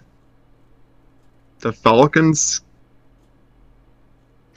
the 1.60 1.72
Falcons. 1.72 2.60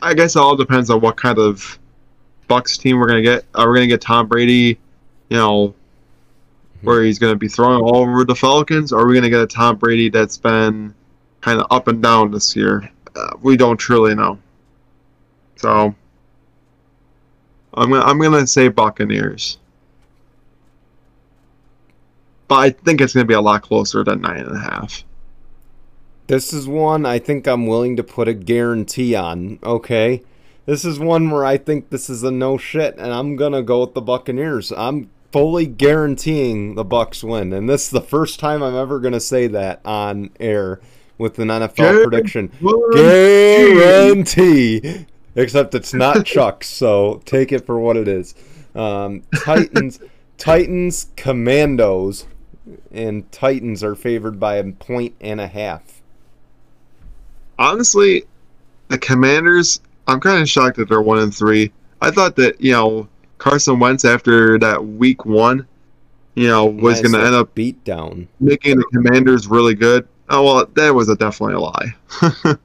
I 0.02 0.14
guess 0.14 0.36
it 0.36 0.40
all 0.40 0.56
depends 0.56 0.90
on 0.90 1.02
what 1.02 1.18
kind 1.18 1.38
of 1.40 1.78
Bucs 2.50 2.80
team 2.80 2.98
we're 2.98 3.08
gonna 3.08 3.22
get. 3.22 3.46
Are 3.56 3.70
we 3.72 3.80
gonna 3.80 3.88
get 3.88 4.02
Tom 4.02 4.28
Brady? 4.28 4.80
You 5.30 5.38
know, 5.38 5.76
where 6.82 7.04
he's 7.04 7.20
gonna 7.20 7.36
be 7.36 7.48
throwing 7.48 7.82
all 7.82 7.98
over 7.98 8.24
the 8.24 8.36
Falcons, 8.36 8.94
or 8.94 9.02
are 9.02 9.08
we 9.08 9.16
gonna 9.16 9.30
get 9.30 9.42
a 9.42 9.48
Tom 9.48 9.76
Brady 9.78 10.10
that's 10.10 10.38
been 10.38 10.94
kind 11.42 11.60
of 11.60 11.68
up 11.72 11.88
and 11.88 12.02
down 12.02 12.32
this 12.32 12.56
year? 12.56 12.90
Uh, 13.16 13.32
we 13.42 13.58
don't 13.58 13.78
truly 13.78 14.16
know. 14.16 14.38
So 15.56 15.94
I'm 17.74 17.90
gonna 17.90 18.04
I'm 18.04 18.20
gonna 18.20 18.48
say 18.48 18.68
Buccaneers, 18.68 19.58
but 22.50 22.56
I 22.56 22.70
think 22.72 23.00
it's 23.00 23.14
gonna 23.14 23.26
be 23.26 23.34
a 23.34 23.42
lot 23.42 23.62
closer 23.62 24.04
than 24.04 24.22
nine 24.22 24.42
and 24.42 24.58
a 24.58 24.60
half. 24.60 25.06
This 26.28 26.52
is 26.52 26.68
one 26.68 27.06
I 27.06 27.18
think 27.18 27.48
I'm 27.48 27.66
willing 27.66 27.96
to 27.96 28.04
put 28.04 28.28
a 28.28 28.34
guarantee 28.34 29.16
on. 29.16 29.60
Okay. 29.64 30.22
This 30.66 30.86
is 30.86 31.00
one 31.00 31.32
where 31.32 31.46
I 31.46 31.58
think 31.58 31.90
this 31.90 32.10
is 32.10 32.24
a 32.24 32.30
no 32.30 32.58
shit, 32.58 32.96
and 32.98 33.12
I'm 33.12 33.36
gonna 33.36 33.64
go 33.64 33.82
with 33.82 33.94
the 33.96 34.02
Buccaneers. 34.02 34.72
I'm 34.76 35.10
fully 35.32 35.66
guaranteeing 35.66 36.76
the 36.76 36.86
Bucs 36.86 37.24
win, 37.24 37.54
and 37.54 37.70
this 37.70 37.86
is 37.86 37.90
the 37.92 38.02
first 38.02 38.40
time 38.40 38.62
I'm 38.62 38.76
ever 38.76 39.00
gonna 39.00 39.20
say 39.20 39.48
that 39.48 39.82
on 39.86 40.30
air 40.40 40.80
with 41.18 41.40
an 41.40 41.50
NFL 41.50 41.76
Guarantee. 41.76 42.04
prediction. 42.04 42.52
Guarantee. 42.94 45.06
Except 45.36 45.76
it's 45.76 45.94
not 45.94 46.26
Chuck, 46.26 46.64
so 46.64 47.22
take 47.26 47.52
it 47.52 47.66
for 47.66 47.80
what 47.80 47.98
it 47.98 48.08
is. 48.08 48.36
Um, 48.76 49.24
Titans, 49.44 50.00
Titans, 50.38 51.08
Commandos, 51.16 52.26
and 52.92 53.30
Titans 53.32 53.84
are 53.84 53.96
favored 53.96 54.40
by 54.40 54.56
a 54.56 54.72
point 54.72 55.16
and 55.22 55.40
a 55.40 55.48
half. 55.48 56.02
Honestly, 57.58 58.24
the 58.88 58.98
Commanders. 58.98 59.82
I'm 60.08 60.20
kind 60.20 60.42
of 60.42 60.50
shocked 60.50 60.78
that 60.78 60.90
they're 60.90 61.02
one 61.02 61.20
and 61.20 61.36
three. 61.36 61.72
I 62.02 62.12
thought 62.12 62.36
that 62.38 62.60
you 62.60 62.72
know 62.72 63.08
Carson 63.38 63.80
Wentz 63.80 64.06
after 64.06 64.60
that 64.60 64.84
week 64.84 65.26
one, 65.26 65.68
you 66.36 66.48
know, 66.48 66.66
was 66.66 67.02
Nice 67.02 67.12
going 67.12 67.22
to 67.22 67.28
end 67.28 67.36
up 67.36 67.54
beat 67.56 67.84
down. 67.84 68.28
making 68.40 68.78
the 68.78 68.86
Commanders 68.94 69.48
really 69.48 69.76
good. 69.76 70.08
Oh 70.30 70.44
well, 70.44 70.66
that 70.76 70.94
was 70.94 71.10
a 71.10 71.16
definitely 71.16 71.56
a 71.56 71.60
lie. 71.60 72.58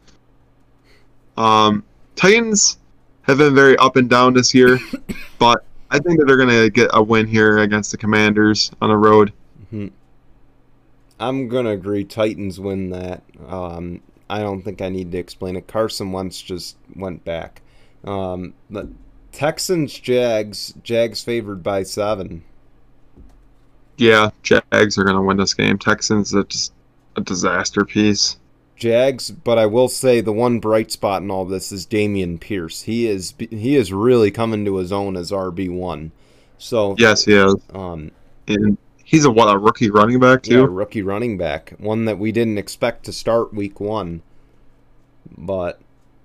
um, 1.37 1.85
Titans 2.17 2.79
have 3.23 3.39
been 3.39 3.55
very 3.55 3.77
up 3.79 3.97
and 3.97 4.09
down 4.09 4.35
this 4.35 4.55
year, 4.55 4.79
but 5.39 5.65
I 5.91 5.99
think 5.99 6.19
that 6.19 6.27
they're 6.27 6.37
gonna 6.37 6.69
get 6.71 6.91
a 6.93 7.03
win 7.03 7.27
here 7.27 7.59
against 7.59 7.91
the 7.91 7.97
Commanders 7.97 8.71
on 8.81 8.91
the 8.91 8.97
road. 8.97 9.33
Mhm. 9.75 9.91
I'm 11.19 11.49
gonna 11.49 11.71
agree. 11.71 12.05
Titans 12.05 12.61
win 12.61 12.91
that. 12.91 13.23
Um, 13.49 14.01
I 14.29 14.41
don't 14.41 14.63
think 14.63 14.81
I 14.83 14.89
need 14.89 15.13
to 15.13 15.19
explain 15.19 15.57
it. 15.57 15.67
Carson 15.67 16.13
Wentz 16.13 16.41
just 16.41 16.77
went 16.95 17.25
back. 17.25 17.61
Um, 18.05 18.55
but 18.71 18.89
Texans, 19.33 19.99
Jags, 19.99 20.75
Jags 20.83 21.23
favored 21.23 21.63
by 21.63 21.83
seven. 21.83 22.43
Yeah, 23.97 24.31
Jags 24.43 24.99
are 24.99 25.05
gonna 25.05 25.23
win 25.23 25.37
this 25.37 25.55
game. 25.55 25.79
Texans 25.79 26.35
are 26.35 26.45
just 26.45 26.73
a 27.17 27.21
disaster 27.21 27.85
piece. 27.85 28.39
Jags, 28.77 29.31
but 29.31 29.57
I 29.57 29.67
will 29.67 29.89
say 29.89 30.21
the 30.21 30.33
one 30.33 30.59
bright 30.59 30.91
spot 30.91 31.23
in 31.23 31.31
all 31.31 31.45
this 31.45 31.71
is 31.71 31.87
Dameon 31.87 32.41
Pierce. 32.41 32.83
He 32.83 33.07
is 33.07 33.35
he 33.39 33.77
is 33.77 33.93
really 33.93 34.33
coming 34.33 34.65
to 34.65 34.77
his 34.77 34.91
own 34.93 35.17
as 35.17 35.31
RB 35.31 35.69
one. 35.69 36.11
So 36.59 36.97
Yes, 36.99 37.25
he 37.25 37.35
is, 37.35 37.55
um, 37.73 38.11
and 38.49 38.77
he's 39.15 39.25
a 39.25 39.31
what 39.31 39.55
a 39.55 39.59
rookie 39.59 39.91
running 39.91 40.19
back 40.19 40.47
yeah, 40.47 40.59
too. 40.59 40.67
rookie 40.67 41.03
running 41.03 41.39
back, 41.39 41.75
one 41.79 42.05
that 42.05 42.19
we 42.19 42.33
didn't 42.33 42.59
expect 42.59 43.05
to 43.05 43.13
start 43.13 43.55
week 43.55 43.81
one. 43.81 44.23
But 45.37 45.81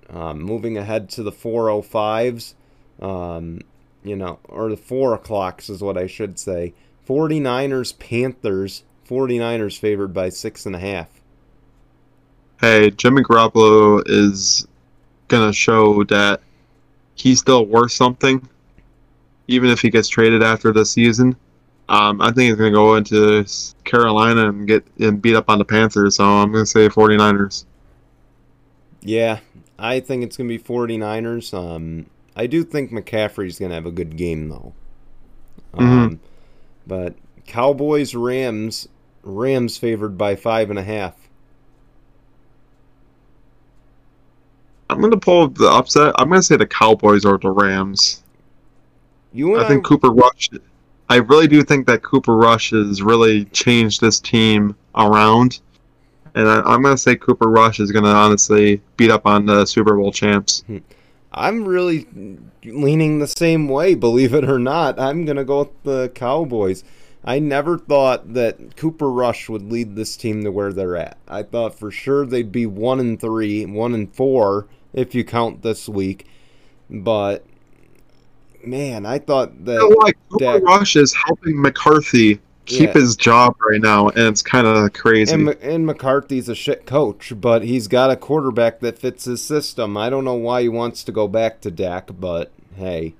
um, 0.09 0.41
moving 0.41 0.77
ahead 0.77 1.09
to 1.11 1.23
the 1.23 1.31
405s, 1.31 2.55
um, 3.01 3.61
you 4.03 4.15
know, 4.15 4.39
or 4.45 4.69
the 4.69 4.77
4 4.77 5.13
o'clocks 5.13 5.69
is 5.69 5.81
what 5.81 5.97
I 5.97 6.07
should 6.07 6.39
say. 6.39 6.73
49ers, 7.07 7.97
Panthers, 7.97 8.83
49ers 9.07 9.77
favored 9.77 10.13
by 10.13 10.29
six 10.29 10.65
and 10.65 10.75
a 10.75 10.79
half. 10.79 11.07
Hey, 12.59 12.91
Jimmy 12.91 13.23
Garoppolo 13.23 14.03
is 14.05 14.67
gonna 15.27 15.53
show 15.53 16.03
that 16.05 16.41
he's 17.15 17.39
still 17.39 17.65
worth 17.65 17.91
something, 17.91 18.47
even 19.47 19.69
if 19.69 19.79
he 19.79 19.89
gets 19.89 20.09
traded 20.09 20.43
after 20.43 20.73
the 20.73 20.85
season. 20.85 21.35
Um, 21.89 22.21
I 22.21 22.27
think 22.27 22.49
he's 22.49 22.55
gonna 22.55 22.71
go 22.71 22.95
into 22.95 23.45
Carolina 23.83 24.49
and 24.49 24.67
get 24.67 24.85
and 24.99 25.21
beat 25.21 25.35
up 25.35 25.49
on 25.49 25.57
the 25.57 25.65
Panthers. 25.65 26.15
So 26.15 26.23
I'm 26.23 26.51
gonna 26.51 26.65
say 26.65 26.87
49ers. 26.87 27.65
Yeah, 29.01 29.39
I 29.77 29.99
think 30.01 30.23
it's 30.23 30.35
going 30.37 30.49
to 30.49 30.57
be 30.57 30.61
49ers. 30.63 31.53
Um, 31.53 32.07
I 32.35 32.47
do 32.47 32.63
think 32.63 32.91
McCaffrey's 32.91 33.57
going 33.57 33.69
to 33.69 33.75
have 33.75 33.85
a 33.85 33.91
good 33.91 34.17
game, 34.17 34.49
though. 34.49 34.73
Um, 35.73 36.19
But 36.85 37.15
Cowboys, 37.45 38.13
Rams, 38.13 38.87
Rams 39.23 39.77
favored 39.77 40.17
by 40.17 40.35
five 40.35 40.69
and 40.69 40.79
a 40.79 40.83
half. 40.83 41.15
I'm 44.89 45.01
gonna 45.01 45.17
pull 45.17 45.49
the 45.49 45.67
upset. 45.67 46.15
I'm 46.17 46.29
gonna 46.29 46.41
say 46.41 46.57
the 46.57 46.65
Cowboys 46.65 47.23
or 47.23 47.37
the 47.37 47.51
Rams. 47.51 48.23
You 49.31 49.53
and 49.53 49.63
I 49.63 49.67
think 49.67 49.85
Cooper 49.85 50.09
Rush. 50.09 50.49
I 51.09 51.17
really 51.17 51.47
do 51.47 51.63
think 51.63 51.87
that 51.87 52.03
Cooper 52.03 52.35
Rush 52.35 52.69
has 52.71 53.01
really 53.01 53.45
changed 53.45 54.01
this 54.01 54.19
team 54.19 54.75
around. 54.95 55.59
and 56.35 56.47
I, 56.47 56.61
I'm 56.61 56.81
gonna 56.83 56.97
say 56.97 57.15
Cooper 57.15 57.49
Rush 57.49 57.79
is 57.79 57.91
gonna 57.91 58.09
honestly 58.09 58.81
beat 58.97 59.09
up 59.09 59.25
on 59.25 59.45
the 59.45 59.65
Super 59.65 59.95
Bowl 59.95 60.11
champs. 60.11 60.61
Hmm. 60.67 60.77
I'm 61.31 61.65
really 61.65 62.07
leaning 62.63 63.19
the 63.19 63.27
same 63.27 63.67
way, 63.67 63.95
believe 63.95 64.33
it 64.33 64.49
or 64.49 64.59
not. 64.59 64.99
I'm 64.99 65.25
going 65.25 65.37
to 65.37 65.45
go 65.45 65.59
with 65.59 65.83
the 65.83 66.09
Cowboys. 66.09 66.83
I 67.23 67.39
never 67.39 67.77
thought 67.77 68.33
that 68.33 68.75
Cooper 68.75 69.11
Rush 69.11 69.49
would 69.49 69.71
lead 69.71 69.95
this 69.95 70.17
team 70.17 70.43
to 70.43 70.51
where 70.51 70.73
they're 70.73 70.95
at. 70.95 71.17
I 71.27 71.43
thought 71.43 71.77
for 71.77 71.91
sure 71.91 72.25
they'd 72.25 72.51
be 72.51 72.65
1 72.65 72.99
and 72.99 73.19
3, 73.19 73.65
1 73.65 73.93
and 73.93 74.13
4 74.15 74.67
if 74.93 75.13
you 75.13 75.23
count 75.23 75.61
this 75.61 75.87
week. 75.87 76.25
But 76.89 77.45
man, 78.69 79.05
I 79.05 79.19
thought 79.19 79.51
You 79.53 79.73
know 79.73 79.89
that 79.89 79.95
what? 79.97 80.15
Cooper 80.29 80.59
Rush 80.65 80.95
is 80.95 81.13
helping 81.13 81.61
McCarthy 81.61 82.39
keep 82.65 82.93
Yeah. 82.93 83.01
his 83.01 83.15
job 83.15 83.55
right 83.67 83.81
now, 83.81 84.09
and 84.09 84.27
it's 84.27 84.41
kind 84.43 84.67
of 84.67 84.93
crazy. 84.93 85.33
and, 85.33 85.49
and 85.49 85.85
McCarthy's 85.85 86.47
a 86.49 86.55
shit 86.55 86.85
coach, 86.85 87.33
but 87.39 87.63
he's 87.63 87.87
got 87.87 88.11
a 88.11 88.15
quarterback 88.15 88.79
that 88.81 88.99
fits 88.99 89.25
his 89.25 89.41
system. 89.41 89.97
I 89.97 90.09
don't 90.09 90.23
know 90.23 90.35
why 90.35 90.61
he 90.61 90.69
wants 90.69 91.03
to 91.05 91.11
go 91.11 91.27
back 91.27 91.61
to 91.61 91.71
Dak, 91.71 92.11
but 92.19 92.51
hey, 92.75 93.15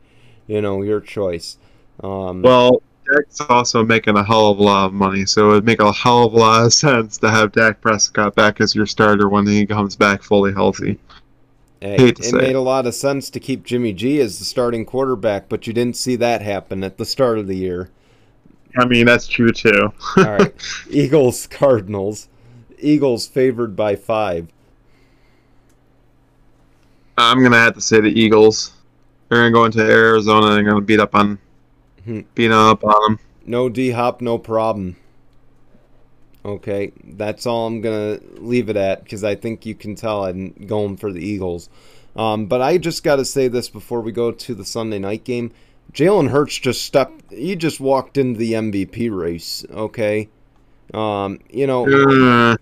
you 0.47 0.61
know, 0.61 0.81
your 0.83 1.01
choice. 1.01 1.57
Um, 2.03 2.43
well, 2.43 2.81
Dak's 3.11 3.41
also 3.49 3.83
making 3.83 4.15
a 4.15 4.23
hell 4.23 4.49
of 4.49 4.59
a 4.59 4.63
lot 4.63 4.85
of 4.85 4.93
money, 4.93 5.25
so 5.25 5.49
it 5.49 5.53
would 5.53 5.65
make 5.65 5.81
a 5.81 5.91
hell 5.91 6.25
of 6.25 6.33
a 6.33 6.37
lot 6.37 6.65
of 6.65 6.73
sense 6.85 7.17
to 7.17 7.31
have 7.31 7.51
Dak 7.51 7.81
Prescott 7.81 8.35
back 8.35 8.61
as 8.61 8.75
your 8.75 8.85
starter 8.85 9.27
when 9.27 9.47
he 9.47 9.65
comes 9.65 9.95
back 9.95 10.21
fully 10.21 10.53
healthy. 10.53 10.99
Hey, 11.82 12.11
to 12.11 12.23
it 12.27 12.34
made 12.34 12.49
it. 12.51 12.55
a 12.55 12.61
lot 12.61 12.86
of 12.86 12.93
sense 12.93 13.30
to 13.30 13.39
keep 13.39 13.63
Jimmy 13.63 13.93
G 13.93 14.19
as 14.19 14.38
the 14.39 14.45
starting 14.45 14.86
quarterback, 14.86 15.47
but 15.47 15.65
you 15.65 15.73
didn't 15.73 15.95
see 15.95 16.15
that 16.17 16.41
happen 16.41 16.84
at 16.84 16.97
the 16.97 17.05
start 17.05 17.39
of 17.39 17.47
the 17.47 17.55
year. 17.55 17.89
I 18.77 18.86
mean, 18.86 19.05
that's 19.05 19.27
true 19.27 19.51
too. 19.51 19.93
All 20.17 20.23
right, 20.23 20.53
Eagles 20.89 21.47
Cardinals. 21.47 22.27
Eagles 22.80 23.27
favored 23.27 23.75
by 23.75 23.95
five. 23.95 24.47
I'm 27.17 27.41
gonna 27.43 27.57
have 27.57 27.75
to 27.75 27.82
say 27.82 27.99
the 28.01 28.07
Eagles. 28.07 28.73
They're 29.30 29.39
gonna 29.39 29.51
go 29.51 29.65
into 29.65 29.82
Arizona 29.82 30.47
and 30.47 30.55
they're 30.57 30.63
gonna 30.71 30.82
beat 30.86 30.99
up 30.99 31.15
on, 31.15 31.39
Hmm. 32.05 32.21
beat 32.36 32.51
up 32.51 32.84
on 32.84 33.01
them. 33.03 33.19
No 33.45 33.69
D 33.69 33.91
Hop, 33.91 34.21
no 34.21 34.38
problem. 34.38 34.95
Okay, 36.45 36.93
that's 37.03 37.45
all 37.45 37.67
I'm 37.67 37.81
gonna 37.81 38.19
leave 38.37 38.69
it 38.69 38.77
at 38.77 39.03
because 39.03 39.23
I 39.23 39.35
think 39.35 39.65
you 39.65 39.75
can 39.75 39.95
tell 39.95 40.25
I'm 40.25 40.51
going 40.67 40.95
for 40.97 41.11
the 41.11 41.19
Eagles. 41.19 41.69
Um, 42.15 42.45
but 42.47 42.61
I 42.61 42.77
just 42.77 43.03
got 43.03 43.17
to 43.17 43.25
say 43.25 43.47
this 43.47 43.69
before 43.69 44.01
we 44.01 44.11
go 44.11 44.31
to 44.31 44.55
the 44.55 44.65
Sunday 44.65 44.99
night 44.99 45.23
game. 45.23 45.51
Jalen 45.93 46.29
Hurts 46.29 46.57
just 46.57 46.83
stepped. 46.83 47.31
He 47.31 47.55
just 47.55 47.79
walked 47.79 48.17
into 48.17 48.37
the 48.39 48.53
MVP 48.53 49.09
race. 49.15 49.65
Okay, 49.71 50.29
um, 50.93 51.39
you 51.49 51.67
know 51.67 51.85
Uh, 51.87 52.55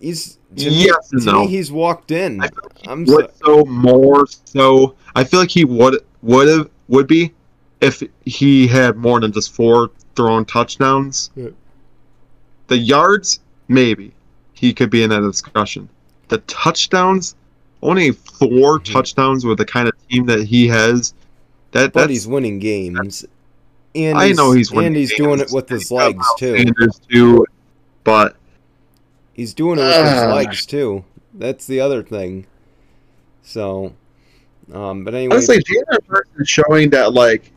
he's 0.00 0.38
to 0.56 0.70
yes 0.70 1.12
and 1.12 1.22
to 1.22 1.32
no. 1.32 1.40
me 1.42 1.48
he's 1.48 1.70
walked 1.70 2.10
in. 2.10 2.40
I 2.40 2.48
feel 2.48 2.58
like 2.64 2.88
I'm 2.88 3.04
would 3.04 3.30
so 3.44 3.64
more 3.64 4.26
so. 4.44 4.94
I 5.14 5.24
feel 5.24 5.40
like 5.40 5.50
he 5.50 5.64
would 5.64 5.98
would 6.22 6.48
have 6.48 6.70
would 6.88 7.06
be 7.06 7.32
if 7.80 8.02
he 8.24 8.66
had 8.66 8.96
more 8.96 9.20
than 9.20 9.32
just 9.32 9.52
four 9.52 9.90
thrown 10.14 10.44
touchdowns. 10.44 11.30
Yeah. 11.36 11.48
The 12.68 12.76
yards, 12.78 13.40
maybe 13.68 14.12
he 14.54 14.72
could 14.72 14.90
be 14.90 15.02
in 15.02 15.10
that 15.10 15.20
discussion. 15.20 15.88
The 16.28 16.38
touchdowns, 16.38 17.34
only 17.82 18.12
4 18.12 18.80
Mhm. 18.80 18.92
touchdowns 18.92 19.44
with 19.44 19.58
the 19.58 19.64
kind 19.64 19.88
of 19.88 19.94
team 20.08 20.26
that 20.26 20.44
he 20.44 20.66
has. 20.68 21.14
That 21.72 21.92
but 21.92 22.10
he's 22.10 22.26
winning 22.26 22.58
games. 22.58 23.24
And 23.94 24.18
I 24.18 24.32
know 24.32 24.52
he's 24.52 24.70
winning 24.72 24.88
and 24.88 24.96
he's 24.96 25.14
doing 25.14 25.40
it 25.40 25.50
with 25.52 25.68
his 25.68 25.90
legs 25.90 26.26
too. 26.38 26.56
Sanders 26.56 27.00
too, 27.10 27.46
but 28.04 28.36
He's 29.32 29.52
doing 29.52 29.78
it 29.78 29.82
with 29.82 29.94
his 29.94 30.22
Ah. 30.22 30.34
legs 30.34 30.64
too. 30.64 31.04
That's 31.34 31.66
the 31.66 31.78
other 31.80 32.02
thing. 32.02 32.46
So, 33.42 33.92
um, 34.72 35.04
but 35.04 35.14
anyway, 35.14 35.34
honestly, 35.34 35.58
Jalen 35.58 35.98
Hurts 36.08 36.30
is 36.38 36.48
showing 36.48 36.88
that 36.90 37.12
like 37.12 37.50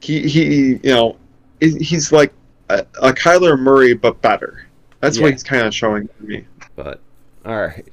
he 0.00 0.28
he 0.28 0.44
you 0.82 0.90
know 0.94 1.16
he's 1.60 2.10
like 2.12 2.32
a, 2.68 2.86
a 3.02 3.12
Kyler 3.12 3.58
Murray 3.58 3.94
but 3.94 4.20
better. 4.22 4.66
That's 5.00 5.16
Yeah. 5.16 5.24
what 5.24 5.32
he's 5.32 5.42
kind 5.42 5.66
of 5.66 5.74
showing 5.74 6.08
to 6.08 6.22
me. 6.24 6.44
but 6.74 7.00
all 7.44 7.60
right, 7.60 7.86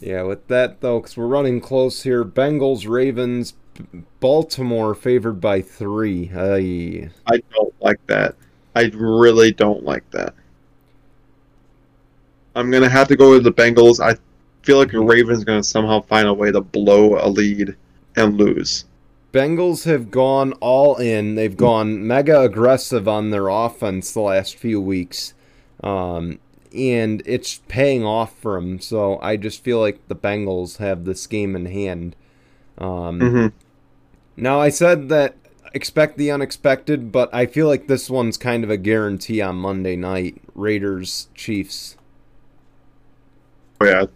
yeah. 0.00 0.22
With 0.22 0.46
that 0.48 0.80
though, 0.80 1.00
because 1.00 1.16
we're 1.16 1.26
running 1.26 1.60
close 1.60 2.02
here. 2.02 2.24
Bengals, 2.24 2.88
Ravens, 2.88 3.54
Baltimore 4.20 4.94
favored 4.94 5.40
by 5.40 5.62
three. 5.62 6.30
Ay. 6.34 7.10
I 7.26 7.42
don't 7.54 7.74
like 7.80 8.04
that. 8.08 8.34
I 8.74 8.90
really 8.94 9.52
don't 9.52 9.84
like 9.84 10.08
that. 10.10 10.34
I'm 12.54 12.70
gonna 12.70 12.88
have 12.88 13.08
to 13.08 13.16
go 13.16 13.30
with 13.30 13.44
the 13.44 13.52
Bengals. 13.52 14.00
I 14.00 14.16
feel 14.62 14.78
like 14.78 14.90
the 14.90 15.00
Ravens 15.00 15.42
are 15.42 15.44
gonna 15.44 15.62
somehow 15.62 16.00
find 16.02 16.26
a 16.28 16.34
way 16.34 16.50
to 16.52 16.60
blow 16.60 17.18
a 17.24 17.28
lead 17.28 17.76
and 18.16 18.36
lose. 18.36 18.84
Bengals 19.32 19.84
have 19.84 20.10
gone 20.10 20.52
all 20.54 20.96
in. 20.96 21.34
They've 21.34 21.56
gone 21.56 22.06
mega 22.06 22.40
aggressive 22.40 23.06
on 23.06 23.30
their 23.30 23.48
offense 23.48 24.12
the 24.12 24.20
last 24.20 24.56
few 24.56 24.80
weeks. 24.80 25.34
Um, 25.82 26.38
and 26.74 27.22
it's 27.26 27.60
paying 27.68 28.04
off 28.04 28.34
for 28.36 28.60
them. 28.60 28.80
So 28.80 29.18
I 29.20 29.36
just 29.36 29.62
feel 29.62 29.80
like 29.80 30.06
the 30.08 30.16
Bengals 30.16 30.78
have 30.78 31.04
this 31.04 31.26
game 31.26 31.54
in 31.54 31.66
hand. 31.66 32.16
Um, 32.78 33.20
hmm 33.20 33.46
Now, 34.36 34.60
I 34.60 34.68
said 34.70 35.08
that 35.08 35.36
expect 35.74 36.16
the 36.16 36.30
unexpected, 36.30 37.12
but 37.12 37.28
I 37.32 37.46
feel 37.46 37.66
like 37.66 37.86
this 37.86 38.08
one's 38.08 38.36
kind 38.36 38.64
of 38.64 38.70
a 38.70 38.76
guarantee 38.76 39.40
on 39.40 39.56
Monday 39.56 39.96
night 39.96 40.40
Raiders, 40.54 41.28
Chiefs. 41.34 41.96
Oh 43.80 43.86
yeah. 43.86 44.06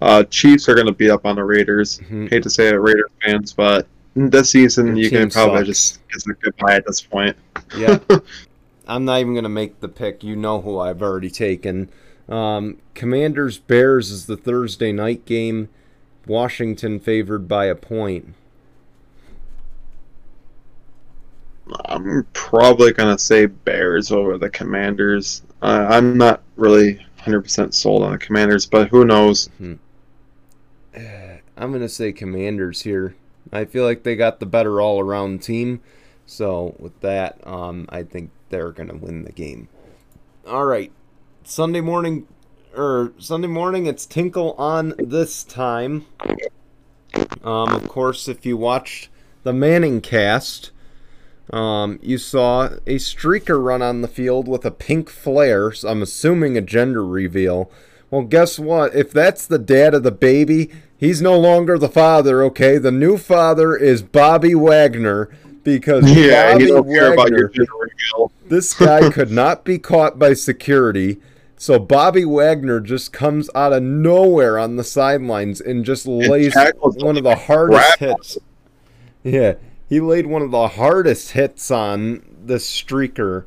Uh, 0.00 0.22
Chiefs 0.24 0.68
are 0.68 0.74
gonna 0.74 0.92
beat 0.92 1.10
up 1.10 1.24
on 1.26 1.36
the 1.36 1.44
Raiders. 1.44 1.98
Mhm. 2.10 2.28
Hate 2.30 2.42
to 2.42 2.50
say 2.50 2.68
it, 2.68 2.72
Raiders 2.74 3.10
fans, 3.22 3.52
but 3.52 3.86
this 4.14 4.50
season 4.50 4.88
Your 4.88 4.96
you 4.96 5.10
can 5.10 5.30
probably 5.30 5.58
sucks. 5.58 5.66
just 5.68 6.08
kiss 6.08 6.26
it 6.26 6.36
goodbye 6.40 6.76
at 6.76 6.86
this 6.86 7.00
point. 7.00 7.36
Yeah. 7.76 7.98
I'm 8.88 9.04
not 9.04 9.20
even 9.20 9.32
going 9.34 9.42
to 9.42 9.48
make 9.48 9.80
the 9.80 9.88
pick. 9.88 10.22
You 10.22 10.36
know 10.36 10.60
who 10.60 10.78
I've 10.78 11.02
already 11.02 11.28
taken. 11.28 11.88
Um, 12.28 12.76
Commanders 12.94 13.58
Bears 13.58 14.10
is 14.12 14.26
the 14.26 14.36
Thursday 14.36 14.92
night 14.92 15.24
game. 15.24 15.68
Washington 16.26 17.00
favored 17.00 17.48
by 17.48 17.66
a 17.66 17.74
point. 17.74 18.34
I'm 21.86 22.24
probably 22.32 22.92
gonna 22.92 23.18
say 23.18 23.46
Bears 23.46 24.12
over 24.12 24.38
the 24.38 24.48
Commanders. 24.50 25.42
Uh, 25.62 25.86
I'm 25.90 26.16
not 26.16 26.42
really 26.56 27.04
100% 27.18 27.74
sold 27.74 28.02
on 28.04 28.12
the 28.12 28.18
Commanders, 28.18 28.66
but 28.66 28.88
who 28.88 29.04
knows? 29.04 29.50
I'm 31.56 31.70
going 31.70 31.80
to 31.80 31.88
say 31.88 32.12
Commanders 32.12 32.82
here. 32.82 33.14
I 33.52 33.64
feel 33.64 33.84
like 33.84 34.02
they 34.02 34.16
got 34.16 34.40
the 34.40 34.46
better 34.46 34.80
all 34.80 35.00
around 35.00 35.42
team. 35.42 35.80
So, 36.26 36.74
with 36.78 37.00
that, 37.00 37.38
um, 37.46 37.86
I 37.88 38.02
think 38.02 38.30
they're 38.50 38.72
going 38.72 38.88
to 38.88 38.96
win 38.96 39.24
the 39.24 39.32
game. 39.32 39.68
All 40.46 40.64
right. 40.64 40.90
Sunday 41.44 41.80
morning, 41.80 42.26
or 42.76 43.12
Sunday 43.18 43.46
morning, 43.46 43.86
it's 43.86 44.06
Tinkle 44.06 44.54
on 44.58 44.94
this 44.98 45.44
time. 45.44 46.06
Um, 47.44 47.72
of 47.72 47.88
course, 47.88 48.26
if 48.26 48.44
you 48.44 48.56
watched 48.56 49.08
the 49.44 49.52
Manning 49.52 50.00
cast, 50.00 50.72
um, 51.50 52.00
you 52.02 52.18
saw 52.18 52.64
a 52.86 52.96
streaker 52.96 53.62
run 53.62 53.82
on 53.82 54.02
the 54.02 54.08
field 54.08 54.48
with 54.48 54.64
a 54.64 54.72
pink 54.72 55.08
flare. 55.08 55.70
So 55.70 55.88
I'm 55.88 56.02
assuming 56.02 56.56
a 56.56 56.60
gender 56.60 57.06
reveal. 57.06 57.70
Well, 58.10 58.22
guess 58.22 58.58
what? 58.58 58.94
If 58.94 59.12
that's 59.12 59.46
the 59.46 59.58
dad 59.58 59.94
of 59.94 60.02
the 60.02 60.12
baby, 60.12 60.70
he's 60.96 61.20
no 61.20 61.38
longer 61.38 61.78
the 61.78 61.88
father, 61.88 62.42
okay? 62.44 62.78
The 62.78 62.92
new 62.92 63.18
father 63.18 63.76
is 63.76 64.02
Bobby 64.02 64.54
Wagner 64.54 65.30
because 65.64 66.10
Yeah, 66.10 66.52
Bobby 66.52 66.64
you 66.64 66.68
don't 66.70 66.88
care 66.88 67.12
about 67.12 67.30
your 67.30 67.48
Wagner, 67.48 68.30
this 68.46 68.72
guy 68.74 69.10
could 69.12 69.30
not 69.30 69.64
be 69.64 69.78
caught 69.78 70.18
by 70.18 70.34
security. 70.34 71.20
So 71.56 71.78
Bobby 71.78 72.24
Wagner 72.24 72.80
just 72.80 73.12
comes 73.12 73.48
out 73.54 73.72
of 73.72 73.82
nowhere 73.82 74.58
on 74.58 74.76
the 74.76 74.84
sidelines 74.84 75.60
and 75.60 75.84
just 75.84 76.06
lays 76.06 76.54
one 76.80 77.16
of 77.16 77.24
the 77.24 77.34
hardest 77.34 77.98
hits. 77.98 78.38
Yeah, 79.24 79.54
he 79.88 80.00
laid 80.00 80.26
one 80.26 80.42
of 80.42 80.50
the 80.50 80.68
hardest 80.68 81.32
hits 81.32 81.70
on 81.70 82.22
the 82.44 82.56
streaker, 82.56 83.46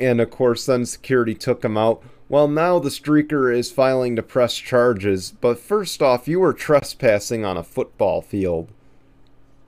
and 0.00 0.20
of 0.20 0.30
course, 0.30 0.66
then 0.66 0.86
security 0.86 1.34
took 1.34 1.64
him 1.64 1.76
out. 1.76 2.02
Well, 2.30 2.46
now 2.46 2.78
the 2.78 2.90
streaker 2.90 3.52
is 3.52 3.72
filing 3.72 4.14
to 4.14 4.22
press 4.22 4.54
charges, 4.54 5.34
but 5.40 5.58
first 5.58 6.00
off, 6.00 6.28
you 6.28 6.38
were 6.38 6.52
trespassing 6.52 7.44
on 7.44 7.56
a 7.56 7.64
football 7.64 8.22
field. 8.22 8.68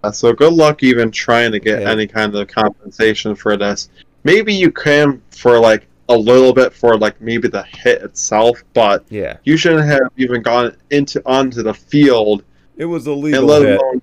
Uh, 0.05 0.13
So 0.13 0.33
good 0.33 0.53
luck 0.53 0.85
even 0.85 1.11
trying 1.11 1.51
to 1.51 1.59
get 1.59 1.83
Yeah. 1.83 1.91
any 1.91 2.07
kind 2.07 2.33
of 2.37 2.47
compensation 2.47 3.35
for 3.35 3.57
this. 3.57 3.91
Maybe 4.23 4.55
you 4.55 4.71
can 4.71 5.21
for 5.33 5.59
like 5.59 5.89
a 6.09 6.17
little 6.17 6.53
bit 6.53 6.73
for 6.73 6.97
like 6.97 7.21
maybe 7.21 7.49
the 7.49 7.65
hit 7.65 8.01
itself, 8.03 8.63
but 8.75 9.05
Yeah, 9.11 9.39
you 9.43 9.57
shouldn't 9.57 9.85
have 9.87 10.13
even 10.17 10.41
gone 10.41 10.77
into 10.91 11.21
onto 11.27 11.65
the 11.65 11.75
field 11.75 12.45
it 12.77 12.85
was 12.85 13.09
a 13.09 13.13
and 13.13 13.45
let 13.45 13.63
hit. 13.63 13.81
alone 13.81 14.03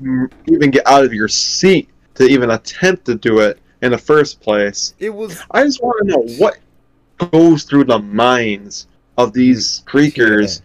even, 0.00 0.30
even 0.46 0.70
get 0.70 0.86
out 0.86 1.04
of 1.04 1.12
your 1.12 1.26
seat 1.28 1.88
to 2.14 2.24
even 2.26 2.50
attempt 2.50 3.06
to 3.06 3.16
do 3.16 3.40
it 3.40 3.58
in 3.82 3.90
the 3.90 3.98
first 3.98 4.40
place. 4.40 4.94
It 5.00 5.10
was 5.12 5.36
I 5.50 5.64
just 5.64 5.82
want 5.82 5.96
to 6.06 6.14
know 6.14 6.22
what 6.38 6.58
goes 7.30 7.64
through 7.64 7.84
the 7.84 7.98
minds 7.98 8.88
of 9.18 9.32
these 9.32 9.80
mm, 9.80 9.84
streakers 9.84 10.62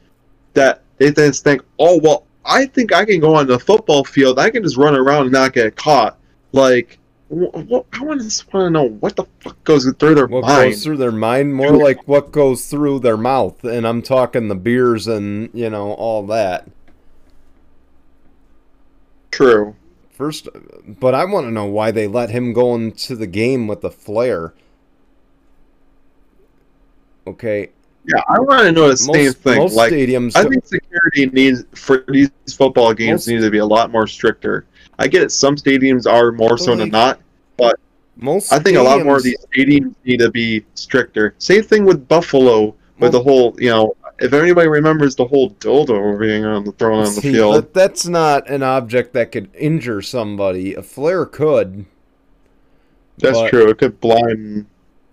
that 0.54 0.82
they 0.98 1.12
just 1.12 1.44
think, 1.44 1.62
oh 1.80 2.00
well, 2.02 2.26
I 2.46 2.66
think 2.66 2.94
I 2.94 3.06
can 3.06 3.20
go 3.20 3.36
on 3.36 3.48
the 3.48 3.60
football 3.60 4.04
field. 4.04 4.40
I 4.40 4.50
can 4.50 4.64
just 4.64 4.78
run 4.78 4.96
around 4.96 5.24
and 5.24 5.32
not 5.32 5.54
get 5.54 5.76
caught. 5.76 6.18
Like, 6.54 6.98
wh- 7.30 7.54
wh- 7.54 7.84
I 7.94 8.04
want 8.04 8.22
to 8.22 8.26
just 8.26 8.52
want 8.54 8.68
to 8.68 8.70
know 8.70 8.90
what 8.90 9.16
the 9.16 9.26
fuck 9.42 9.62
goes 9.66 9.92
through 10.00 10.16
their 10.16 10.28
what 10.28 10.44
mind. 10.44 10.72
goes 10.72 10.84
through 10.84 10.98
their 10.98 11.12
mind, 11.12 11.54
more 11.54 11.76
like 11.76 12.08
what 12.08 12.32
goes 12.32 12.68
through 12.68 13.00
their 13.00 13.18
mouth, 13.18 13.64
and 13.64 13.86
I'm 13.86 14.02
talking 14.02 14.48
the 14.48 14.56
beers 14.56 15.08
and 15.08 15.50
you 15.54 15.70
know 15.70 15.92
all 15.94 16.26
that. 16.28 16.68
True. 19.32 19.76
First, 20.10 20.48
but 20.88 21.14
I 21.14 21.26
want 21.26 21.46
to 21.46 21.52
know 21.52 21.66
why 21.66 21.92
they 21.92 22.08
let 22.08 22.32
him 22.32 22.54
go 22.54 22.74
into 22.74 23.16
the 23.16 23.28
game 23.28 23.68
with 23.68 23.82
the 23.82 23.92
flare. 23.92 24.54
Okay, 27.28 27.70
Yeah, 28.06 28.22
I 28.30 28.40
want 28.40 28.62
to 28.64 28.72
know 28.72 28.88
the 28.90 28.96
same 28.98 29.26
most, 29.26 29.38
thing. 29.40 29.58
most 29.60 29.76
like, 29.76 29.92
stadiums. 29.92 30.36
I 30.36 30.44
think 30.48 30.66
security 30.66 31.26
needs 31.28 31.66
for 31.76 32.06
these 32.08 32.30
football 32.56 32.94
games 32.94 33.12
Most- 33.22 33.28
needs 33.28 33.44
to 33.44 33.52
be 33.52 33.58
a 33.58 33.66
lot 33.66 33.92
more 33.92 34.08
stricter. 34.08 34.66
I 34.98 35.08
get 35.08 35.22
it. 35.22 35.32
Some 35.32 35.56
stadiums 35.58 36.10
are 36.12 36.32
more 36.32 36.58
so 36.58 36.76
than 36.76 36.90
not. 36.90 37.20
But 37.58 37.80
most 38.16 38.52
I 38.54 38.60
think 38.60 38.78
a 38.78 38.82
lot 38.82 39.04
more 39.04 39.18
of 39.18 39.24
these 39.24 39.38
stadiums 39.54 39.94
need 40.06 40.20
to 40.22 40.32
be 40.32 40.66
stricter. 40.74 41.36
Same 41.38 41.62
thing 41.64 41.86
with 41.86 42.08
Buffalo 42.08 42.74
with 43.00 43.12
the 43.12 43.22
whole, 43.22 43.56
you 43.60 43.70
know, 43.70 43.96
if 44.20 44.34
anybody 44.34 44.68
remembers 44.68 45.16
the 45.16 45.26
whole 45.28 45.52
dildo 45.52 46.20
being 46.20 46.44
on 46.46 46.64
the 46.64 46.72
thrown 46.72 47.00
on 47.00 47.14
the 47.14 47.22
See, 47.22 47.34
field. 47.34 47.54
but 47.54 47.74
that's 47.76 48.08
not 48.08 48.50
an 48.50 48.64
object 48.64 49.14
that 49.14 49.32
could 49.32 49.50
injure 49.54 50.02
somebody. 50.02 50.74
A 50.74 50.82
flare 50.82 51.26
could. 51.26 51.86
That's 53.20 53.50
true. 53.52 53.70
It 53.70 53.78
could 53.78 54.00
blind 54.00 54.66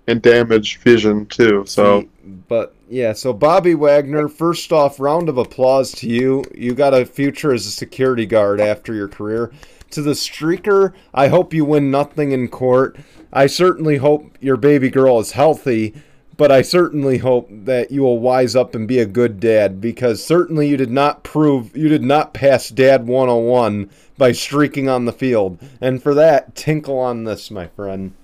and 0.07 0.20
damage 0.20 0.78
vision 0.78 1.26
too. 1.26 1.64
So 1.66 2.09
but 2.48 2.74
yeah, 2.88 3.12
so 3.12 3.32
Bobby 3.32 3.74
Wagner, 3.74 4.28
first 4.28 4.72
off, 4.72 5.00
round 5.00 5.28
of 5.28 5.38
applause 5.38 5.92
to 5.92 6.09
you. 6.09 6.44
You 6.55 6.74
got 6.74 6.94
a 6.94 7.05
future 7.05 7.52
as 7.52 7.66
a 7.66 7.70
security 7.70 8.26
guard 8.26 8.61
after 8.61 8.94
your 8.94 9.09
career. 9.09 9.52
To 9.90 10.02
the 10.02 10.12
streaker, 10.12 10.92
I 11.12 11.28
hope 11.28 11.55
you 11.55 11.64
win 11.64 11.90
nothing 11.90 12.32
in 12.32 12.48
court. 12.48 12.96
I 13.32 13.46
certainly 13.46 13.96
hope 13.96 14.36
your 14.40 14.57
baby 14.57 14.90
girl 14.90 15.20
is 15.20 15.32
healthy, 15.32 15.94
but 16.36 16.50
I 16.50 16.62
certainly 16.62 17.18
hope 17.18 17.48
that 17.50 17.90
you 17.90 18.02
will 18.02 18.18
wise 18.18 18.57
up 18.57 18.74
and 18.74 18.88
be 18.88 18.98
a 18.98 19.07
good 19.07 19.38
dad 19.38 19.80
because 19.80 20.24
certainly 20.24 20.68
you 20.68 20.76
did 20.76 20.90
not 20.90 21.22
prove 21.22 21.76
you 21.76 21.88
did 21.88 22.02
not 22.02 22.34
pass 22.34 22.68
dad 22.68 23.07
101 23.07 23.90
by 24.18 24.32
streaking 24.32 24.88
on 24.88 25.05
the 25.05 25.12
field. 25.12 25.59
And 25.80 26.02
for 26.02 26.14
that, 26.14 26.55
tinkle 26.55 26.98
on 26.98 27.24
this, 27.24 27.50
my 27.50 27.68
friend. 27.68 28.14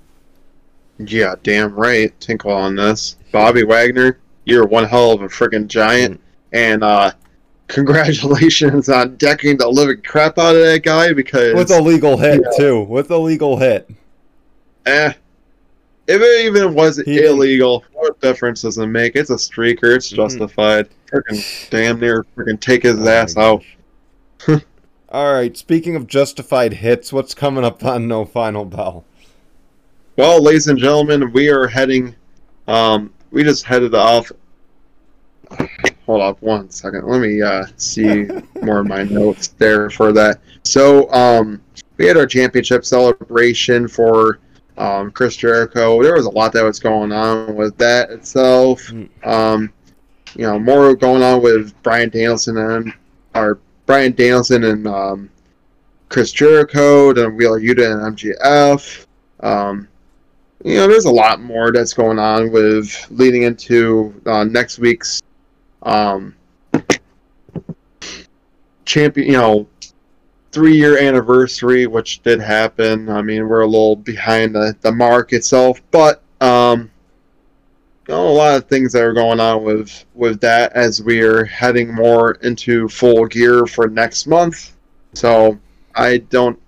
Yeah, 1.09 1.35
damn 1.43 1.75
right. 1.75 2.19
Tinkle 2.21 2.53
on 2.53 2.77
this, 2.77 3.17
Bobby 3.33 3.65
Wagner. 3.65 4.19
You're 4.45 4.67
one 4.67 4.85
hell 4.85 5.13
of 5.13 5.23
a 5.23 5.29
freaking 5.29 5.67
giant, 5.67 6.21
and 6.53 6.83
uh, 6.83 7.13
congratulations 7.69 8.89
on 8.89 9.17
decking 9.17 9.57
the 9.59 9.69
living 9.69 10.03
crap 10.03 10.39
out 10.39 10.57
of 10.57 10.63
that 10.63 10.83
guy 10.83 11.13
because 11.13 11.55
With 11.55 11.71
a 11.71 11.81
legal 11.81 12.17
hit 12.17 12.41
Yeah. 12.43 12.57
too. 12.59 12.81
With 12.83 13.11
a 13.11 13.19
legal 13.19 13.57
hit. 13.57 13.89
Eh. 14.87 15.13
If 16.09 16.21
it 16.21 16.47
even 16.47 16.75
was 16.75 16.97
He 16.97 17.25
illegal, 17.25 17.85
what 17.93 18.21
difference 18.21 18.63
does 18.63 18.79
it 18.79 18.87
make? 18.87 19.15
It's 19.15 19.31
a 19.31 19.35
streaker. 19.37 19.95
It's 19.95 20.11
Mhm. 20.13 20.17
justified. 20.17 20.89
Freaking 21.13 21.71
damn 21.71 22.01
near 22.01 22.25
freaking 22.37 22.59
take 22.61 22.83
his 22.83 22.99
Oh 22.99 23.09
ass 23.09 23.37
out. 23.37 23.63
All 25.11 25.33
right. 25.35 25.57
Speaking 25.57 25.95
of 25.95 26.07
justified 26.09 26.75
hits, 26.75 27.13
what's 27.13 27.35
coming 27.35 27.65
up 27.65 27.85
on 27.85 28.09
No 28.09 28.25
Final 28.25 28.65
Bell? 28.65 29.05
Well, 30.21 30.43
ladies 30.43 30.67
and 30.67 30.79
gentlemen, 30.79 31.33
we 31.33 31.49
are 31.49 31.67
heading. 31.67 32.15
Um, 32.69 33.11
we 33.31 33.43
just 33.43 33.65
headed 33.65 33.95
off. 33.95 34.31
Hold 36.05 36.21
up 36.21 36.43
one 36.43 36.69
second. 36.69 37.07
Let 37.07 37.23
me 37.23 37.41
uh, 37.41 37.65
see 37.79 38.29
more 38.63 38.81
of 38.81 38.87
my 38.87 39.03
notes 39.05 39.49
there 39.57 39.89
for 39.89 40.13
that. 40.13 40.41
So, 40.63 41.11
um, 41.11 41.63
we 41.97 42.05
had 42.05 42.19
our 42.19 42.27
championship 42.27 42.85
celebration 42.85 43.89
for 43.89 44.41
um, 44.77 45.11
Chris 45.11 45.37
Jericho. 45.37 46.03
There 46.03 46.17
was 46.17 46.27
a 46.27 46.31
lot 46.31 46.53
that 46.53 46.65
was 46.65 46.79
going 46.79 47.13
on 47.13 47.55
with 47.55 47.79
that 47.79 48.11
itself. 48.11 48.83
Mm. 48.89 49.27
Um, 49.27 49.73
you 50.35 50.43
know, 50.43 50.59
more 50.59 50.95
going 50.97 51.23
on 51.23 51.41
with 51.41 51.73
Bryan 51.83 52.11
Danielson 52.11 52.59
and 52.59 52.93
our 53.35 53.55
Bryan 53.87 54.13
Danielson 54.13 54.65
and 54.65 54.87
um, 54.87 55.31
Chris 56.11 56.31
Jericho, 56.31 57.15
then 57.15 57.37
Wheeler 57.37 57.59
Yuta 57.59 58.07
and 58.07 58.19
MJF. 58.19 59.07
Um, 59.43 59.89
you 60.65 60.77
know, 60.77 60.87
there's 60.87 61.07
a 61.07 61.11
lot 61.11 61.41
more 61.41 61.73
that's 61.73 61.95
going 61.95 62.19
on 62.19 62.51
with 62.53 63.07
leading 63.11 63.43
into 63.43 64.21
uh, 64.27 64.45
next 64.45 64.79
week's 64.79 65.23
um, 65.83 66.35
champion. 68.85 69.27
You 69.27 69.39
know, 69.39 69.67
three 70.53 70.77
year 70.77 70.99
anniversary, 70.99 71.87
which 71.87 72.23
did 72.23 72.41
happen. 72.41 73.09
I 73.09 73.23
mean, 73.23 73.49
we're 73.49 73.63
a 73.63 73.67
little 73.67 73.97
behind 73.97 74.55
the, 74.55 74.77
the 74.83 74.93
mark 74.93 75.33
itself, 75.33 75.81
but 75.91 76.23
um, 76.41 76.91
you 78.09 78.15
know, 78.15 78.29
a 78.29 78.31
lot 78.31 78.57
of 78.57 78.67
things 78.67 78.93
that 78.93 79.03
are 79.03 79.15
going 79.15 79.41
on 79.41 79.63
with 79.65 80.05
with 80.15 80.41
that 80.41 80.73
as 80.73 81.03
we 81.03 81.23
are 81.23 81.45
heading 81.45 81.95
more 81.95 82.33
into 82.43 82.89
full 82.89 83.27
gear 83.27 83.67
for 83.67 83.89
next 83.89 84.27
month. 84.27 84.77
So 85.15 85.59
I 85.95 86.19
don't 86.19 86.59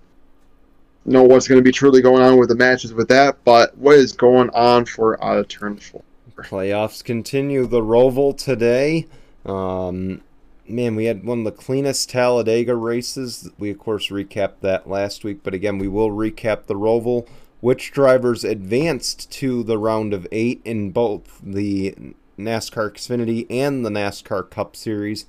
know 1.05 1.23
what's 1.23 1.47
going 1.47 1.59
to 1.59 1.63
be 1.63 1.71
truly 1.71 2.01
going 2.01 2.23
on 2.23 2.37
with 2.37 2.49
the 2.49 2.55
matches 2.55 2.93
with 2.93 3.07
that, 3.09 3.43
but 3.43 3.77
what 3.77 3.95
is 3.95 4.11
going 4.11 4.49
on 4.51 4.85
for 4.85 5.21
of 5.21 5.47
turn 5.47 5.77
four? 5.77 6.03
Playoffs 6.37 7.03
continue. 7.03 7.65
The 7.67 7.81
Roval 7.81 8.35
today. 8.37 9.07
Um, 9.45 10.21
man, 10.67 10.95
we 10.95 11.05
had 11.05 11.23
one 11.23 11.39
of 11.39 11.45
the 11.45 11.51
cleanest 11.51 12.09
Talladega 12.09 12.75
races. 12.75 13.49
We, 13.57 13.69
of 13.69 13.79
course, 13.79 14.09
recapped 14.09 14.61
that 14.61 14.89
last 14.89 15.23
week, 15.23 15.39
but 15.43 15.53
again, 15.53 15.77
we 15.77 15.87
will 15.87 16.09
recap 16.09 16.65
the 16.65 16.75
Roval. 16.75 17.27
Which 17.61 17.93
drivers 17.93 18.43
advanced 18.43 19.31
to 19.33 19.63
the 19.63 19.77
round 19.77 20.13
of 20.13 20.27
eight 20.33 20.61
in 20.65 20.91
both 20.91 21.39
the 21.41 21.95
NASCAR 22.37 22.91
Xfinity 22.91 23.45
and 23.49 23.85
the 23.85 23.89
NASCAR 23.89 24.49
Cup 24.49 24.75
Series. 24.75 25.25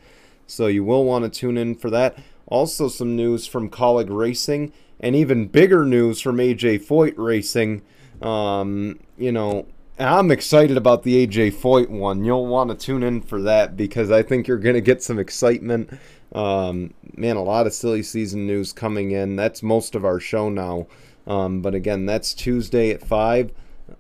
So 0.47 0.67
you 0.67 0.83
will 0.83 1.05
want 1.05 1.25
to 1.25 1.31
tune 1.31 1.57
in 1.57 1.77
for 1.77 1.91
that. 1.91 2.19
Also, 2.47 2.89
some 2.89 3.15
news 3.15 3.47
from 3.47 3.71
Kaulig 3.71 4.09
Racing, 4.11 4.73
and 5.05 5.15
even 5.15 5.47
bigger 5.47 5.85
news 5.85 6.19
from 6.19 6.39
AJ 6.39 6.87
Foyt 6.87 7.13
Racing. 7.19 7.83
Um, 8.23 8.99
you 9.19 9.33
know, 9.33 9.67
I'm 9.99 10.31
excited 10.31 10.79
about 10.79 11.03
the 11.03 11.27
AJ 11.27 11.53
Foyt 11.53 11.91
one. 11.91 12.25
You'll 12.25 12.47
want 12.47 12.71
to 12.71 12.75
tune 12.75 13.03
in 13.03 13.21
for 13.21 13.43
that 13.43 13.77
because 13.77 14.11
I 14.11 14.23
think 14.23 14.49
you're 14.49 14.57
going 14.57 14.77
to 14.77 14.81
get 14.81 15.03
some 15.03 15.19
excitement. 15.19 15.91
Um, 16.33 16.95
man, 17.19 17.37
a 17.37 17.43
lot 17.43 17.67
of 17.67 17.75
silly 17.75 18.03
season 18.03 18.47
news 18.47 18.73
coming 18.73 19.11
in. 19.11 19.37
That's 19.37 19.63
most 19.63 19.95
of 19.95 20.07
our 20.07 20.19
show 20.19 20.49
now. 20.49 20.87
Um, 21.27 21.61
but 21.61 21.75
again, 21.75 22.07
that's 22.07 22.33
Tuesday 22.33 22.91
at 22.91 23.07
5 23.07 23.53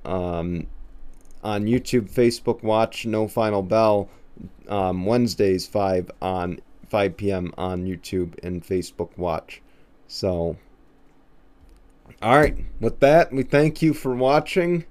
um, 0.07 0.67
on 1.43 1.67
YouTube, 1.67 2.11
Facebook 2.11 2.63
Watch, 2.63 3.05
No 3.05 3.29
Final 3.29 3.63
Bell. 3.63 4.09
Um, 4.71 5.05
Wednesdays 5.05 5.67
5 5.67 6.11
on 6.23 6.61
5 6.89 7.17
p.m. 7.19 7.53
on 7.59 7.85
YouTube 7.85 8.43
and 8.43 8.65
Facebook 8.65 9.19
Watch. 9.19 9.61
So, 10.09 10.57
all 12.25 12.39
right, 12.39 12.57
with 12.81 13.01
that, 13.01 13.35
we 13.35 13.43
thank 13.43 13.83
you 13.83 13.93
for 13.93 14.17
watching. 14.17 14.87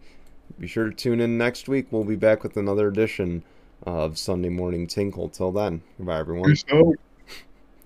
Be 0.59 0.67
sure 0.67 0.91
to 0.91 0.95
tune 0.95 1.19
in 1.19 1.35
next 1.35 1.67
week. 1.67 1.87
We'll 1.89 2.03
be 2.03 2.15
back 2.15 2.43
with 2.43 2.55
another 2.57 2.87
edition 2.87 3.43
of 3.87 4.19
Sunday 4.19 4.49
Morning 4.49 4.85
Tinkle. 4.85 5.29
Till 5.29 5.51
then, 5.51 5.81
goodbye, 5.97 6.19
everyone. 6.19 6.51
Peace 6.51 6.63
out. 6.71 6.93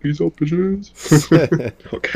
Peace 0.02 0.20
out, 0.20 0.36
bitches. 0.36 1.72
okay. 1.94 2.12